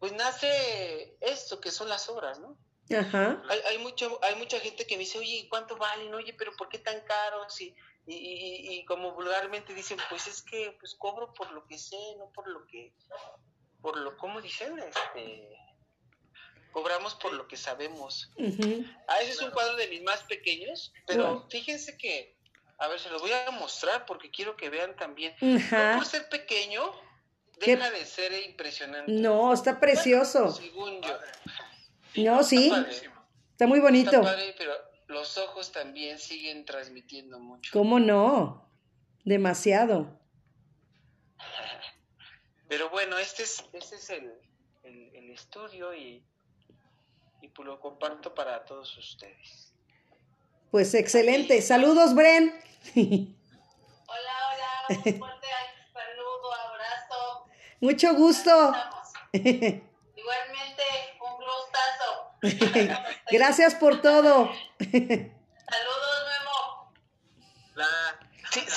pues 0.00 0.12
nace 0.12 1.16
esto 1.20 1.60
que 1.60 1.70
son 1.70 1.88
las 1.88 2.08
obras, 2.08 2.40
¿no? 2.40 2.56
Ajá. 2.90 3.42
Hay, 3.48 3.60
hay, 3.68 3.78
mucho, 3.78 4.18
hay 4.22 4.34
mucha 4.36 4.58
gente 4.58 4.86
que 4.86 4.96
me 4.96 5.00
dice, 5.00 5.18
oye, 5.18 5.46
¿cuánto 5.48 5.76
valen? 5.76 6.12
Oye, 6.14 6.34
pero 6.34 6.52
¿por 6.56 6.68
qué 6.68 6.78
tan 6.78 7.00
caros? 7.02 7.60
Y, 7.60 7.74
y, 8.06 8.78
y, 8.78 8.84
como 8.86 9.12
vulgarmente 9.12 9.74
dicen, 9.74 9.98
pues 10.08 10.26
es 10.26 10.42
que 10.42 10.76
pues 10.80 10.94
cobro 10.94 11.32
por 11.34 11.52
lo 11.52 11.66
que 11.66 11.78
sé, 11.78 11.98
no 12.18 12.30
por 12.30 12.48
lo 12.48 12.66
que 12.66 12.92
por 13.80 13.96
lo, 13.96 14.16
¿cómo 14.16 14.40
dicen? 14.40 14.78
Este, 14.78 15.48
cobramos 16.72 17.14
por 17.14 17.32
lo 17.32 17.46
que 17.48 17.56
sabemos. 17.56 18.30
Ah, 19.08 19.18
ese 19.20 19.32
es 19.32 19.42
un 19.42 19.50
cuadro 19.50 19.76
de 19.76 19.88
mis 19.88 20.02
más 20.02 20.22
pequeños, 20.24 20.92
pero 21.06 21.46
fíjense 21.50 21.96
que, 21.96 22.36
a 22.78 22.88
ver, 22.88 22.98
se 23.00 23.10
lo 23.10 23.18
voy 23.18 23.32
a 23.32 23.50
mostrar 23.52 24.06
porque 24.06 24.30
quiero 24.30 24.56
que 24.56 24.70
vean 24.70 24.96
también. 24.96 25.34
por 25.40 26.04
ser 26.06 26.28
pequeño, 26.28 26.82
deja 27.58 27.90
de 27.90 28.04
ser 28.04 28.32
impresionante. 28.44 29.10
No, 29.12 29.52
está 29.52 29.80
precioso. 29.80 30.52
según 30.52 31.00
yo. 31.02 31.18
No, 32.16 32.42
sí. 32.42 32.72
Está, 33.50 33.66
muy 33.66 33.80
bonito. 33.80 34.22
pero 34.56 34.72
los 35.08 35.36
ojos 35.38 35.72
también 35.72 36.18
siguen 36.18 36.64
transmitiendo 36.64 37.38
mucho. 37.40 37.70
¿Cómo 37.72 37.98
no? 37.98 38.70
Demasiado. 39.24 40.18
Pero 42.68 42.90
bueno, 42.90 43.16
este 43.18 43.44
es, 43.44 43.64
este 43.72 43.96
es 43.96 44.10
el, 44.10 44.32
el, 44.84 45.30
estudio 45.30 45.94
y, 45.94 46.22
y 47.40 47.48
pues 47.48 47.66
lo 47.66 47.80
comparto 47.80 48.34
para 48.34 48.64
todos 48.64 48.96
ustedes. 48.98 49.72
Pues 50.70 50.92
excelente. 50.94 51.62
Saludos, 51.62 52.14
Bren. 52.14 52.52
Hola, 52.94 53.26
hola. 54.06 54.86
Un 54.88 55.18
fuerte 55.18 55.46
saludo, 55.92 56.52
abrazo. 56.52 57.46
Mucho 57.80 58.14
gusto. 58.14 58.74
Igualmente, 59.32 60.82
un 61.20 61.36
gustazo. 62.42 63.02
Gracias 63.30 63.74
por 63.76 64.02
todo. 64.02 64.50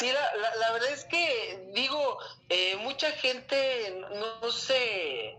sí, 0.01 0.11
la, 0.11 0.55
la, 0.55 0.71
verdad 0.73 0.91
es 0.91 1.05
que, 1.05 1.69
digo, 1.73 2.17
eh, 2.49 2.75
mucha 2.77 3.11
gente 3.11 4.01
no, 4.41 4.51
se 4.51 5.37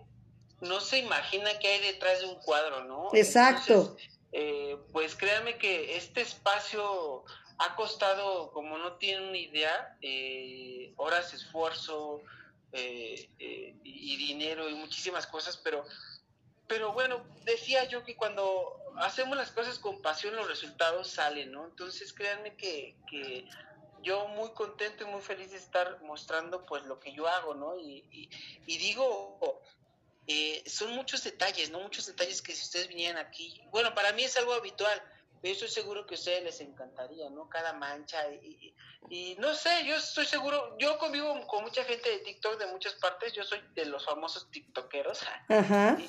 no 0.60 0.80
se 0.80 0.98
imagina 0.98 1.58
qué 1.58 1.68
hay 1.68 1.80
detrás 1.80 2.20
de 2.20 2.26
un 2.26 2.36
cuadro, 2.36 2.84
¿no? 2.84 3.10
Exacto. 3.12 3.96
eh, 4.32 4.78
pues 4.92 5.14
créanme 5.16 5.58
que 5.58 5.96
este 5.96 6.22
espacio 6.22 7.24
ha 7.58 7.76
costado, 7.76 8.50
como 8.52 8.78
no 8.78 8.94
tienen 8.94 9.34
idea, 9.36 9.98
horas, 10.96 11.34
esfuerzo 11.34 12.22
y 12.72 14.16
dinero 14.16 14.70
y 14.70 14.74
muchísimas 14.74 15.26
cosas, 15.26 15.58
pero 15.58 15.84
pero 16.72 16.94
bueno, 16.94 17.22
decía 17.44 17.84
yo 17.84 18.02
que 18.02 18.16
cuando 18.16 18.80
hacemos 18.96 19.36
las 19.36 19.50
cosas 19.50 19.78
con 19.78 20.00
pasión 20.00 20.34
los 20.34 20.48
resultados 20.48 21.10
salen, 21.10 21.52
¿no? 21.52 21.66
Entonces 21.66 22.14
créanme 22.14 22.54
que, 22.56 22.96
que 23.10 23.46
yo 24.02 24.28
muy 24.28 24.50
contento 24.50 25.04
y 25.04 25.06
muy 25.06 25.20
feliz 25.20 25.50
de 25.50 25.58
estar 25.58 26.00
mostrando 26.02 26.64
pues 26.66 26.84
lo 26.84 26.98
que 26.98 27.12
yo 27.12 27.28
hago, 27.28 27.54
¿no? 27.54 27.78
Y, 27.78 28.28
y, 28.66 28.78
digo, 28.78 29.62
eh, 30.26 30.62
son 30.66 30.92
muchos 30.92 31.24
detalles, 31.24 31.70
¿no? 31.70 31.80
Muchos 31.80 32.06
detalles 32.06 32.42
que 32.42 32.54
si 32.54 32.62
ustedes 32.62 32.88
vinieran 32.88 33.24
aquí, 33.24 33.60
bueno, 33.70 33.94
para 33.94 34.12
mí 34.12 34.24
es 34.24 34.36
algo 34.36 34.52
habitual, 34.52 35.00
estoy 35.50 35.68
seguro 35.68 36.06
que 36.06 36.14
a 36.14 36.18
ustedes 36.18 36.44
les 36.44 36.60
encantaría, 36.60 37.28
¿no? 37.30 37.48
Cada 37.48 37.72
mancha 37.72 38.28
y, 38.30 38.74
y, 39.10 39.34
no 39.40 39.54
sé, 39.54 39.84
yo 39.84 39.96
estoy 39.96 40.24
seguro, 40.24 40.76
yo 40.78 40.98
convivo 40.98 41.46
con 41.48 41.64
mucha 41.64 41.82
gente 41.84 42.08
de 42.08 42.18
TikTok 42.18 42.58
de 42.58 42.66
muchas 42.66 42.94
partes, 42.94 43.32
yo 43.32 43.42
soy 43.42 43.60
de 43.74 43.86
los 43.86 44.04
famosos 44.04 44.48
TikTokeros 44.50 45.20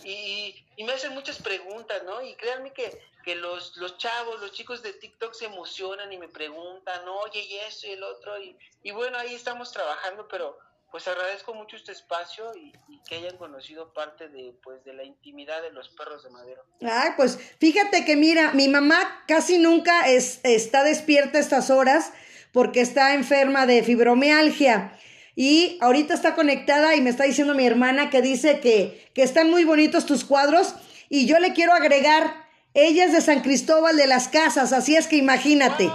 Y, 0.03 0.65
y, 0.77 0.83
me 0.83 0.93
hacen 0.93 1.13
muchas 1.13 1.41
preguntas, 1.41 2.03
¿no? 2.03 2.21
Y 2.21 2.35
créanme 2.35 2.71
que, 2.73 3.01
que 3.23 3.35
los, 3.35 3.75
los 3.77 3.97
chavos, 3.97 4.39
los 4.39 4.51
chicos 4.51 4.83
de 4.83 4.93
TikTok 4.93 5.33
se 5.33 5.45
emocionan 5.45 6.13
y 6.13 6.17
me 6.17 6.29
preguntan, 6.29 7.07
oye, 7.07 7.41
y 7.41 7.55
eso 7.57 7.87
y 7.87 7.91
el 7.91 8.03
otro, 8.03 8.39
y, 8.41 8.55
y 8.83 8.91
bueno, 8.91 9.17
ahí 9.17 9.33
estamos 9.33 9.71
trabajando, 9.71 10.27
pero 10.27 10.59
pues 10.93 11.07
agradezco 11.07 11.55
mucho 11.55 11.75
este 11.75 11.91
espacio 11.91 12.51
y, 12.55 12.71
que 13.09 13.15
hayan 13.15 13.35
conocido 13.37 13.91
parte 13.93 14.29
de 14.29 14.53
pues 14.63 14.85
de 14.85 14.93
la 14.93 15.03
intimidad 15.03 15.59
de 15.63 15.71
los 15.71 15.89
perros 15.89 16.23
de 16.23 16.29
madero. 16.29 16.63
Ay, 16.81 17.09
pues 17.17 17.39
fíjate 17.59 18.05
que 18.05 18.15
mira, 18.15 18.51
mi 18.53 18.67
mamá 18.67 19.23
casi 19.27 19.57
nunca 19.57 20.07
es, 20.07 20.39
está 20.43 20.83
despierta 20.83 21.39
a 21.39 21.41
estas 21.41 21.71
horas 21.71 22.13
porque 22.51 22.79
está 22.79 23.15
enferma 23.15 23.65
de 23.65 23.81
fibromialgia. 23.81 24.95
Y 25.35 25.79
ahorita 25.81 26.13
está 26.13 26.35
conectada 26.35 26.95
y 26.95 27.01
me 27.01 27.09
está 27.09 27.23
diciendo 27.23 27.55
mi 27.55 27.65
hermana 27.65 28.11
que 28.11 28.21
dice 28.21 28.59
que, 28.59 29.09
que 29.15 29.23
están 29.23 29.49
muy 29.49 29.63
bonitos 29.63 30.05
tus 30.05 30.23
cuadros. 30.23 30.75
Y 31.09 31.25
yo 31.25 31.39
le 31.39 31.53
quiero 31.53 31.73
agregar, 31.73 32.45
ella 32.75 33.05
es 33.05 33.13
de 33.13 33.21
San 33.21 33.41
Cristóbal 33.41 33.97
de 33.97 34.05
las 34.05 34.27
Casas, 34.27 34.71
así 34.71 34.95
es 34.95 35.07
que 35.07 35.15
imagínate. 35.15 35.89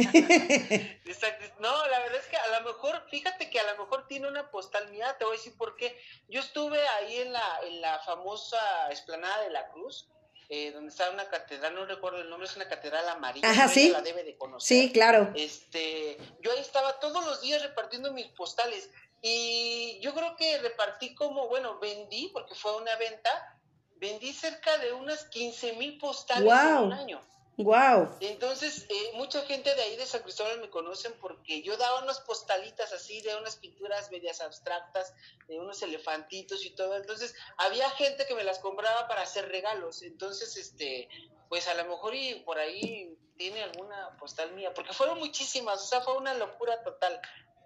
no, 1.60 1.86
la 1.88 1.98
verdad 2.00 2.20
es 2.20 2.26
que 2.26 2.36
a 2.36 2.60
lo 2.60 2.72
mejor, 2.72 3.04
fíjate 3.10 3.50
que 3.50 3.60
a 3.60 3.72
lo 3.72 3.82
mejor 3.82 4.06
tiene 4.06 4.28
una 4.28 4.50
postal 4.50 4.90
mía, 4.90 5.16
te 5.18 5.24
voy 5.24 5.34
a 5.34 5.38
decir 5.38 5.56
por 5.56 5.76
qué. 5.76 5.98
Yo 6.28 6.40
estuve 6.40 6.78
ahí 6.88 7.18
en 7.18 7.32
la, 7.32 7.60
en 7.64 7.80
la 7.80 7.98
famosa 8.00 8.90
esplanada 8.90 9.42
de 9.42 9.50
la 9.50 9.68
Cruz, 9.68 10.08
eh, 10.48 10.72
donde 10.72 10.90
está 10.90 11.10
una 11.10 11.28
catedral, 11.28 11.74
no 11.74 11.86
recuerdo 11.86 12.18
el 12.20 12.28
nombre, 12.28 12.48
es 12.48 12.56
una 12.56 12.68
catedral 12.68 13.08
amarilla. 13.08 13.48
Ajá, 13.48 13.68
sí. 13.68 13.90
La 13.90 14.02
debe 14.02 14.24
de 14.24 14.36
conocer. 14.36 14.66
Sí, 14.66 14.92
claro. 14.92 15.30
Este, 15.34 16.18
yo 16.40 16.50
ahí 16.50 16.58
estaba 16.58 16.98
todos 16.98 17.24
los 17.24 17.40
días 17.40 17.62
repartiendo 17.62 18.12
mis 18.12 18.26
postales 18.28 18.90
y 19.22 20.00
yo 20.00 20.14
creo 20.14 20.34
que 20.36 20.58
repartí 20.58 21.14
como, 21.14 21.48
bueno, 21.48 21.78
vendí, 21.78 22.30
porque 22.32 22.54
fue 22.54 22.76
una 22.76 22.96
venta, 22.96 23.60
vendí 23.96 24.32
cerca 24.32 24.76
de 24.78 24.92
unas 24.92 25.24
15 25.26 25.74
mil 25.74 25.98
postales 25.98 26.50
en 26.50 26.76
un 26.78 26.92
año. 26.92 27.20
Wow. 27.62 28.16
Entonces, 28.20 28.86
eh, 28.88 29.10
mucha 29.14 29.42
gente 29.42 29.74
de 29.74 29.82
ahí 29.82 29.96
de 29.96 30.06
San 30.06 30.22
Cristóbal 30.22 30.60
me 30.60 30.70
conocen 30.70 31.12
porque 31.20 31.62
yo 31.62 31.76
daba 31.76 32.02
unas 32.02 32.20
postalitas 32.20 32.92
así 32.92 33.20
de 33.20 33.36
unas 33.36 33.56
pinturas 33.56 34.10
medias 34.10 34.40
abstractas, 34.40 35.12
de 35.48 35.58
unos 35.58 35.82
elefantitos 35.82 36.64
y 36.64 36.70
todo. 36.70 36.96
Entonces, 36.96 37.34
había 37.58 37.88
gente 37.90 38.26
que 38.26 38.34
me 38.34 38.44
las 38.44 38.58
compraba 38.58 39.08
para 39.08 39.22
hacer 39.22 39.48
regalos. 39.48 40.02
Entonces, 40.02 40.56
este, 40.56 41.08
pues 41.48 41.68
a 41.68 41.74
lo 41.74 41.84
mejor 41.84 42.14
y 42.14 42.36
por 42.46 42.58
ahí 42.58 43.16
tiene 43.36 43.62
alguna 43.62 44.16
postal 44.18 44.52
mía, 44.52 44.72
porque 44.74 44.92
fueron 44.92 45.18
muchísimas, 45.18 45.82
o 45.82 45.86
sea, 45.86 46.00
fue 46.00 46.16
una 46.16 46.34
locura 46.34 46.82
total. 46.82 47.20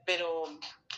Pero 0.06 0.44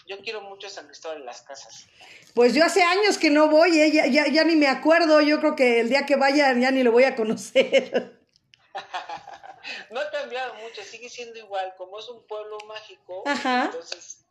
yo 0.07 0.19
quiero 0.19 0.41
mucho 0.41 0.69
San 0.69 0.87
Cristóbal 0.87 1.19
en 1.19 1.27
las 1.27 1.43
casas. 1.43 1.87
Pues 2.35 2.55
yo 2.55 2.65
hace 2.65 2.83
años 2.83 3.19
que 3.19 3.31
no 3.31 3.49
voy, 3.49 3.79
¿eh? 3.79 3.93
ya, 3.93 4.07
ya, 4.07 4.27
ya 4.29 4.45
ni 4.45 4.57
me 4.57 4.67
acuerdo, 4.67 5.21
yo 5.21 5.39
creo 5.41 5.55
que 5.55 5.81
el 5.81 5.89
día 5.89 6.07
que 6.07 6.17
vaya 6.17 6.53
ya 6.53 6.71
ni 6.71 6.83
lo 6.83 6.93
voy 6.93 7.05
a 7.05 7.15
conocer. 7.15 8.16
no 9.91 10.01
ha 10.01 10.11
cambiado 10.11 10.55
mucho, 10.55 10.83
sigue 10.83 11.09
siendo 11.09 11.39
igual, 11.39 11.75
como 11.77 11.99
es 11.99 12.09
un 12.09 12.27
pueblo 12.27 12.59
mágico, 12.67 13.23
entonces 13.27 14.27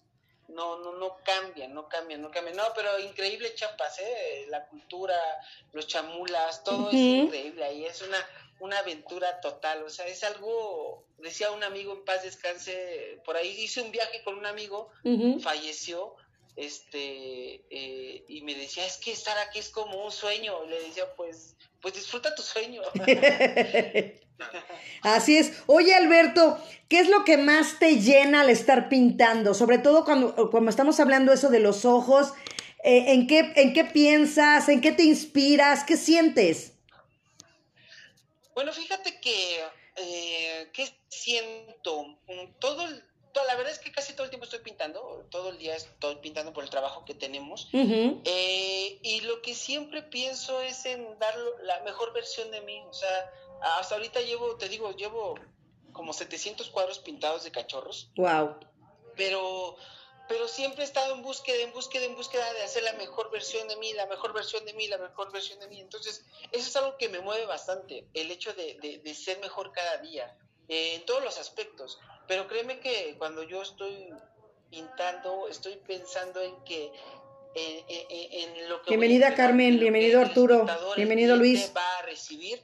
no, 0.48 0.80
no, 0.80 0.94
no 0.94 1.18
cambia, 1.24 1.68
no 1.68 1.90
cambia, 1.90 2.18
no 2.18 2.30
cambia. 2.32 2.54
No, 2.54 2.64
pero 2.76 3.00
increíble 3.00 3.54
Chiapas, 3.56 4.00
¿eh? 4.00 4.46
La 4.50 4.68
cultura, 4.68 5.16
los 5.74 5.88
chamulas, 5.88 6.64
todo 6.64 6.90
es 6.90 6.96
increíble 6.96 7.64
ahí, 7.64 7.86
es 7.86 8.02
una, 8.02 8.18
una 8.60 8.80
aventura 8.80 9.40
total, 9.42 9.84
o 9.84 9.90
sea, 9.90 10.08
es 10.08 10.24
algo, 10.24 11.04
decía 11.18 11.52
un 11.52 11.64
amigo 11.64 11.94
en 11.94 12.06
paz 12.06 12.24
descanse, 12.24 13.22
por 13.26 13.36
ahí 13.36 13.50
hice 13.50 13.82
un 13.82 13.92
viaje 13.92 14.24
con 14.24 14.38
un 14.38 14.46
amigo, 14.46 14.92
falleció, 15.42 16.16
este, 16.56 17.66
eh, 17.70 18.24
y 18.28 18.42
me 18.44 18.56
decía, 18.56 18.86
es 18.86 18.98
que 18.98 19.12
estar 19.12 19.38
aquí 19.40 19.60
es 19.60 19.70
como 19.70 20.06
un 20.06 20.12
sueño, 20.12 20.64
le 20.66 20.82
decía, 20.84 21.14
pues, 21.16 21.56
pues 21.82 21.96
disfruta 21.96 22.34
tu 22.34 22.42
sueño. 22.42 22.82
Así 25.02 25.38
es. 25.38 25.64
Oye, 25.68 25.94
Alberto, 25.94 26.58
¿qué 26.90 27.00
es 27.00 27.10
lo 27.10 27.24
que 27.24 27.38
más 27.38 27.80
te 27.80 28.00
llena 28.00 28.42
al 28.42 28.50
estar 28.50 28.90
pintando? 28.90 29.54
Sobre 29.54 29.78
todo 29.78 30.04
cuando, 30.04 30.50
cuando 30.52 30.70
estamos 30.70 31.00
hablando 31.00 31.32
eso 31.32 31.50
de 31.50 31.60
los 31.60 31.86
ojos, 31.86 32.34
eh, 32.84 33.14
¿en, 33.14 33.28
qué, 33.28 33.54
¿en 33.56 33.74
qué 33.74 33.86
piensas? 33.86 34.70
¿En 34.70 34.82
qué 34.82 34.92
te 34.92 35.04
inspiras? 35.04 35.84
¿Qué 35.84 35.98
sientes? 35.98 36.74
Bueno, 38.54 38.72
fíjate 38.72 39.20
que, 39.20 39.64
eh, 39.98 40.70
¿qué 40.74 40.88
siento? 41.10 42.18
Todo 42.60 42.86
el 42.86 43.04
la 43.44 43.56
verdad 43.56 43.74
es 43.74 43.80
que 43.80 43.92
casi 43.92 44.14
todo 44.14 44.24
el 44.24 44.30
tiempo 44.30 44.46
estoy 44.46 44.60
pintando, 44.60 45.26
todo 45.30 45.50
el 45.50 45.58
día 45.58 45.76
estoy 45.76 46.16
pintando 46.18 46.54
por 46.54 46.64
el 46.64 46.70
trabajo 46.70 47.04
que 47.04 47.14
tenemos. 47.14 47.68
Eh, 47.74 49.00
y 49.02 49.22
lo 49.22 49.42
que 49.42 49.54
siempre 49.54 50.04
pienso 50.04 50.62
es 50.62 50.86
en 50.86 51.20
dar 51.20 51.36
la 51.64 51.82
mejor 51.84 52.14
versión 52.14 52.50
de 52.52 52.62
mí. 52.62 52.82
O 52.88 52.94
sea, 52.94 53.32
hasta 53.62 53.96
ahorita 53.96 54.22
llevo, 54.22 54.56
te 54.58 54.70
digo, 54.70 54.92
llevo 54.92 55.36
como 55.92 56.14
700 56.14 56.70
cuadros 56.70 57.00
pintados 57.00 57.44
de 57.44 57.52
cachorros. 57.52 58.12
Wow. 58.18 58.58
Pero, 59.16 59.78
pero 60.28 60.48
siempre 60.48 60.84
he 60.84 60.86
estado 60.86 61.16
en 61.16 61.22
búsqueda, 61.22 61.64
en 61.64 61.72
búsqueda, 61.72 62.06
en 62.06 62.16
búsqueda 62.16 62.54
de 62.54 62.64
hacer 62.64 62.84
la 62.84 62.94
mejor 62.94 63.32
versión 63.32 63.68
de 63.68 63.78
mí, 63.78 63.94
la 63.94 64.06
mejor 64.06 64.34
versión 64.34 64.66
de 64.66 64.74
mí, 64.74 64.88
la 64.88 64.98
mejor 64.98 65.32
versión 65.32 65.60
de 65.60 65.68
mí. 65.68 65.80
Entonces, 65.80 66.26
eso 66.52 66.68
es 66.68 66.76
algo 66.76 66.98
que 66.98 67.10
me 67.10 67.20
mueve 67.20 67.46
bastante, 67.46 68.08
el 68.14 68.30
hecho 68.30 68.54
de, 68.54 69.02
de, 69.02 69.16
ser 69.16 69.40
mejor 69.40 69.72
cada 69.72 69.98
día, 69.98 70.38
eh, 70.68 70.96
en 70.96 71.06
todos 71.06 71.24
los 71.24 71.40
aspectos. 71.40 72.00
Pero 72.28 72.48
créeme 72.48 72.80
que 72.80 73.16
cuando 73.18 73.44
yo 73.44 73.62
estoy 73.62 74.10
pintando, 74.70 75.48
estoy 75.48 75.78
pensando 75.78 76.42
en 76.42 76.62
que 76.66 76.92
en, 77.56 78.70
lo 78.70 78.82
que 78.82 78.90
bienvenida 78.90 79.34
Carmen, 79.34 79.80
bienvenido 79.80 80.20
Arturo, 80.20 80.66
bienvenido 80.98 81.38
Luis. 81.38 81.72
Va 81.76 82.00
a 82.00 82.02
recibir 82.02 82.62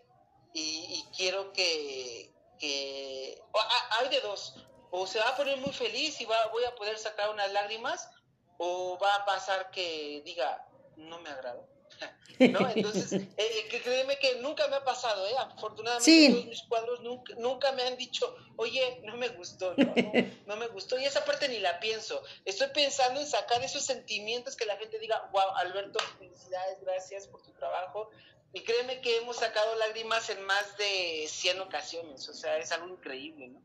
y, 0.53 1.05
quiero 1.15 1.53
que, 1.53 2.33
hay 2.61 4.09
de 4.09 4.19
dos, 4.21 4.55
o 4.91 5.07
se 5.07 5.19
va 5.19 5.29
a 5.29 5.37
poner 5.37 5.57
muy 5.57 5.71
feliz 5.71 6.19
y 6.21 6.25
va, 6.25 6.47
voy 6.47 6.63
a 6.65 6.75
poder 6.75 6.97
sacar 6.97 7.29
unas 7.29 7.51
lágrimas, 7.51 8.09
o 8.57 8.97
va 9.01 9.15
a 9.15 9.25
pasar 9.25 9.71
que 9.71 10.21
diga, 10.23 10.67
no 10.97 11.19
me 11.21 11.29
agrado. 11.29 11.67
¿no? 12.39 12.69
Entonces, 12.69 13.13
eh, 13.37 13.81
créeme 13.83 14.17
que 14.17 14.35
nunca 14.35 14.67
me 14.67 14.77
ha 14.77 14.83
pasado, 14.83 15.25
¿eh? 15.27 15.35
Afortunadamente, 15.37 16.29
todos 16.29 16.45
mis 16.45 16.63
cuadros 16.63 17.01
nunca, 17.01 17.33
nunca 17.37 17.71
me 17.73 17.83
han 17.83 17.97
dicho, 17.97 18.35
oye, 18.57 19.01
no 19.03 19.15
me 19.17 19.29
gustó, 19.29 19.73
no, 19.77 19.93
no, 20.45 20.55
me 20.57 20.67
gustó. 20.67 20.99
Y 20.99 21.05
esa 21.05 21.23
parte 21.25 21.47
ni 21.49 21.59
la 21.59 21.79
pienso. 21.79 22.21
Estoy 22.45 22.67
pensando 22.73 23.19
en 23.19 23.27
sacar 23.27 23.63
esos 23.63 23.83
sentimientos 23.83 24.55
que 24.55 24.65
la 24.65 24.77
gente 24.77 24.99
diga, 24.99 25.29
wow, 25.31 25.55
Alberto, 25.57 25.99
felicidades, 26.17 26.79
gracias 26.81 27.27
por 27.27 27.41
tu 27.41 27.51
trabajo. 27.53 28.09
Y 28.53 28.61
créeme 28.61 28.99
que 29.01 29.17
hemos 29.17 29.37
sacado 29.37 29.75
lágrimas 29.75 30.29
en 30.29 30.43
más 30.43 30.77
de 30.77 31.25
100 31.27 31.61
ocasiones, 31.61 32.27
o 32.27 32.33
sea, 32.33 32.57
es 32.57 32.71
algo 32.71 32.89
increíble, 32.89 33.47
¿no? 33.47 33.61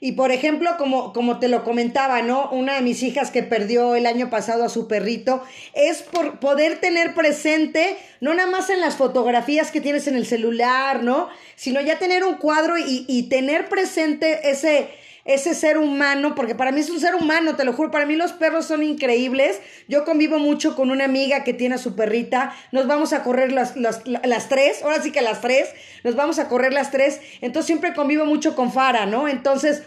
Y 0.00 0.12
por 0.12 0.32
ejemplo, 0.32 0.76
como, 0.78 1.12
como 1.12 1.38
te 1.38 1.46
lo 1.46 1.62
comentaba, 1.62 2.22
¿no? 2.22 2.50
Una 2.50 2.74
de 2.74 2.80
mis 2.80 3.04
hijas 3.04 3.30
que 3.30 3.44
perdió 3.44 3.94
el 3.94 4.06
año 4.06 4.30
pasado 4.30 4.64
a 4.64 4.68
su 4.68 4.88
perrito, 4.88 5.44
es 5.74 6.02
por 6.02 6.40
poder 6.40 6.80
tener 6.80 7.14
presente, 7.14 7.96
no 8.20 8.34
nada 8.34 8.50
más 8.50 8.68
en 8.68 8.80
las 8.80 8.96
fotografías 8.96 9.70
que 9.70 9.80
tienes 9.80 10.08
en 10.08 10.16
el 10.16 10.26
celular, 10.26 11.04
¿no? 11.04 11.28
Sino 11.54 11.80
ya 11.80 12.00
tener 12.00 12.24
un 12.24 12.34
cuadro 12.34 12.78
y, 12.78 13.04
y 13.06 13.28
tener 13.28 13.68
presente 13.68 14.50
ese, 14.50 14.90
ese 15.24 15.54
ser 15.54 15.78
humano, 15.78 16.34
porque 16.34 16.54
para 16.54 16.72
mí 16.72 16.80
es 16.80 16.90
un 16.90 17.00
ser 17.00 17.14
humano, 17.14 17.54
te 17.54 17.64
lo 17.64 17.72
juro, 17.72 17.90
para 17.90 18.06
mí 18.06 18.16
los 18.16 18.32
perros 18.32 18.66
son 18.66 18.82
increíbles. 18.82 19.60
Yo 19.88 20.04
convivo 20.04 20.38
mucho 20.38 20.74
con 20.74 20.90
una 20.90 21.04
amiga 21.04 21.44
que 21.44 21.54
tiene 21.54 21.76
a 21.76 21.78
su 21.78 21.94
perrita, 21.94 22.54
nos 22.72 22.86
vamos 22.86 23.12
a 23.12 23.22
correr 23.22 23.52
las, 23.52 23.76
las, 23.76 24.02
las 24.06 24.48
tres, 24.48 24.82
ahora 24.82 25.00
sí 25.00 25.12
que 25.12 25.22
las 25.22 25.40
tres, 25.40 25.68
nos 26.02 26.16
vamos 26.16 26.38
a 26.38 26.48
correr 26.48 26.72
las 26.72 26.90
tres, 26.90 27.20
entonces 27.40 27.66
siempre 27.66 27.94
convivo 27.94 28.24
mucho 28.24 28.56
con 28.56 28.72
Fara, 28.72 29.06
¿no? 29.06 29.28
Entonces... 29.28 29.82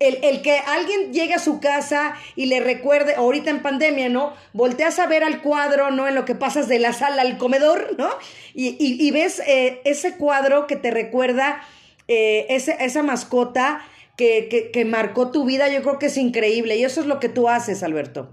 El, 0.00 0.18
el, 0.24 0.42
que 0.42 0.58
alguien 0.58 1.12
llegue 1.12 1.34
a 1.34 1.38
su 1.38 1.60
casa 1.60 2.16
y 2.34 2.46
le 2.46 2.58
recuerde, 2.58 3.14
ahorita 3.14 3.50
en 3.50 3.62
pandemia, 3.62 4.08
¿no? 4.08 4.34
Volteas 4.52 4.98
a 4.98 5.06
ver 5.06 5.22
al 5.22 5.42
cuadro, 5.42 5.92
¿no? 5.92 6.08
En 6.08 6.16
lo 6.16 6.24
que 6.24 6.34
pasas 6.34 6.66
de 6.66 6.80
la 6.80 6.92
sala 6.92 7.22
al 7.22 7.38
comedor, 7.38 7.94
¿no? 7.96 8.10
Y, 8.52 8.70
y, 8.80 8.96
y 9.00 9.10
ves 9.12 9.40
eh, 9.46 9.80
ese 9.84 10.16
cuadro 10.16 10.66
que 10.66 10.74
te 10.74 10.90
recuerda 10.90 11.62
eh, 12.08 12.46
ese, 12.48 12.76
esa 12.80 13.04
mascota 13.04 13.84
que, 14.16 14.48
que, 14.48 14.70
que 14.70 14.84
marcó 14.84 15.30
tu 15.30 15.44
vida, 15.44 15.68
yo 15.68 15.82
creo 15.82 15.98
que 15.98 16.06
es 16.06 16.16
increíble. 16.16 16.76
Y 16.76 16.84
eso 16.84 17.00
es 17.00 17.06
lo 17.06 17.20
que 17.20 17.28
tú 17.28 17.48
haces, 17.48 17.82
Alberto. 17.82 18.30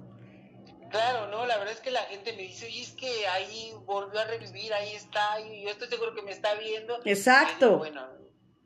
Claro, 0.89 1.27
no, 1.27 1.45
la 1.45 1.57
verdad 1.57 1.73
es 1.73 1.82
que 1.82 1.91
la 1.91 2.01
gente 2.03 2.34
me 2.34 2.43
dice, 2.43 2.65
oye, 2.65 2.82
es 2.82 2.91
que 2.91 3.27
ahí 3.27 3.73
volvió 3.86 4.19
a 4.19 4.25
revivir, 4.25 4.73
ahí 4.73 4.93
está, 4.93 5.39
y 5.41 5.63
yo 5.63 5.69
estoy 5.69 5.88
seguro 5.88 6.15
que 6.15 6.23
me 6.23 6.32
está 6.32 6.55
viendo. 6.55 6.99
Exacto. 7.05 7.77
bueno, 7.77 8.07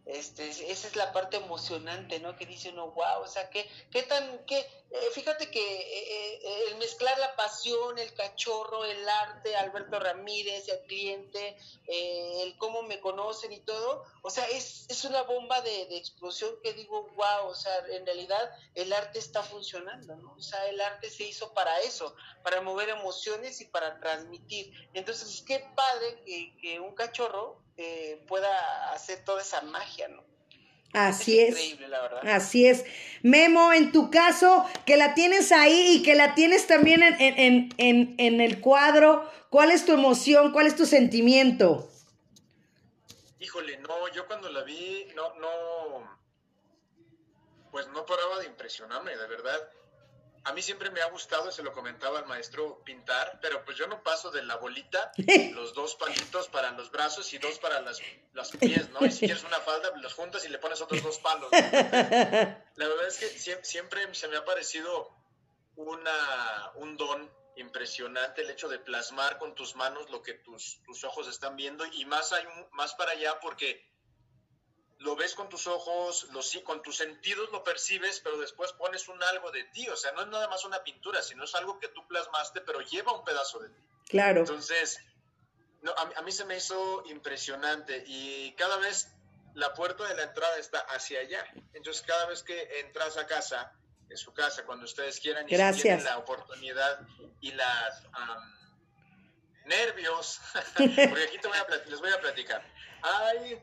este, 0.05 0.49
esa 0.49 0.87
es 0.87 0.95
la 0.95 1.11
parte 1.11 1.37
emocionante, 1.37 2.19
¿no? 2.19 2.35
Que 2.37 2.45
dice 2.45 2.69
uno, 2.69 2.91
wow, 2.91 3.21
o 3.23 3.27
sea, 3.27 3.49
¿qué, 3.49 3.65
qué 3.91 4.03
tan, 4.03 4.39
qué, 4.45 4.65
eh, 4.93 5.09
fíjate 5.11 5.49
que 5.49 5.59
eh, 5.59 6.39
eh, 6.43 6.63
el 6.69 6.77
mezclar 6.77 7.17
la 7.17 7.35
pasión, 7.35 7.97
el 7.97 8.13
cachorro, 8.13 8.85
el 8.85 9.09
arte, 9.09 9.55
Alberto 9.55 9.99
Ramírez, 9.99 10.69
el 10.69 10.81
cliente, 10.87 11.57
el 11.87 12.55
cómo 12.57 12.83
me 12.83 12.99
conocen 12.99 13.51
y 13.51 13.59
todo, 13.61 14.05
o 14.21 14.29
sea, 14.29 14.45
es, 14.49 14.85
es 14.89 15.03
una 15.03 15.23
bomba 15.23 15.61
de, 15.61 15.87
de, 15.87 15.97
explosión 15.97 16.55
que 16.61 16.73
digo, 16.73 17.09
wow, 17.15 17.47
o 17.47 17.55
sea, 17.55 17.75
en 17.89 18.05
realidad 18.05 18.51
el 18.75 18.93
arte 18.93 19.19
está 19.19 19.41
funcionando, 19.41 20.15
¿no? 20.15 20.33
O 20.33 20.41
sea, 20.41 20.67
el 20.67 20.79
arte 20.79 21.09
se 21.09 21.23
hizo 21.23 21.53
para 21.53 21.79
eso, 21.81 22.15
para 22.43 22.61
mover 22.61 22.89
emociones 22.89 23.59
y 23.61 23.65
para 23.65 23.99
transmitir. 23.99 24.71
Entonces, 24.93 25.43
qué 25.45 25.65
padre 25.75 26.23
que, 26.23 26.55
que 26.61 26.79
un 26.79 26.93
cachorro 26.93 27.63
eh, 27.75 28.23
pueda 28.27 28.93
hacer 28.93 29.25
toda 29.25 29.41
esa 29.41 29.61
magia, 29.61 30.07
¿no? 30.07 30.32
Así 30.93 31.39
es. 31.39 31.49
Increíble, 31.49 31.87
la 31.89 32.01
verdad. 32.01 32.27
Así 32.29 32.67
es. 32.67 32.85
Memo, 33.23 33.73
en 33.73 33.91
tu 33.91 34.11
caso, 34.11 34.65
que 34.85 34.95
la 34.95 35.13
tienes 35.13 35.51
ahí 35.51 35.95
y 35.95 36.03
que 36.03 36.15
la 36.15 36.35
tienes 36.35 36.67
también 36.67 37.01
en, 37.03 37.15
en, 37.19 37.69
en, 37.77 38.15
en 38.17 38.41
el 38.41 38.61
cuadro, 38.61 39.29
¿cuál 39.49 39.71
es 39.71 39.85
tu 39.85 39.93
emoción? 39.93 40.51
¿Cuál 40.51 40.67
es 40.67 40.75
tu 40.75 40.85
sentimiento? 40.85 41.89
Híjole, 43.39 43.77
no, 43.79 44.07
yo 44.13 44.25
cuando 44.27 44.49
la 44.49 44.63
vi, 44.63 45.07
no, 45.15 45.33
no, 45.35 46.19
pues 47.71 47.87
no 47.89 48.05
paraba 48.05 48.39
de 48.39 48.45
impresionarme, 48.45 49.17
de 49.17 49.27
verdad 49.27 49.59
a 50.45 50.53
mí 50.53 50.61
siempre 50.61 50.91
me 50.91 51.01
ha 51.01 51.09
gustado, 51.09 51.51
se 51.51 51.63
lo 51.63 51.71
comentaba 51.71 52.19
al 52.19 52.25
maestro, 52.25 52.81
pintar, 52.83 53.39
pero 53.41 53.63
pues 53.63 53.77
yo 53.77 53.87
no 53.87 54.03
paso 54.03 54.29
de 54.29 54.43
la 54.43 54.57
bolita, 54.57 55.11
los 55.53 55.73
dos 55.73 55.95
palitos 55.95 56.49
para 56.49 56.71
los 56.71 56.91
brazos 56.91 57.31
y 57.33 57.37
dos 57.37 57.59
para 57.59 57.81
las, 57.81 58.01
los 58.33 58.51
pies, 58.59 58.89
¿no? 58.89 59.05
Y 59.05 59.11
si 59.11 59.25
quieres 59.25 59.43
una 59.43 59.59
falda, 59.61 59.91
los 59.97 60.13
juntas 60.13 60.45
y 60.45 60.49
le 60.49 60.59
pones 60.59 60.81
otros 60.81 61.01
dos 61.01 61.19
palos. 61.19 61.49
La 61.51 62.87
verdad 62.87 63.07
es 63.07 63.17
que 63.17 63.63
siempre 63.63 64.13
se 64.13 64.27
me 64.27 64.37
ha 64.37 64.45
parecido 64.45 65.15
una, 65.75 66.71
un 66.75 66.97
don 66.97 67.31
impresionante 67.55 68.41
el 68.41 68.49
hecho 68.49 68.67
de 68.67 68.79
plasmar 68.79 69.37
con 69.37 69.53
tus 69.53 69.75
manos 69.75 70.09
lo 70.09 70.21
que 70.23 70.33
tus, 70.33 70.81
tus 70.83 71.03
ojos 71.03 71.27
están 71.27 71.55
viendo 71.55 71.85
y 71.85 72.05
más, 72.05 72.33
hay, 72.33 72.43
más 72.71 72.95
para 72.95 73.11
allá 73.11 73.39
porque 73.39 73.92
lo 74.99 75.15
ves 75.15 75.35
con 75.35 75.49
tus 75.49 75.67
ojos, 75.67 76.27
lo, 76.31 76.41
con 76.63 76.81
tus 76.81 76.97
sentidos 76.97 77.51
lo 77.51 77.63
percibes, 77.63 78.21
pero 78.21 78.37
después 78.37 78.71
pones 78.73 79.07
un 79.09 79.21
algo 79.21 79.51
de 79.51 79.63
ti. 79.65 79.87
O 79.89 79.95
sea, 79.95 80.11
no 80.13 80.21
es 80.21 80.27
nada 80.27 80.47
más 80.47 80.63
una 80.65 80.83
pintura, 80.83 81.21
sino 81.21 81.43
es 81.43 81.55
algo 81.55 81.79
que 81.79 81.89
tú 81.89 82.07
plasmaste, 82.07 82.61
pero 82.61 82.81
lleva 82.81 83.13
un 83.13 83.23
pedazo 83.23 83.59
de 83.59 83.69
ti. 83.69 83.81
Claro. 84.07 84.41
Entonces, 84.41 84.99
no, 85.81 85.91
a, 85.91 86.21
mí 86.21 86.31
se 86.31 86.45
me 86.45 86.57
hizo 86.57 87.03
impresionante 87.07 88.03
y 88.07 88.53
cada 88.53 88.77
vez 88.77 89.09
la 89.53 89.73
puerta 89.73 90.07
de 90.07 90.15
la 90.15 90.23
entrada 90.23 90.57
está 90.57 90.79
hacia 90.79 91.19
allá. 91.19 91.45
Entonces, 91.73 92.01
cada 92.03 92.25
vez 92.25 92.43
que 92.43 92.79
entras 92.79 93.17
a 93.17 93.27
casa, 93.27 93.73
en 94.09 94.17
su 94.17 94.33
casa, 94.33 94.65
cuando 94.65 94.85
ustedes 94.85 95.19
quieran 95.19 95.47
y 95.47 95.51
Gracias. 95.51 95.81
tienen 95.81 96.05
la 96.05 96.17
oportunidad 96.17 97.01
y 97.41 97.51
las 97.51 98.03
nervios, 99.65 100.39
porque 100.77 101.23
aquí 101.23 101.37
te 101.39 101.47
voy 101.47 101.57
a 101.57 101.67
les 101.87 101.99
voy 101.99 102.11
a 102.11 102.19
platicar. 102.19 102.63
Hay 103.01 103.61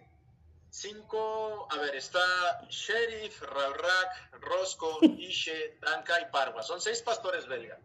Cinco, 0.70 1.66
a 1.70 1.76
ver, 1.78 1.96
está 1.96 2.20
Sheriff, 2.68 3.42
Ralrac, 3.42 4.40
Rosco, 4.40 4.98
Ishe, 5.02 5.78
Tanka 5.80 6.20
y 6.20 6.30
Parva. 6.30 6.62
Son 6.62 6.80
seis 6.80 7.02
pastores 7.02 7.46
belga. 7.46 7.78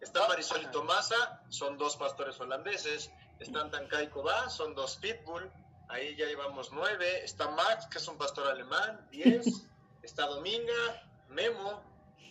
Está 0.00 0.28
Marisol 0.28 0.62
y 0.62 0.66
Tomasa, 0.70 1.42
son 1.48 1.76
dos 1.76 1.96
pastores 1.96 2.38
holandeses. 2.38 3.10
Están 3.40 3.70
Tanka 3.70 4.02
y 4.02 4.08
Koba, 4.08 4.48
son 4.50 4.74
dos 4.74 4.96
Pitbull. 4.96 5.50
Ahí 5.88 6.14
ya 6.16 6.26
llevamos 6.26 6.70
nueve. 6.72 7.24
Está 7.24 7.50
Max, 7.50 7.86
que 7.90 7.98
es 7.98 8.06
un 8.06 8.16
pastor 8.16 8.46
alemán, 8.46 9.06
diez. 9.10 9.66
Está 10.02 10.26
Dominga, 10.26 11.02
Memo 11.28 11.82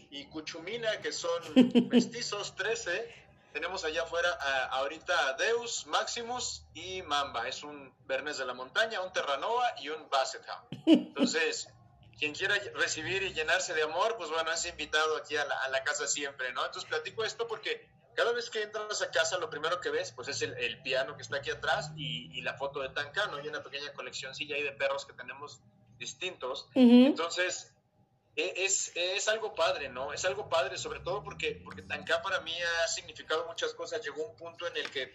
y 0.10 0.26
Cuchumina, 0.28 1.02
que 1.02 1.12
son 1.12 1.42
mestizos, 1.90 2.56
trece 2.56 3.27
tenemos 3.58 3.84
allá 3.84 4.04
afuera 4.04 4.30
ahorita 4.70 5.34
Deus, 5.34 5.88
Maximus 5.88 6.64
y 6.76 7.02
Mamba. 7.02 7.48
Es 7.48 7.64
un 7.64 7.92
Bernés 8.06 8.38
de 8.38 8.46
la 8.46 8.54
Montaña, 8.54 9.02
un 9.02 9.12
Terranova 9.12 9.74
y 9.82 9.90
un 9.90 10.08
Basset 10.12 10.44
Entonces, 10.86 11.68
quien 12.20 12.36
quiera 12.36 12.54
recibir 12.76 13.24
y 13.24 13.34
llenarse 13.34 13.74
de 13.74 13.82
amor, 13.82 14.16
pues 14.16 14.30
bueno, 14.30 14.52
es 14.52 14.64
invitado 14.68 15.18
aquí 15.18 15.36
a 15.38 15.46
la, 15.46 15.84
casa 15.84 16.06
siempre, 16.06 16.54
¿no? 16.54 16.64
Entonces 16.64 16.88
platico 16.88 17.24
esto 17.24 17.48
porque 17.48 17.90
cada 18.16 18.32
vez 18.32 18.52
que 18.52 18.62
entras 18.62 19.02
a 19.02 19.10
casa, 19.10 19.40
lo 19.40 19.50
primero 19.50 19.82
que 19.82 19.90
ves, 19.90 20.12
pues 20.12 20.28
es 20.28 20.44
el, 20.44 20.80
piano 20.84 21.16
que 21.16 21.24
está 21.24 21.38
aquí 21.38 21.50
atrás 21.50 21.92
y, 21.96 22.40
la 22.42 22.54
foto 22.54 22.82
de 22.82 22.90
Tancano 22.90 23.44
y 23.44 23.48
una 23.48 23.64
pequeña 23.64 23.92
coleccióncilla 23.94 24.56
ahí 24.56 24.62
de 24.62 24.74
perros 24.74 25.08
que 25.08 25.14
tenemos 25.14 25.62
distintos. 25.98 26.70
Entonces, 26.76 27.74
e, 27.74 27.77
es, 28.38 28.92
es, 28.94 29.28
algo 29.28 29.56
padre, 29.56 29.90
¿no? 29.90 30.14
Es 30.14 30.24
algo 30.24 30.48
padre, 30.48 30.78
sobre 30.78 31.00
todo 31.00 31.24
porque, 31.24 31.60
porque 31.64 31.82
Tanká 31.82 32.22
para 32.22 32.40
mí 32.42 32.54
ha 32.62 32.88
significado 32.88 33.48
muchas 33.48 33.74
cosas. 33.74 34.02
Llegó 34.04 34.24
un 34.24 34.36
punto 34.36 34.68
en 34.68 34.78
el 34.78 34.92
que 34.92 35.12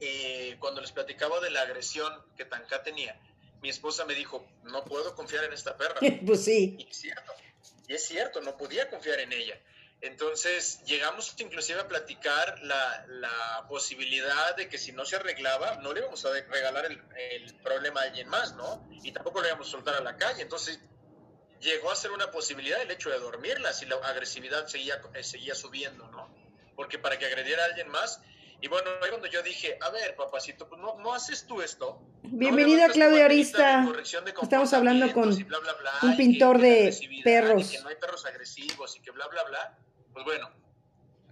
eh, 0.00 0.56
cuando 0.58 0.80
les 0.80 0.90
platicaba 0.90 1.38
de 1.40 1.50
la 1.50 1.62
agresión 1.62 2.12
que 2.36 2.44
Tanká 2.44 2.82
tenía, 2.82 3.16
mi 3.60 3.68
esposa 3.68 4.04
me 4.04 4.14
dijo, 4.14 4.44
no 4.64 4.84
puedo 4.84 5.14
confiar 5.14 5.44
en 5.44 5.52
esta 5.52 5.76
perra. 5.76 6.00
pues 6.26 6.44
sí. 6.44 6.76
Y 6.78 6.90
es 6.90 6.96
cierto, 6.96 7.32
y 7.86 7.94
es 7.94 8.04
cierto, 8.04 8.40
no 8.40 8.56
podía 8.56 8.90
confiar 8.90 9.20
en 9.20 9.32
ella. 9.32 9.60
Entonces 10.00 10.82
llegamos 10.84 11.32
inclusive 11.38 11.78
a 11.78 11.86
platicar 11.86 12.58
la, 12.64 13.06
la, 13.06 13.66
posibilidad 13.68 14.56
de 14.56 14.68
que 14.68 14.76
si 14.76 14.90
no 14.90 15.04
se 15.04 15.14
arreglaba, 15.14 15.76
no 15.76 15.92
le 15.92 16.00
íbamos 16.00 16.24
a 16.24 16.32
regalar 16.32 16.86
el, 16.86 17.00
el, 17.16 17.54
problema 17.58 18.00
a 18.00 18.04
alguien 18.04 18.28
más, 18.28 18.56
¿no? 18.56 18.84
Y 19.04 19.12
tampoco 19.12 19.40
lo 19.40 19.46
íbamos 19.46 19.68
a 19.68 19.70
soltar 19.70 19.94
a 19.94 20.00
la 20.00 20.16
calle. 20.16 20.42
Entonces 20.42 20.80
llegó 21.62 21.90
a 21.90 21.96
ser 21.96 22.10
una 22.10 22.30
posibilidad 22.30 22.80
el 22.82 22.90
hecho 22.90 23.10
de 23.10 23.18
dormirla 23.18 23.72
si 23.72 23.86
la 23.86 23.96
agresividad 23.96 24.66
seguía, 24.66 25.00
eh, 25.14 25.22
seguía 25.22 25.54
subiendo, 25.54 26.06
¿no? 26.08 26.28
Porque 26.76 26.98
para 26.98 27.18
que 27.18 27.26
agrediera 27.26 27.62
a 27.62 27.66
alguien 27.66 27.88
más. 27.88 28.20
Y 28.60 28.68
bueno, 28.68 28.90
ahí 29.02 29.08
cuando 29.08 29.26
yo 29.26 29.42
dije, 29.42 29.76
a 29.80 29.90
ver, 29.90 30.14
papacito, 30.14 30.68
pues 30.68 30.80
no, 30.80 30.96
no 30.98 31.14
haces 31.14 31.46
tú 31.46 31.62
esto. 31.62 32.00
Bienvenida, 32.22 32.88
Claudia 32.88 33.24
Arista. 33.24 33.84
Estamos 34.40 34.72
hablando 34.72 35.12
con 35.12 35.30
un 35.30 36.16
pintor 36.16 36.60
de 36.60 37.22
perros. 37.24 37.70
que 37.70 37.80
no 37.80 37.88
hay 37.88 37.96
perros 37.96 38.24
agresivos 38.24 38.96
y 38.96 39.00
que 39.00 39.10
bla, 39.10 39.26
bla, 39.28 39.42
bla. 39.44 39.78
Pues 40.12 40.24
bueno, 40.24 40.50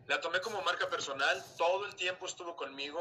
la 0.08 0.20
tomé 0.20 0.40
como 0.40 0.60
marca 0.62 0.88
personal. 0.90 1.42
Todo 1.56 1.86
el 1.86 1.94
tiempo 1.94 2.26
estuvo 2.26 2.56
conmigo, 2.56 3.00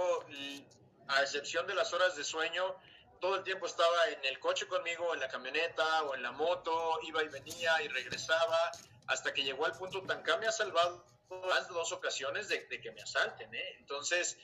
a 1.08 1.22
excepción 1.24 1.66
de 1.66 1.74
las 1.74 1.92
horas 1.94 2.16
de 2.16 2.24
sueño 2.24 2.76
todo 3.20 3.36
el 3.36 3.44
tiempo 3.44 3.66
estaba 3.66 4.08
en 4.10 4.26
el 4.26 4.40
coche 4.40 4.68
conmigo, 4.68 5.14
en 5.14 5.20
la 5.20 5.28
camioneta 5.28 6.04
o 6.04 6.16
en 6.16 6.24
la 6.24 6.32
moto, 6.32 7.00
iba 7.04 7.24
y 7.24 7.28
venía 7.28 7.82
y 7.82 7.88
regresaba, 7.88 8.72
hasta 9.08 9.34
que 9.34 9.44
llegó 9.44 9.66
al 9.66 9.74
punto 9.74 10.02
tan 10.04 10.24
me 10.40 10.48
ha 10.48 10.52
salvado 10.52 11.06
más 11.30 11.68
de 11.68 11.74
dos 11.74 11.92
ocasiones 11.92 12.48
de, 12.48 12.68
que 12.68 12.92
me 12.92 13.02
asalten. 13.02 13.54
¿eh? 13.54 13.76
Entonces, 13.80 14.38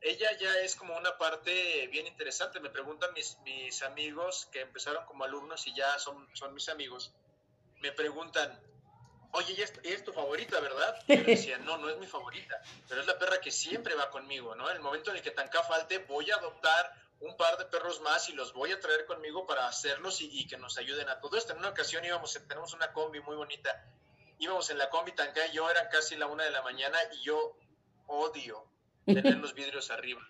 ella 0.00 0.36
ya 0.38 0.58
es 0.58 0.74
como 0.74 0.96
una 0.96 1.16
parte 1.16 1.86
bien 1.88 2.06
interesante. 2.06 2.60
Me 2.60 2.70
preguntan 2.70 3.10
mis, 3.14 3.82
amigos 3.82 4.48
que 4.50 4.60
empezaron 4.60 5.04
como 5.06 5.24
alumnos 5.24 5.66
y 5.66 5.74
ya 5.74 5.98
son, 5.98 6.28
son 6.34 6.54
mis 6.54 6.68
amigos, 6.68 7.12
me 7.80 7.92
preguntan, 7.92 8.60
oye, 9.32 9.54
¿y 9.54 9.88
es, 9.88 10.04
tu 10.04 10.12
favorita, 10.12 10.60
verdad? 10.60 11.02
Y 11.08 11.16
yo 11.16 11.24
decía, 11.24 11.58
no, 11.58 11.78
no 11.78 11.88
es 11.88 11.98
mi 11.98 12.06
favorita, 12.06 12.60
pero 12.88 13.00
es 13.00 13.06
la 13.06 13.18
perra 13.18 13.40
que 13.40 13.50
siempre 13.50 13.94
va 13.94 14.10
conmigo, 14.10 14.54
¿no? 14.54 14.68
En 14.70 14.76
el 14.76 14.82
momento 14.82 15.10
en 15.10 15.16
el 15.16 15.22
que 15.22 15.30
Tanca 15.30 15.62
falte, 15.62 15.98
voy 15.98 16.30
a 16.30 16.36
adoptar 16.36 17.01
un 17.22 17.36
par 17.36 17.56
de 17.56 17.64
perros 17.66 18.00
más 18.00 18.28
y 18.28 18.32
los 18.32 18.52
voy 18.52 18.72
a 18.72 18.80
traer 18.80 19.06
conmigo 19.06 19.46
para 19.46 19.66
hacerlos 19.66 20.20
y, 20.20 20.46
que 20.46 20.56
nos 20.56 20.76
ayuden 20.76 21.08
a 21.08 21.20
todo 21.20 21.36
esto. 21.36 21.52
En 21.52 21.60
una 21.60 21.68
ocasión 21.68 22.04
íbamos, 22.04 22.32
tenemos 22.48 22.74
una 22.74 22.92
combi 22.92 23.20
muy 23.20 23.36
bonita, 23.36 23.84
íbamos 24.38 24.68
en 24.70 24.78
la 24.78 24.90
combi 24.90 25.12
Tanca 25.12 25.46
y 25.46 25.52
yo, 25.52 25.70
eran 25.70 25.88
casi 25.88 26.16
la 26.16 26.26
una 26.26 26.44
de 26.44 26.50
la 26.50 26.62
mañana 26.62 26.98
y 27.12 27.22
yo 27.22 27.56
odio 28.08 28.66
tener 29.06 29.38
los 29.38 29.54
vidrios 29.54 29.90
arriba. 29.92 30.20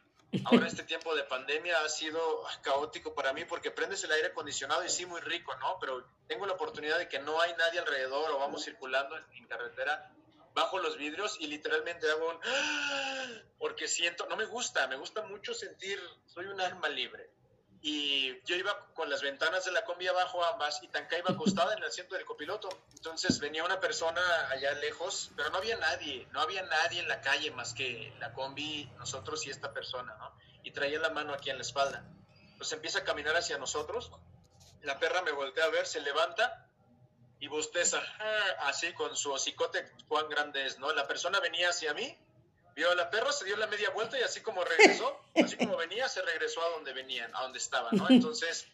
Ahora 0.45 0.67
este 0.67 0.83
tiempo 0.85 1.15
de 1.15 1.25
pandemia 1.25 1.83
ha 1.83 1.89
sido 1.91 2.43
caótico 2.63 3.15
para 3.15 3.35
mí 3.35 3.45
porque 3.45 3.71
prendes 3.71 4.03
el 4.05 4.13
aire 4.13 4.29
acondicionado 4.29 4.83
y 4.85 4.89
sí 4.89 5.05
muy 5.05 5.21
rico, 5.21 5.55
¿no? 5.57 5.79
Pero 5.79 6.07
tengo 6.27 6.47
la 6.47 6.55
oportunidad 6.55 6.99
de 6.99 7.09
que 7.09 7.19
no 7.19 7.41
hay 7.41 7.55
nadie 7.55 7.81
alrededor 7.81 8.31
o 8.31 8.39
vamos 8.39 8.65
circulando 8.65 9.15
en 9.17 9.47
carretera 9.47 10.11
bajo 10.55 10.79
los 10.79 10.97
vidrios 10.97 11.37
y 11.41 11.47
literalmente 11.47 12.11
hago 12.11 12.29
un... 12.29 12.39
porque 13.59 13.89
siento, 13.89 14.27
no 14.27 14.37
me 14.37 14.45
gusta, 14.45 14.87
me 14.87 14.97
gusta 14.97 15.23
mucho 15.23 15.55
sentir, 15.55 16.01
soy 16.27 16.47
un 16.47 16.61
alma 16.61 16.89
libre. 16.89 17.31
Y 17.85 18.41
yo 18.45 18.55
iba 18.55 18.87
con 18.95 19.11
las 19.11 19.23
ventanas 19.23 19.65
de 19.65 19.73
la 19.73 19.85
combi 19.85 20.07
abajo 20.07 20.45
ambas 20.45 20.81
y 20.85 20.89
Tanca 20.89 21.19
iba 21.19 21.31
acostada 21.31 21.73
en 21.73 21.79
el 21.79 21.89
asiento 21.89 22.15
del 22.15 22.25
copiloto. 22.25 22.69
Entonces 22.95 23.41
venía 23.41 23.65
una 23.65 23.81
persona 23.81 24.21
allá 24.51 24.73
lejos, 24.75 25.33
pero 25.37 25.51
no 25.51 25.59
había 25.59 25.77
nadie, 25.77 26.29
no 26.31 26.41
había 26.41 26.63
nadie 26.63 27.01
en 27.01 27.09
la 27.09 27.21
calle 27.21 27.51
más 27.51 27.75
que 27.75 28.15
la 28.21 28.33
combi, 28.35 28.89
nosotros 28.99 29.45
y 29.47 29.51
esta 29.51 29.73
persona, 29.73 30.15
¿no? 30.15 30.33
Y 30.63 30.71
traía 30.71 31.01
la 31.01 31.11
mano 31.11 31.35
aquí 31.35 31.51
en 31.51 31.57
la 31.57 31.63
espalda. 31.63 32.05
Entonces 32.53 32.73
empieza 32.73 33.01
a 33.01 33.05
caminar 33.05 33.37
hacia 33.37 33.59
nosotros, 33.59 34.13
la 34.83 35.01
perra 35.01 35.23
me 35.23 35.33
voltea 35.33 35.65
a 35.65 35.71
ver, 35.71 35.85
se 35.87 36.01
levanta 36.01 36.69
y 37.43 37.49
bosteza, 37.49 38.01
así 38.61 38.93
con 38.93 39.17
su 39.17 39.33
hocicote 39.33 39.91
cuán 40.07 40.29
grande 40.29 40.65
es, 40.65 40.79
¿no? 40.79 40.93
La 40.93 41.09
persona 41.09 41.41
venía 41.41 41.71
hacia 41.71 41.93
mí, 41.93 42.17
vio 42.77 42.89
a 42.93 42.95
la 42.95 43.11
perra, 43.11 43.33
se 43.33 43.45
dio 43.45 43.57
la 43.57 43.67
media 43.67 43.91
vuelta 43.91 44.17
y 44.17 44.23
así 44.23 44.41
como 44.43 44.63
regresó, 44.63 45.21
así 45.35 45.57
como 45.57 45.77
venía, 45.77 46.09
se 46.09 46.23
regresó 46.23 46.63
a 46.63 46.69
donde 46.69 46.93
venían, 46.93 47.35
a 47.35 47.43
donde 47.43 47.59
estaba, 47.59 47.91
¿no? 47.91 48.07
Entonces, 48.11 48.69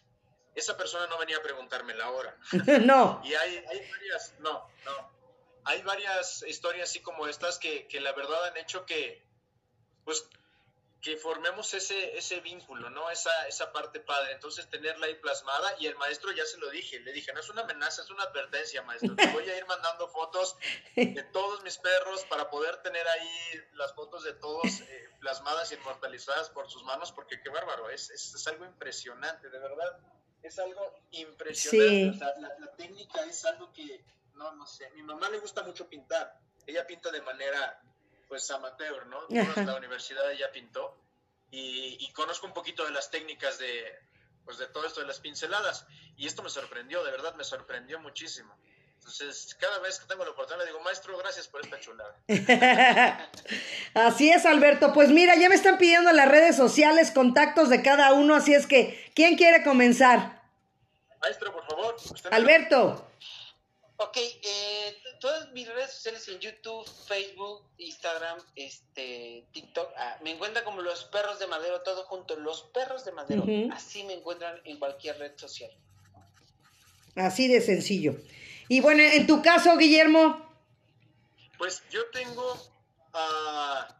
esa 0.53 0.77
persona 0.77 1.07
no 1.07 1.17
venía 1.17 1.37
a 1.37 1.41
preguntarme 1.41 1.95
la 1.95 2.11
hora. 2.11 2.37
no. 2.81 3.19
Y 3.25 3.33
hay, 3.33 3.57
hay 3.57 3.89
varias, 3.89 4.35
no, 4.37 4.69
no. 4.85 5.11
Hay 5.65 5.81
varias 5.81 6.43
historias 6.43 6.91
así 6.91 6.99
como 6.99 7.25
estas 7.25 7.57
que, 7.57 7.87
que 7.87 7.99
la 7.99 8.11
verdad 8.11 8.45
han 8.45 8.57
hecho 8.57 8.85
que, 8.85 9.25
pues, 10.05 10.29
que 11.01 11.15
formemos 11.15 11.73
ese, 11.73 12.17
ese 12.17 12.41
vínculo, 12.41 12.89
¿no? 12.89 13.09
Esa, 13.09 13.47
esa 13.47 13.71
parte 13.71 14.01
padre. 14.01 14.33
Entonces, 14.33 14.69
tenerla 14.69 15.05
ahí 15.05 15.15
plasmada. 15.15 15.75
Y 15.79 15.87
el 15.87 15.95
maestro 15.95 16.31
ya 16.33 16.45
se 16.45 16.57
lo 16.57 16.69
dije, 16.69 16.99
le 16.99 17.13
dije, 17.13 17.31
no 17.31 17.39
es 17.39 17.49
una 17.49 17.61
amenaza, 17.61 18.01
es 18.01 18.09
una 18.09 18.23
advertencia, 18.23 18.81
maestro. 18.81 19.15
Te 19.15 19.27
voy 19.27 19.49
a 19.49 19.57
ir 19.57 19.65
mandando 19.65 20.09
fotos 20.09 20.57
de 20.95 21.23
todos 21.31 21.63
mis 21.63 21.77
perros 21.77 22.25
para 22.25 22.49
poder 22.49 22.81
tener 22.81 23.07
ahí 23.07 23.61
las 23.73 23.93
fotos 23.93 24.23
de 24.23 24.33
todos 24.33 24.81
eh, 24.81 25.09
plasmadas 25.21 25.71
y 25.71 25.75
inmortalizadas 25.75 26.49
por 26.49 26.69
sus 26.69 26.83
manos, 26.83 27.13
porque 27.13 27.41
qué 27.41 27.49
bárbaro, 27.49 27.89
es, 27.89 28.09
es, 28.09 28.33
es 28.33 28.47
algo 28.47 28.65
impresionante, 28.65 29.49
de 29.49 29.59
verdad. 29.59 29.99
Es 30.43 30.59
algo 30.59 30.99
impresionante. 31.11 32.03
Sí. 32.03 32.09
O 32.09 32.13
sea, 32.17 32.33
la, 32.39 32.59
la 32.59 32.75
técnica 32.75 33.23
es 33.23 33.45
algo 33.45 33.71
que, 33.71 34.03
no, 34.33 34.51
no 34.53 34.65
sé. 34.67 34.89
Mi 34.91 35.03
mamá 35.03 35.29
le 35.29 35.39
gusta 35.39 35.63
mucho 35.63 35.87
pintar. 35.87 36.37
Ella 36.67 36.85
pinta 36.85 37.09
de 37.09 37.21
manera 37.21 37.81
pues 38.29 38.49
amateur, 38.51 39.05
¿no? 39.07 39.19
Ajá. 39.41 39.63
La 39.63 39.75
universidad 39.75 40.31
ella 40.31 40.49
pintó 40.53 40.97
y, 41.51 41.97
y, 41.99 42.11
conozco 42.13 42.47
un 42.47 42.53
poquito 42.53 42.85
de 42.85 42.91
las 42.91 43.11
técnicas 43.11 43.57
de, 43.57 43.83
pues 44.45 44.59
de 44.59 44.67
todo 44.67 44.85
esto 44.85 45.01
de 45.01 45.07
las 45.07 45.19
pinceladas 45.19 45.85
y 46.15 46.27
esto 46.27 46.43
me 46.43 46.49
sorprendió, 46.49 47.03
de 47.03 47.11
verdad 47.11 47.35
me 47.35 47.43
sorprendió 47.43 47.99
muchísimo. 47.99 48.55
Entonces, 48.99 49.55
cada 49.59 49.79
vez 49.79 49.99
que 49.99 50.05
tengo 50.05 50.23
la 50.23 50.31
oportunidad 50.31 50.65
le 50.65 50.71
digo, 50.71 50.83
maestro, 50.83 51.17
gracias 51.17 51.47
por 51.47 51.61
esta 51.61 51.79
chulada. 51.79 52.15
así 53.93 54.29
es, 54.29 54.45
Alberto. 54.45 54.93
Pues 54.93 55.09
mira, 55.09 55.35
ya 55.35 55.49
me 55.49 55.55
están 55.55 55.77
pidiendo 55.77 56.09
en 56.09 56.17
las 56.17 56.27
redes 56.27 56.55
sociales 56.55 57.09
contactos 57.11 57.69
de 57.69 57.81
cada 57.81 58.13
uno, 58.13 58.35
así 58.35 58.53
es 58.53 58.67
que, 58.67 59.11
¿quién 59.15 59.35
quiere 59.37 59.63
comenzar? 59.63 60.43
Maestro, 61.21 61.51
por 61.53 61.65
favor. 61.65 61.95
usted 61.95 62.31
Alberto. 62.31 63.09
Ok, 64.01 64.15
eh, 64.15 64.97
todas 65.19 65.51
mis 65.51 65.67
redes 65.67 65.91
sociales 65.91 66.25
en 66.29 66.39
YouTube, 66.39 66.87
Facebook, 67.05 67.65
Instagram, 67.79 68.37
este, 68.55 69.43
TikTok, 69.51 69.91
ah, 69.97 70.17
me 70.23 70.31
encuentran 70.31 70.63
como 70.63 70.81
los 70.81 71.03
perros 71.03 71.37
de 71.37 71.47
madero, 71.47 71.81
todo 71.81 72.03
junto, 72.05 72.37
los 72.37 72.63
perros 72.73 73.03
de 73.03 73.11
madero. 73.11 73.43
Así 73.73 74.03
me 74.05 74.13
encuentran 74.13 74.61
en 74.63 74.79
cualquier 74.79 75.19
red 75.19 75.33
social. 75.35 75.69
Así 77.15 77.49
de 77.49 77.59
sencillo. 77.59 78.15
Y 78.69 78.79
bueno, 78.79 79.03
en 79.03 79.27
tu 79.27 79.41
caso, 79.41 79.75
Guillermo. 79.75 80.49
Pues 81.57 81.83
yo 81.91 82.05
tengo 82.11 82.57
ah, 83.13 83.99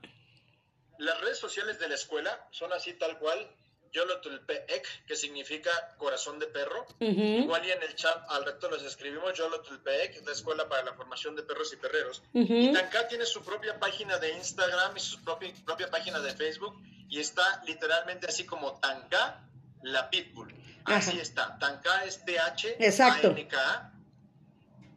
las 0.98 1.20
redes 1.20 1.40
sociales 1.40 1.78
de 1.78 1.90
la 1.90 1.96
escuela, 1.96 2.48
son 2.52 2.72
así 2.72 2.94
tal 2.94 3.20
cual, 3.20 3.54
Yolotulpeek, 3.92 5.06
que 5.06 5.16
significa 5.16 5.72
corazón 5.98 6.40
de 6.40 6.48
perro. 6.48 6.86
Ujú. 7.00 7.22
Igual 7.44 7.66
y 7.66 7.72
en 7.72 7.82
el 7.84 7.96
chat 7.96 8.24
al 8.30 8.46
resto 8.46 8.70
los 8.70 8.84
escribimos, 8.84 9.34
Yolotulpeek, 9.38 10.26
la 10.26 10.32
escuela 10.32 10.68
para 10.68 10.84
la 10.84 10.94
formación 10.94 11.36
de 11.36 11.44
perros 11.44 11.74
y 11.74 11.78
perreros. 11.78 12.22
Y 12.34 12.72
Tanka 12.72 13.08
tiene 13.08 13.26
su 13.26 13.44
propia 13.44 13.80
página 13.80 14.18
de 14.18 14.34
Instagram 14.34 14.96
y 14.96 15.00
su 15.00 15.24
propia, 15.24 15.54
propia 15.66 15.90
página 15.90 16.20
de 16.20 16.34
Facebook 16.36 16.76
y 17.10 17.20
está 17.20 17.64
literalmente 17.66 18.28
así 18.28 18.46
como 18.46 18.80
Tanka, 18.80 19.44
la 19.84 20.10
Pitbull. 20.10 20.54
Así 20.86 21.12
Ajá. 21.12 21.22
está, 21.22 21.60
Tanka 21.60 22.04
es 22.06 22.24
T-H, 22.26 22.78
Exacto. 22.80 23.30
A-N-K-A. 23.30 23.94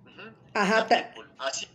Ujú, 0.06 0.34
Ajá, 0.54 0.78
la 0.78 0.88
Pitbull. 0.88 1.30
Así 1.38 1.66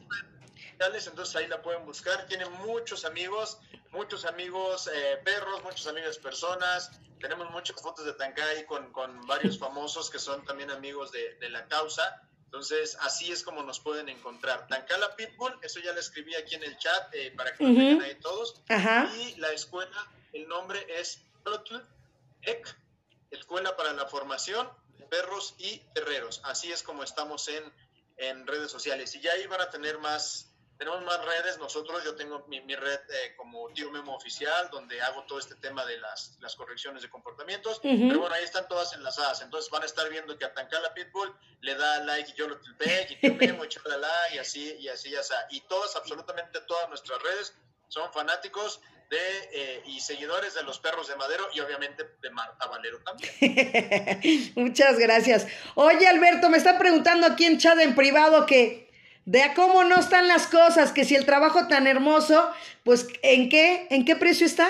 entonces 1.08 1.36
ahí 1.36 1.48
la 1.48 1.62
pueden 1.62 1.86
buscar. 1.86 2.26
Tiene 2.28 2.46
muchos 2.66 3.06
amigos, 3.06 3.60
muchos 3.92 4.26
amigos 4.26 4.90
eh, 4.94 5.20
perros, 5.24 5.64
muchos 5.64 5.88
amigos 5.88 6.18
personas. 6.18 6.92
Tenemos 7.20 7.50
muchas 7.52 7.82
fotos 7.82 8.06
de 8.06 8.14
Tancay 8.14 8.66
con, 8.66 8.92
con 8.92 9.26
varios 9.28 9.58
famosos 9.60 10.10
que 10.10 10.20
son 10.20 10.44
también 10.46 10.72
amigos 10.72 11.12
de, 11.12 11.36
de 11.36 11.50
la 11.50 11.68
causa. 11.68 12.22
Entonces, 12.46 12.98
así 13.02 13.30
es 13.32 13.44
como 13.44 13.62
nos 13.64 13.80
pueden 13.82 14.08
encontrar. 14.08 14.68
Tancala 14.68 15.16
Pitbull, 15.16 15.60
eso 15.62 15.82
ya 15.82 15.92
lo 15.92 16.00
escribí 16.00 16.34
aquí 16.36 16.56
en 16.56 16.64
el 16.64 16.78
chat 16.78 17.14
eh, 17.14 17.34
para 17.36 17.54
que 17.54 17.64
lo 17.64 17.74
tengan 17.74 18.02
ahí 18.02 18.16
todos. 18.16 18.62
Ajá. 18.70 19.12
Y 19.18 19.36
la 19.36 19.52
escuela, 19.52 20.12
el 20.32 20.48
nombre 20.48 20.86
es 20.98 21.22
EC, 22.42 22.78
Escuela 23.32 23.76
para 23.76 23.92
la 23.94 24.06
Formación 24.06 24.70
de 24.98 25.06
Perros 25.06 25.56
y 25.58 25.80
Perreros. 25.94 26.42
Así 26.46 26.72
es 26.72 26.84
como 26.84 27.04
estamos 27.04 27.50
en, 27.50 27.64
en 28.16 28.48
redes 28.48 28.72
sociales. 28.72 29.14
Y 29.16 29.22
ya 29.22 29.34
ahí 29.34 29.46
van 29.48 29.62
a 29.62 29.70
tener 29.70 30.00
más, 30.00 30.50
tenemos 30.78 31.04
más 31.04 31.24
redes. 31.26 31.58
Nosotros, 31.58 32.04
yo 32.04 32.16
tengo 32.16 32.46
mi, 32.48 32.62
mi 32.62 32.76
red 32.76 33.00
eh, 33.10 33.36
como 33.36 33.68
Tío 33.70 33.90
Memo 33.92 34.16
Oficial, 34.16 34.70
donde 34.72 35.02
hago 35.02 35.24
todo 35.24 35.40
este 35.40 35.56
tema 35.56 35.86
de 35.86 35.98
las, 36.00 36.38
las 36.40 36.56
correcciones 36.56 37.02
de 37.02 37.10
comportamientos. 37.10 37.80
Pero 37.82 38.20
bueno, 38.20 38.36
ahí 38.36 38.44
están 38.44 38.68
todas 38.68 38.94
enlazadas. 38.94 39.42
Entonces 39.42 39.70
van 39.72 39.84
a 39.84 39.86
estar 39.86 40.10
viendo 40.10 40.38
que 40.38 40.46
a 40.46 40.54
Tancala 40.54 40.94
Pitbull 40.94 41.34
le 41.62 41.76
da 41.76 42.00
like 42.04 42.32
y 42.32 42.34
yo 42.36 42.48
lo 42.48 42.60
tilpec 42.60 43.12
y 43.12 43.16
Tío 43.18 43.34
Memo 43.40 43.66
y 43.66 43.70
chalala 43.70 44.12
y 44.34 44.38
así, 44.38 44.76
y 44.80 44.88
así, 44.88 45.10
ya 45.10 45.22
está. 45.22 45.48
Y 45.50 45.62
todas, 45.62 45.96
absolutamente 45.96 46.62
todas 46.62 46.88
nuestras 46.90 47.22
redes 47.22 47.54
son 47.88 48.12
fanáticos 48.14 48.82
de 49.10 49.18
eh, 49.54 49.84
y 49.86 50.02
seguidores 50.02 50.54
de 50.54 50.64
los 50.64 50.80
perros 50.80 51.08
de 51.08 51.16
madero 51.16 51.48
y 51.54 51.62
obviamente 51.62 52.04
de 52.22 52.30
Marta 52.30 52.68
Valero 52.68 53.00
también. 53.04 54.52
Muchas 54.56 55.00
gracias. 55.00 55.48
Oye, 55.76 56.08
Alberto, 56.08 56.50
me 56.50 56.58
están 56.58 56.78
preguntando 56.78 57.26
aquí 57.26 57.46
en 57.46 57.58
chat 57.58 57.80
en 57.80 57.96
privado 57.96 58.46
que 58.46 58.87
de 59.28 59.44
a 59.44 59.54
cómo 59.54 59.84
no 59.84 60.00
están 60.00 60.30
las 60.30 60.48
cosas, 60.48 60.94
que 60.94 61.04
si 61.04 61.14
el 61.14 61.26
trabajo 61.26 61.68
tan 61.68 61.86
hermoso, 61.86 62.50
pues 62.86 63.08
¿en 63.24 63.50
qué? 63.50 63.86
¿En 63.90 64.06
qué 64.06 64.16
precio 64.16 64.46
está? 64.48 64.68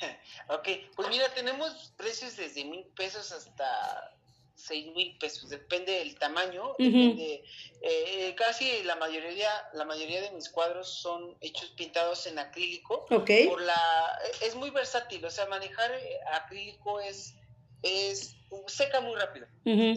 Ok, 0.46 0.68
pues 0.94 1.08
mira, 1.08 1.26
tenemos 1.32 1.94
precios 1.96 2.36
desde 2.36 2.66
mil 2.66 2.84
pesos 2.94 3.32
hasta 3.32 4.14
seis 4.54 4.94
mil 4.94 5.16
pesos, 5.16 5.48
depende 5.48 5.92
del 5.92 6.16
tamaño, 6.18 6.74
depende, 6.78 7.42
eh, 7.80 8.34
casi 8.36 8.82
la 8.82 8.94
mayoría, 8.96 9.50
la 9.72 9.86
mayoría 9.86 10.20
de 10.20 10.30
mis 10.32 10.50
cuadros 10.50 11.00
son 11.00 11.36
hechos 11.40 11.70
pintados 11.70 12.26
en 12.26 12.38
acrílico, 12.38 13.06
Ok. 13.10 13.30
por 13.48 13.62
la, 13.62 14.18
es 14.42 14.54
muy 14.54 14.68
versátil, 14.68 15.24
o 15.24 15.30
sea, 15.30 15.46
manejar 15.46 15.90
acrílico 16.32 17.00
es, 17.00 17.34
es, 17.82 18.36
seca 18.66 19.00
muy 19.00 19.14
rápido, 19.16 19.46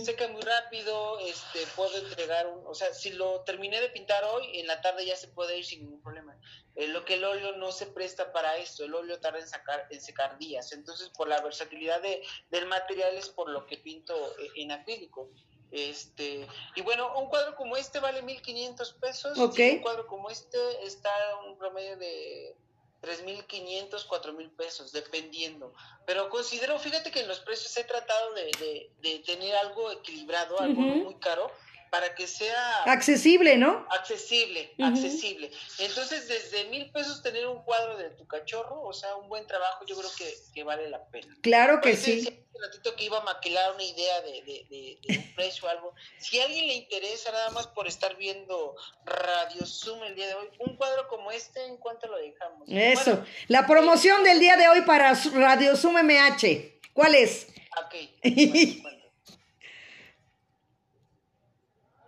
seca 0.03 0.27
muy 0.27 0.41
rápido, 0.41 1.19
este, 1.19 1.59
puedo 1.75 1.97
entregar, 1.97 2.47
un, 2.47 2.65
o 2.65 2.73
sea, 2.73 2.93
si 2.93 3.11
lo 3.11 3.41
terminé 3.41 3.79
de 3.81 3.89
pintar 3.89 4.23
hoy, 4.25 4.59
en 4.59 4.67
la 4.67 4.81
tarde 4.81 5.05
ya 5.05 5.15
se 5.15 5.27
puede 5.27 5.57
ir 5.57 5.65
sin 5.65 5.81
ningún 5.81 6.01
problema. 6.01 6.39
Eh, 6.75 6.87
lo 6.87 7.05
que 7.05 7.15
el 7.15 7.23
óleo 7.23 7.57
no 7.57 7.71
se 7.71 7.87
presta 7.87 8.31
para 8.31 8.57
esto, 8.57 8.85
el 8.85 8.93
óleo 8.93 9.19
tarda 9.19 9.39
en, 9.39 9.47
sacar, 9.47 9.87
en 9.89 10.01
secar 10.01 10.37
días, 10.37 10.71
entonces 10.71 11.09
por 11.09 11.27
la 11.27 11.41
versatilidad 11.41 12.01
de, 12.01 12.21
del 12.49 12.67
material 12.67 13.15
es 13.15 13.29
por 13.29 13.49
lo 13.49 13.65
que 13.65 13.77
pinto 13.77 14.15
eh, 14.39 14.49
en 14.57 14.71
acrílico. 14.71 15.31
Este, 15.69 16.47
y 16.75 16.81
bueno, 16.81 17.19
un 17.19 17.27
cuadro 17.27 17.55
como 17.55 17.75
este 17.75 17.99
vale 17.99 18.21
1500 18.21 18.93
pesos, 18.93 19.37
y 19.57 19.71
un 19.71 19.81
cuadro 19.81 20.07
como 20.07 20.29
este 20.29 20.57
está 20.83 21.09
a 21.31 21.45
un 21.45 21.57
promedio 21.57 21.97
de 21.97 22.55
3.500, 23.01 24.07
4.000 24.07 24.49
pesos, 24.55 24.91
dependiendo. 24.91 25.73
Pero 26.05 26.29
considero, 26.29 26.77
fíjate 26.79 27.11
que 27.11 27.21
en 27.21 27.27
los 27.27 27.39
precios 27.41 27.75
he 27.77 27.83
tratado 27.83 28.33
de, 28.33 28.45
de- 28.59 28.91
de 29.01 29.19
tener 29.19 29.55
algo 29.55 29.91
equilibrado, 29.91 30.59
algo 30.59 30.81
muy 30.81 31.15
caro, 31.15 31.51
para 31.89 32.13
que 32.15 32.27
sea 32.27 32.83
Accesible, 32.83 33.57
¿no? 33.57 33.87
accesible, 33.91 34.73
accesible. 34.79 35.51
Entonces, 35.79 36.27
desde 36.27 36.65
mil 36.65 36.91
pesos 36.91 37.21
tener 37.23 37.47
un 37.47 37.63
cuadro 37.63 37.97
de 37.97 38.09
tu 38.11 38.27
cachorro, 38.27 38.81
o 38.81 38.93
sea, 38.93 39.15
un 39.15 39.29
buen 39.29 39.45
trabajo, 39.47 39.85
yo 39.85 39.95
creo 39.97 40.09
que, 40.17 40.33
que 40.53 40.63
vale 40.63 40.89
la 40.89 41.05
pena. 41.07 41.35
Claro 41.41 41.75
que 41.81 41.89
Por 41.89 41.99
eso 41.99 42.05
decía 42.11 42.21
sí. 42.21 42.27
hace 42.27 42.67
ratito 42.67 42.95
que 42.95 43.05
iba 43.05 43.19
a 43.19 43.23
maquilar 43.23 43.73
una 43.73 43.83
idea 43.83 44.21
de, 44.21 44.31
de, 44.43 44.65
de- 44.69 44.97
de 45.07 45.17
un 45.19 45.35
precio 45.35 45.65
o 45.67 45.69
algo. 45.69 45.93
Si 46.19 46.39
a 46.39 46.45
alguien 46.45 46.67
le 46.67 46.73
interesa, 46.73 47.31
nada 47.31 47.49
más 47.51 47.67
por 47.67 47.87
estar 47.87 48.15
viendo 48.17 48.75
Radio 49.05 49.65
Zoom 49.65 50.03
el 50.03 50.15
día 50.15 50.27
de 50.27 50.33
hoy, 50.35 50.47
un 50.59 50.75
cuadro 50.75 51.07
como 51.07 51.31
este, 51.31 51.63
¿en 51.65 51.77
cuánto 51.77 52.07
lo 52.07 52.17
dejamos? 52.17 52.67
Eso. 52.69 53.11
Bueno, 53.11 53.25
La 53.47 53.67
promoción 53.67 54.23
del 54.23 54.39
día 54.39 54.57
de 54.57 54.67
hoy 54.69 54.81
para 54.81 55.13
Radio 55.33 55.75
Zoom 55.75 55.95
MH. 56.03 56.79
¿Cuál 56.93 57.15
es? 57.15 57.47
ok. 57.85 57.95
Bueno, 58.23 58.81
bueno. 58.81 58.96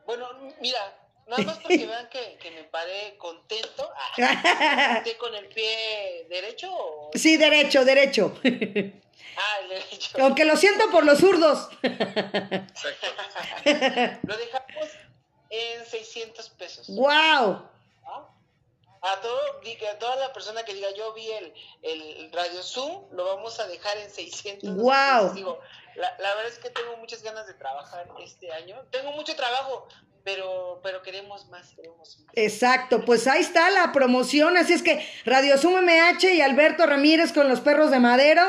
Bueno, 0.09 0.27
mira, 0.59 0.79
nada 1.27 1.43
más 1.43 1.59
porque 1.59 1.85
vean 1.85 2.09
que, 2.09 2.39
que 2.41 2.49
me 2.49 2.63
paré 2.63 3.15
contento. 3.19 3.91
¿Esté 4.17 5.17
con 5.17 5.35
el 5.35 5.45
pie 5.49 6.25
derecho 6.27 6.67
o...? 6.73 7.11
Sí, 7.13 7.37
derecho, 7.37 7.85
derecho. 7.85 8.35
Ah, 8.43 9.59
el 9.61 9.69
derecho. 9.69 10.17
Aunque 10.19 10.45
lo 10.45 10.57
siento 10.57 10.89
por 10.89 11.05
los 11.05 11.19
zurdos. 11.19 11.69
Exacto. 11.83 13.07
Lo 14.23 14.35
dejamos 14.35 14.89
en 15.51 15.85
600 15.85 16.49
pesos. 16.49 16.87
¡Wow! 16.89 17.69
A 19.01 19.21
todo, 19.21 19.39
a 19.91 19.99
toda 19.99 20.15
la 20.17 20.33
persona 20.33 20.63
que 20.63 20.73
diga 20.73 20.89
yo 20.95 21.13
vi 21.13 21.29
el, 21.31 21.53
el 21.83 22.31
Radio 22.31 22.61
Zoom, 22.61 23.05
lo 23.11 23.25
vamos 23.25 23.59
a 23.59 23.67
dejar 23.67 23.97
en 23.97 24.09
600. 24.09 24.75
¡Wow! 24.75 25.33
Digo, 25.33 25.59
la, 25.95 26.17
la 26.19 26.35
verdad 26.35 26.51
es 26.51 26.59
que 26.59 26.69
tengo 26.69 26.97
muchas 26.97 27.23
ganas 27.23 27.47
de 27.47 27.53
trabajar 27.53 28.07
este 28.21 28.51
año. 28.51 28.75
Tengo 28.91 29.11
mucho 29.13 29.35
trabajo, 29.35 29.87
pero, 30.23 30.79
pero 30.83 31.01
queremos 31.01 31.47
más, 31.47 31.73
queremos 31.75 32.19
más. 32.19 32.33
Exacto, 32.35 33.05
pues 33.05 33.27
ahí 33.27 33.41
está 33.41 33.69
la 33.69 33.91
promoción, 33.91 34.57
así 34.57 34.73
es 34.73 34.83
que 34.83 35.05
Radio 35.25 35.57
Zoom 35.57 35.81
MH 35.83 36.33
y 36.33 36.41
Alberto 36.41 36.85
Ramírez 36.85 37.31
con 37.31 37.47
los 37.47 37.61
perros 37.61 37.91
de 37.91 37.99
madero, 37.99 38.43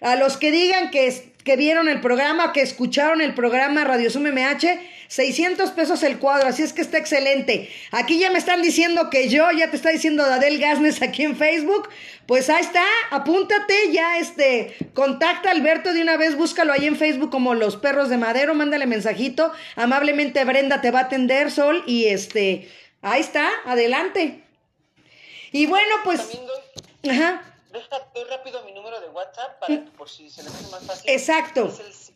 a 0.00 0.14
los 0.14 0.36
que 0.36 0.50
digan 0.52 0.90
que, 0.90 1.34
que 1.44 1.56
vieron 1.56 1.88
el 1.88 2.00
programa, 2.00 2.52
que 2.52 2.62
escucharon 2.62 3.20
el 3.20 3.34
programa 3.34 3.84
Radio 3.84 4.10
Zoom 4.10 4.28
MH, 4.28 4.78
600 5.08 5.70
pesos 5.72 6.02
el 6.02 6.18
cuadro, 6.18 6.48
así 6.48 6.62
es 6.62 6.72
que 6.72 6.82
está 6.82 6.98
excelente. 6.98 7.70
Aquí 7.90 8.18
ya 8.18 8.30
me 8.30 8.38
están 8.38 8.62
diciendo 8.62 9.10
que 9.10 9.28
yo, 9.28 9.50
ya 9.50 9.70
te 9.70 9.76
está 9.76 9.88
diciendo 9.88 10.26
Dadel 10.26 10.58
Gasnes 10.58 11.02
aquí 11.02 11.24
en 11.24 11.36
Facebook, 11.36 11.88
pues 12.26 12.50
ahí 12.50 12.60
está, 12.60 12.84
apúntate 13.10 13.90
ya, 13.90 14.18
este, 14.18 14.76
contacta 14.94 15.48
a 15.48 15.52
Alberto 15.52 15.92
de 15.94 16.02
una 16.02 16.18
vez, 16.18 16.36
búscalo 16.36 16.72
ahí 16.72 16.86
en 16.86 16.96
Facebook 16.96 17.30
como 17.30 17.54
Los 17.54 17.76
Perros 17.76 18.10
de 18.10 18.18
Madero, 18.18 18.54
mándale 18.54 18.86
mensajito, 18.86 19.50
amablemente 19.76 20.44
Brenda 20.44 20.82
te 20.82 20.90
va 20.90 21.00
a 21.00 21.04
atender, 21.04 21.50
Sol, 21.50 21.82
y 21.86 22.06
este, 22.06 22.70
ahí 23.00 23.20
está, 23.22 23.48
adelante. 23.64 24.44
Y 25.52 25.66
bueno, 25.66 25.94
pues... 26.04 26.20
Ajá, 27.08 27.42
deja, 27.72 28.08
doy 28.14 28.24
rápido 28.24 28.62
mi 28.64 28.72
número 28.72 29.00
de 29.00 29.08
WhatsApp 29.08 29.58
para 29.60 29.74
que 29.84 29.90
por 29.92 30.08
si 30.08 30.28
se 30.28 30.42
le 30.42 30.50
hace 30.50 30.70
más 30.70 30.84
fácil. 30.84 31.10
exacto. 31.10 31.68
Es 31.68 31.80
el 31.80 32.14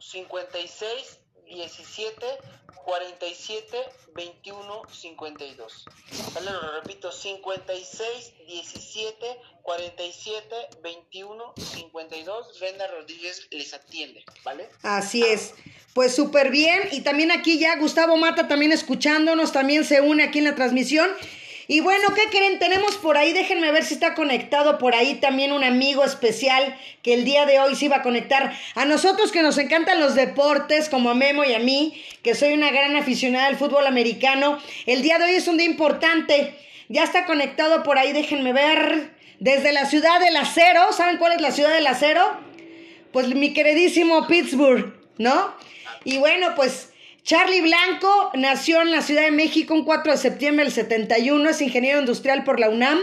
56 0.00 1.20
17 1.46 2.26
47 2.86 3.76
21 4.14 4.82
52. 4.88 5.84
Vale, 6.34 6.50
lo 6.52 6.80
repito, 6.80 7.10
56 7.10 8.32
17 8.46 9.26
47 9.62 10.54
21 10.82 11.54
52. 11.56 12.60
Brenda 12.60 12.86
Rodríguez 12.86 13.48
les 13.50 13.74
atiende, 13.74 14.24
¿vale? 14.44 14.68
Así 14.82 15.24
es. 15.24 15.54
Pues 15.94 16.14
súper 16.14 16.50
bien. 16.50 16.88
Y 16.92 17.00
también 17.00 17.32
aquí 17.32 17.58
ya 17.58 17.76
Gustavo 17.76 18.16
Mata 18.16 18.46
también 18.46 18.70
escuchándonos, 18.70 19.52
también 19.52 19.84
se 19.84 20.00
une 20.00 20.22
aquí 20.22 20.38
en 20.38 20.44
la 20.44 20.54
transmisión. 20.54 21.10
Y 21.68 21.80
bueno, 21.80 22.14
¿qué 22.14 22.22
creen? 22.30 22.58
Tenemos 22.58 22.96
por 22.96 23.16
ahí, 23.16 23.32
déjenme 23.32 23.72
ver 23.72 23.84
si 23.84 23.94
está 23.94 24.14
conectado 24.14 24.78
por 24.78 24.94
ahí 24.94 25.16
también 25.16 25.52
un 25.52 25.64
amigo 25.64 26.04
especial 26.04 26.78
que 27.02 27.14
el 27.14 27.24
día 27.24 27.44
de 27.44 27.58
hoy 27.58 27.74
se 27.74 27.86
iba 27.86 27.96
a 27.96 28.02
conectar. 28.02 28.56
A 28.74 28.84
nosotros 28.84 29.32
que 29.32 29.42
nos 29.42 29.58
encantan 29.58 29.98
los 29.98 30.14
deportes, 30.14 30.88
como 30.88 31.10
a 31.10 31.14
Memo 31.14 31.44
y 31.44 31.54
a 31.54 31.58
mí, 31.58 32.00
que 32.22 32.34
soy 32.34 32.52
una 32.52 32.70
gran 32.70 32.94
aficionada 32.94 33.46
al 33.46 33.56
fútbol 33.56 33.86
americano, 33.86 34.60
el 34.86 35.02
día 35.02 35.18
de 35.18 35.24
hoy 35.24 35.34
es 35.34 35.48
un 35.48 35.56
día 35.56 35.66
importante. 35.66 36.54
Ya 36.88 37.02
está 37.02 37.26
conectado 37.26 37.82
por 37.82 37.98
ahí, 37.98 38.12
déjenme 38.12 38.52
ver. 38.52 39.10
Desde 39.40 39.72
la 39.72 39.86
ciudad 39.86 40.20
del 40.20 40.36
acero, 40.36 40.92
¿saben 40.92 41.18
cuál 41.18 41.32
es 41.32 41.40
la 41.40 41.50
ciudad 41.50 41.74
del 41.74 41.86
acero? 41.88 42.22
Pues 43.12 43.28
mi 43.28 43.52
queridísimo 43.52 44.26
Pittsburgh, 44.28 44.94
¿no? 45.18 45.54
Y 46.04 46.18
bueno, 46.18 46.54
pues 46.54 46.90
Charlie 47.26 47.60
Blanco 47.60 48.30
nació 48.34 48.80
en 48.82 48.92
la 48.92 49.02
Ciudad 49.02 49.22
de 49.22 49.32
México 49.32 49.74
un 49.74 49.84
4 49.84 50.12
de 50.12 50.16
septiembre 50.16 50.64
del 50.64 50.72
71, 50.72 51.50
es 51.50 51.60
ingeniero 51.60 51.98
industrial 51.98 52.44
por 52.44 52.60
la 52.60 52.70
UNAM. 52.70 53.00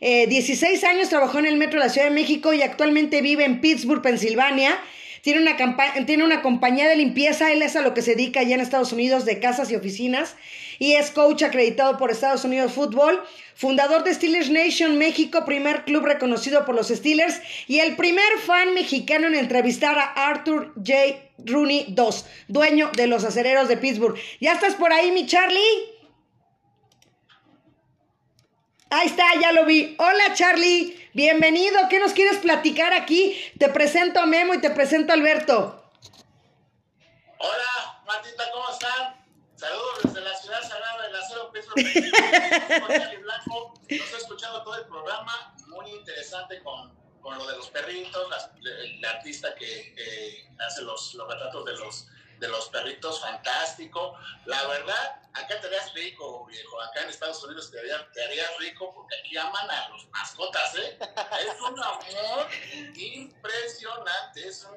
Eh, 0.00 0.26
16 0.26 0.82
años 0.82 1.08
trabajó 1.08 1.38
en 1.38 1.46
el 1.46 1.56
metro 1.56 1.78
de 1.78 1.86
la 1.86 1.92
Ciudad 1.92 2.08
de 2.08 2.12
México 2.12 2.52
y 2.52 2.62
actualmente 2.62 3.22
vive 3.22 3.44
en 3.44 3.60
Pittsburgh, 3.60 4.02
Pensilvania. 4.02 4.80
Tiene 5.22 5.40
una, 5.40 5.56
tiene 6.04 6.24
una 6.24 6.42
compañía 6.42 6.88
de 6.88 6.96
limpieza, 6.96 7.52
él 7.52 7.62
es 7.62 7.76
a 7.76 7.80
lo 7.80 7.94
que 7.94 8.02
se 8.02 8.16
dedica 8.16 8.40
allá 8.40 8.56
en 8.56 8.60
Estados 8.60 8.92
Unidos 8.92 9.24
de 9.24 9.38
casas 9.38 9.70
y 9.70 9.76
oficinas 9.76 10.34
y 10.80 10.94
es 10.94 11.12
coach 11.12 11.44
acreditado 11.44 11.96
por 11.96 12.10
Estados 12.10 12.44
Unidos 12.44 12.72
Fútbol, 12.72 13.22
fundador 13.54 14.02
de 14.02 14.14
Steelers 14.14 14.50
Nation 14.50 14.98
México, 14.98 15.44
primer 15.44 15.84
club 15.84 16.04
reconocido 16.06 16.64
por 16.64 16.74
los 16.74 16.88
Steelers 16.88 17.40
y 17.68 17.78
el 17.78 17.94
primer 17.94 18.38
fan 18.44 18.74
mexicano 18.74 19.28
en 19.28 19.36
entrevistar 19.36 19.96
a 19.96 20.28
Arthur 20.28 20.72
J. 20.74 21.20
Rooney 21.38 21.94
II, 21.96 22.16
dueño 22.48 22.90
de 22.96 23.06
los 23.06 23.22
acereros 23.22 23.68
de 23.68 23.76
Pittsburgh. 23.76 24.18
¿Ya 24.40 24.54
estás 24.54 24.74
por 24.74 24.92
ahí, 24.92 25.12
mi 25.12 25.26
Charlie? 25.26 25.60
Ahí 28.90 29.06
está, 29.06 29.24
ya 29.40 29.52
lo 29.52 29.64
vi. 29.66 29.94
Hola 29.98 30.34
Charlie, 30.34 30.96
bienvenido. 31.14 31.78
¿Qué 31.88 31.98
nos 32.00 32.12
quieres 32.12 32.38
platicar 32.38 32.92
aquí? 32.92 33.36
Te 33.58 33.68
presento 33.68 34.20
a 34.20 34.26
Memo 34.26 34.54
y 34.54 34.60
te 34.60 34.70
presento 34.70 35.12
a 35.12 35.16
Alberto. 35.16 35.84
Hola, 37.38 38.02
Martita, 38.06 38.44
¿cómo 38.52 38.70
están? 38.70 39.22
Saludos 39.56 40.00
desde 40.04 40.20
la 40.20 40.36
ciudad 40.36 40.62
sagrada 40.62 41.02
del 41.02 41.16
acero 41.16 41.52
Pittsburgh. 41.52 41.86
Soy 43.06 43.16
Blanco. 43.16 43.74
Los 43.88 44.12
he 44.12 44.16
escuchado 44.16 44.62
todo 44.62 44.76
el 44.76 44.86
programa, 44.86 45.54
muy 45.68 45.90
interesante 45.90 46.62
con, 46.62 46.92
con 47.20 47.38
lo 47.38 47.46
de 47.46 47.56
los 47.56 47.68
perritos, 47.70 48.28
la, 48.30 48.50
la 49.00 49.10
artista 49.10 49.54
que, 49.54 49.94
que 49.94 50.48
hace 50.66 50.82
los, 50.82 51.14
los 51.14 51.28
retratos 51.28 51.64
de 51.64 51.72
los, 51.76 52.08
de 52.42 52.48
los 52.48 52.68
perritos, 52.70 53.20
fantástico. 53.20 54.18
La 54.46 54.66
verdad, 54.66 55.22
acá 55.32 55.60
te 55.60 55.68
harías 55.68 55.94
rico, 55.94 56.44
viejo. 56.46 56.82
Acá 56.82 57.02
en 57.02 57.10
Estados 57.10 57.42
Unidos 57.44 57.70
te 57.70 57.78
harías, 57.78 58.02
te 58.12 58.24
harías 58.24 58.50
rico 58.58 58.92
porque 58.92 59.14
aquí 59.20 59.36
aman 59.36 59.70
a 59.70 59.88
los 59.90 60.08
mascotas, 60.08 60.74
¿eh? 60.74 60.98
Es 61.40 61.60
un 61.60 61.80
amor 61.80 62.48
impresionante. 62.96 64.48
Es 64.48 64.64
un, 64.64 64.76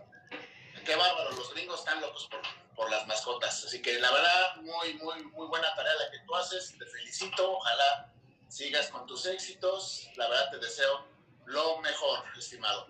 qué 0.85 0.95
bárbaro, 0.95 1.31
los 1.31 1.51
gringos 1.55 1.79
están 1.79 1.99
locos 2.01 2.27
por, 2.27 2.41
por 2.75 2.91
las 2.91 3.07
mascotas. 3.07 3.65
Así 3.65 3.81
que 3.81 3.99
la 3.99 4.11
verdad, 4.11 4.57
muy, 4.57 4.93
muy, 4.93 5.23
muy 5.23 5.47
buena 5.47 5.73
tarea 5.73 5.93
la 5.95 6.11
que 6.11 6.19
tú 6.19 6.35
haces. 6.35 6.77
Te 6.77 6.85
felicito. 6.85 7.51
Ojalá 7.51 8.13
sigas 8.47 8.89
con 8.89 9.07
tus 9.07 9.25
éxitos. 9.25 10.07
La 10.17 10.29
verdad, 10.29 10.51
te 10.51 10.59
deseo 10.59 11.03
lo 11.45 11.79
mejor, 11.79 12.23
estimado. 12.37 12.87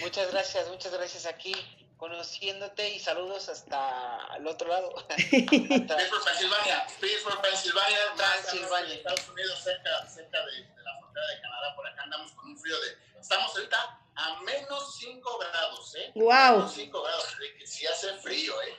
Muchas 0.00 0.32
gracias, 0.32 0.68
muchas 0.68 0.92
gracias 0.92 1.24
aquí 1.24 1.77
conociéndote 1.98 2.88
y 2.90 3.00
saludos 3.00 3.48
hasta 3.48 4.28
el 4.36 4.46
otro 4.46 4.68
lado. 4.68 4.94
Pittsburgh, 5.18 6.24
Pensilvania. 6.24 6.86
Pittsburgh, 7.00 7.40
Pensilvania. 7.42 7.98
Pensilvania. 8.16 8.94
Estados 8.94 9.28
Unidos, 9.28 9.60
cerca, 9.62 10.06
cerca 10.06 10.38
de, 10.46 10.52
de 10.52 10.82
la 10.82 10.98
frontera 11.00 11.26
de 11.26 11.40
Canadá. 11.42 11.76
Por 11.76 11.86
acá 11.86 12.02
andamos 12.04 12.32
con 12.32 12.50
un 12.50 12.58
frío 12.58 12.80
de. 12.80 13.20
Estamos 13.20 13.54
ahorita 13.54 14.00
a 14.14 14.40
menos 14.42 14.96
5 14.98 15.38
grados, 15.38 15.94
¿eh? 15.96 16.12
Guau. 16.14 16.56
Menos 16.58 16.72
5 16.72 17.02
grados. 17.02 17.38
de 17.38 17.54
que 17.58 17.66
sí 17.66 17.86
hace 17.86 18.14
frío, 18.14 18.54
¿eh? 18.62 18.76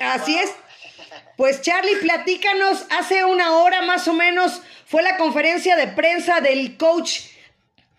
Así 0.00 0.38
es. 0.38 0.54
Pues 1.36 1.62
Charlie, 1.62 1.96
platícanos, 1.96 2.84
hace 2.90 3.24
una 3.24 3.58
hora 3.58 3.82
más 3.82 4.06
o 4.08 4.12
menos 4.12 4.60
fue 4.86 5.02
la 5.02 5.16
conferencia 5.16 5.76
de 5.76 5.88
prensa 5.88 6.40
del 6.40 6.76
coach 6.76 7.31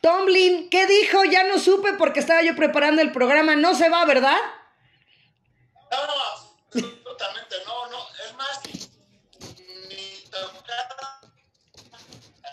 Tomlin. 0.04 0.70
¿Qué 0.70 0.86
dijo? 0.86 1.24
Ya 1.24 1.46
no 1.46 1.58
supe 1.58 1.94
porque 1.94 2.20
estaba 2.20 2.44
yo 2.44 2.58
preparando 2.58 3.02
el 3.02 3.14
programa. 3.14 3.56
No 3.56 3.74
se 3.74 3.88
va, 3.88 4.04
¿verdad? 4.04 4.38
No, 5.90 5.98
absolutamente 6.68 7.56
no, 7.66 7.90
no. 7.90 8.06
Es 8.28 8.34
más, 8.36 8.60
ni 8.66 8.74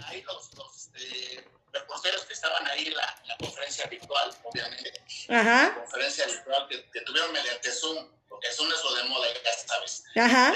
ahí 0.07 0.23
los, 0.23 0.55
los 0.55 0.91
eh, 0.95 1.45
reporteros 1.73 2.25
que 2.25 2.35
estaban 2.35 2.65
ahí 2.69 2.87
en 2.87 2.95
la, 2.95 3.21
la 3.27 3.37
conferencia 3.39 3.85
virtual, 3.87 4.33
obviamente, 4.45 4.93
Ajá, 5.29 5.75
conferencia 5.75 6.27
virtual 6.27 6.69
que, 6.69 6.89
que 6.91 7.01
tuvieron 7.01 7.33
mediante 7.33 7.73
Zoom, 7.73 8.11
porque 8.29 8.51
Zoom 8.53 8.71
es 8.71 8.85
lo 8.85 8.95
de 8.95 9.05
moda, 9.05 9.27
ya 9.45 9.53
sabes. 9.67 10.05
ajá. 10.17 10.55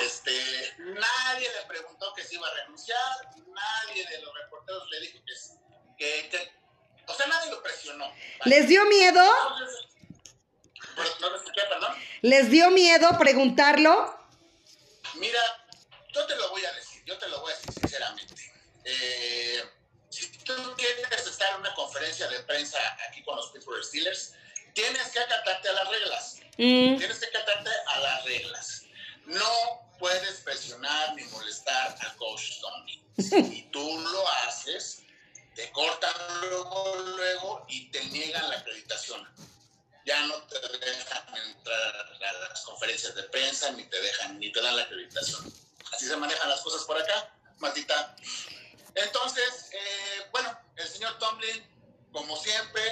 ¿Les 8.44 8.68
dio 8.68 8.84
miedo? 8.86 9.22
Perdón. 11.54 11.94
¿Les 12.22 12.50
dio 12.50 12.70
miedo 12.70 13.08
preguntarlo? 13.18 14.18
Mira, 15.14 15.40
yo 16.12 16.26
te 16.26 16.36
lo 16.36 16.50
voy 16.50 16.64
a 16.64 16.72
decir, 16.72 17.02
yo 17.04 17.18
te 17.18 17.28
lo 17.28 17.40
voy 17.40 17.52
a 17.52 17.56
decir 17.56 17.72
sinceramente. 17.80 18.34
Eh, 18.84 19.62
si 20.10 20.30
tú 20.44 20.54
quieres 20.76 21.26
estar 21.26 21.50
en 21.54 21.60
una 21.60 21.74
conferencia 21.74 22.28
de 22.28 22.40
prensa 22.40 22.78
aquí 23.08 23.22
con 23.22 23.36
los 23.36 23.50
Pittsburgh 23.50 23.82
Steelers, 23.82 24.34
tienes 24.74 25.08
que 25.08 25.20
acatarte 25.20 25.68
a 25.68 25.72
las 25.72 25.88
reglas. 25.88 26.36
Mm, 26.58 26.98
Tienes 26.98 27.18
que 27.18 27.26
acatarte 27.26 27.70
a 27.86 28.00
las 28.00 28.24
reglas. 28.24 28.82
No 29.26 29.90
puedes 29.98 30.40
presionar 30.40 31.14
ni 31.14 31.24
molestar 31.24 31.96
al 32.00 32.16
coach 32.16 32.60
Tomlin. 32.60 33.04
Si 33.16 33.62
tú 33.72 33.98
lo 34.00 34.28
haces, 34.46 35.03
te 35.54 35.70
cortan 35.72 36.12
luego, 36.40 36.96
luego 37.16 37.66
y 37.68 37.90
te 37.90 38.04
niegan 38.06 38.48
la 38.48 38.58
acreditación. 38.58 39.26
Ya 40.04 40.26
no 40.26 40.42
te 40.42 40.58
dejan 40.78 41.36
entrar 41.36 42.06
a 42.28 42.32
las 42.48 42.60
conferencias 42.62 43.14
de 43.14 43.22
prensa 43.24 43.70
ni 43.72 43.84
te 43.84 44.00
dejan 44.00 44.38
ni 44.38 44.52
te 44.52 44.60
dan 44.60 44.76
la 44.76 44.82
acreditación. 44.82 45.52
Así 45.92 46.06
se 46.06 46.16
manejan 46.16 46.48
las 46.48 46.60
cosas 46.60 46.84
por 46.84 47.00
acá, 47.00 47.34
Matita. 47.58 48.16
Entonces, 48.94 49.70
eh, 49.72 50.28
bueno, 50.30 50.56
el 50.76 50.88
señor 50.88 51.18
Tomlin, 51.18 51.64
como 52.12 52.36
siempre, 52.36 52.82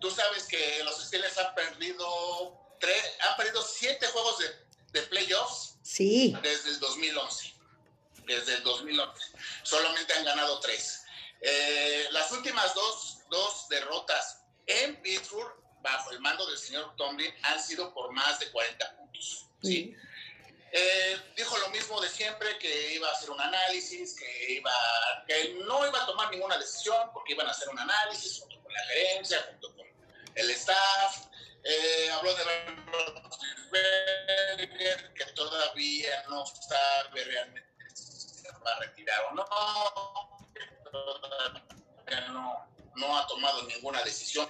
tú 0.00 0.10
sabes 0.10 0.44
que 0.44 0.82
los 0.84 1.02
Steelers 1.02 1.38
han 1.38 1.54
perdido 1.54 2.76
tres, 2.80 3.02
han 3.20 3.36
perdido 3.36 3.62
siete 3.62 4.06
juegos 4.08 4.38
de, 4.38 5.00
de 5.00 5.02
playoffs 5.06 5.76
sí. 5.82 6.36
desde 6.42 6.70
el 6.70 6.80
2011. 6.80 7.54
Desde 8.26 8.54
el 8.54 8.62
2011. 8.62 9.22
Solamente 9.62 10.12
han 10.14 10.24
ganado 10.24 10.60
tres. 10.60 11.03
Eh, 11.40 12.08
las 12.10 12.30
últimas 12.32 12.74
dos, 12.74 13.18
dos 13.30 13.68
derrotas 13.68 14.44
en 14.66 15.00
Pittsburgh, 15.02 15.52
bajo 15.80 16.10
el 16.10 16.20
mando 16.20 16.46
del 16.46 16.58
señor 16.58 16.94
Tomlin, 16.96 17.32
han 17.42 17.62
sido 17.62 17.92
por 17.92 18.12
más 18.12 18.38
de 18.40 18.50
40 18.50 18.96
puntos. 18.96 19.46
¿sí? 19.62 19.94
Eh, 20.76 21.16
dijo 21.36 21.56
lo 21.58 21.68
mismo 21.68 22.00
de 22.00 22.08
siempre, 22.08 22.58
que 22.58 22.94
iba 22.94 23.08
a 23.08 23.12
hacer 23.12 23.30
un 23.30 23.40
análisis, 23.40 24.16
que, 24.18 24.54
iba, 24.54 24.72
que 25.24 25.54
no 25.64 25.86
iba 25.86 26.02
a 26.02 26.06
tomar 26.06 26.30
ninguna 26.32 26.58
decisión 26.58 27.12
porque 27.12 27.34
iban 27.34 27.46
a 27.46 27.52
hacer 27.52 27.68
un 27.68 27.78
análisis 27.78 28.40
junto 28.40 28.60
con 28.60 28.72
la 28.72 28.84
gerencia, 28.86 29.40
junto 29.50 29.76
con 29.76 29.86
el 30.34 30.50
staff. 30.50 31.26
Eh, 31.62 32.10
habló 32.10 32.34
de 32.34 32.44
que 35.14 35.24
todavía 35.34 36.24
no 36.28 36.44
sabe 36.44 37.24
realmente 37.24 37.90
si 37.94 38.18
se 38.18 38.50
va 38.50 38.72
a 38.72 38.80
retirar 38.80 39.24
o 39.30 39.34
no. 39.34 40.33
No, 42.32 42.66
no 42.96 43.18
ha 43.18 43.26
tomado 43.26 43.62
ninguna 43.64 44.02
decisión. 44.02 44.48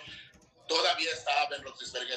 Todavía 0.69 1.11
está 1.13 1.49
Ben 1.51 1.63
Roethlisberger 1.63 2.13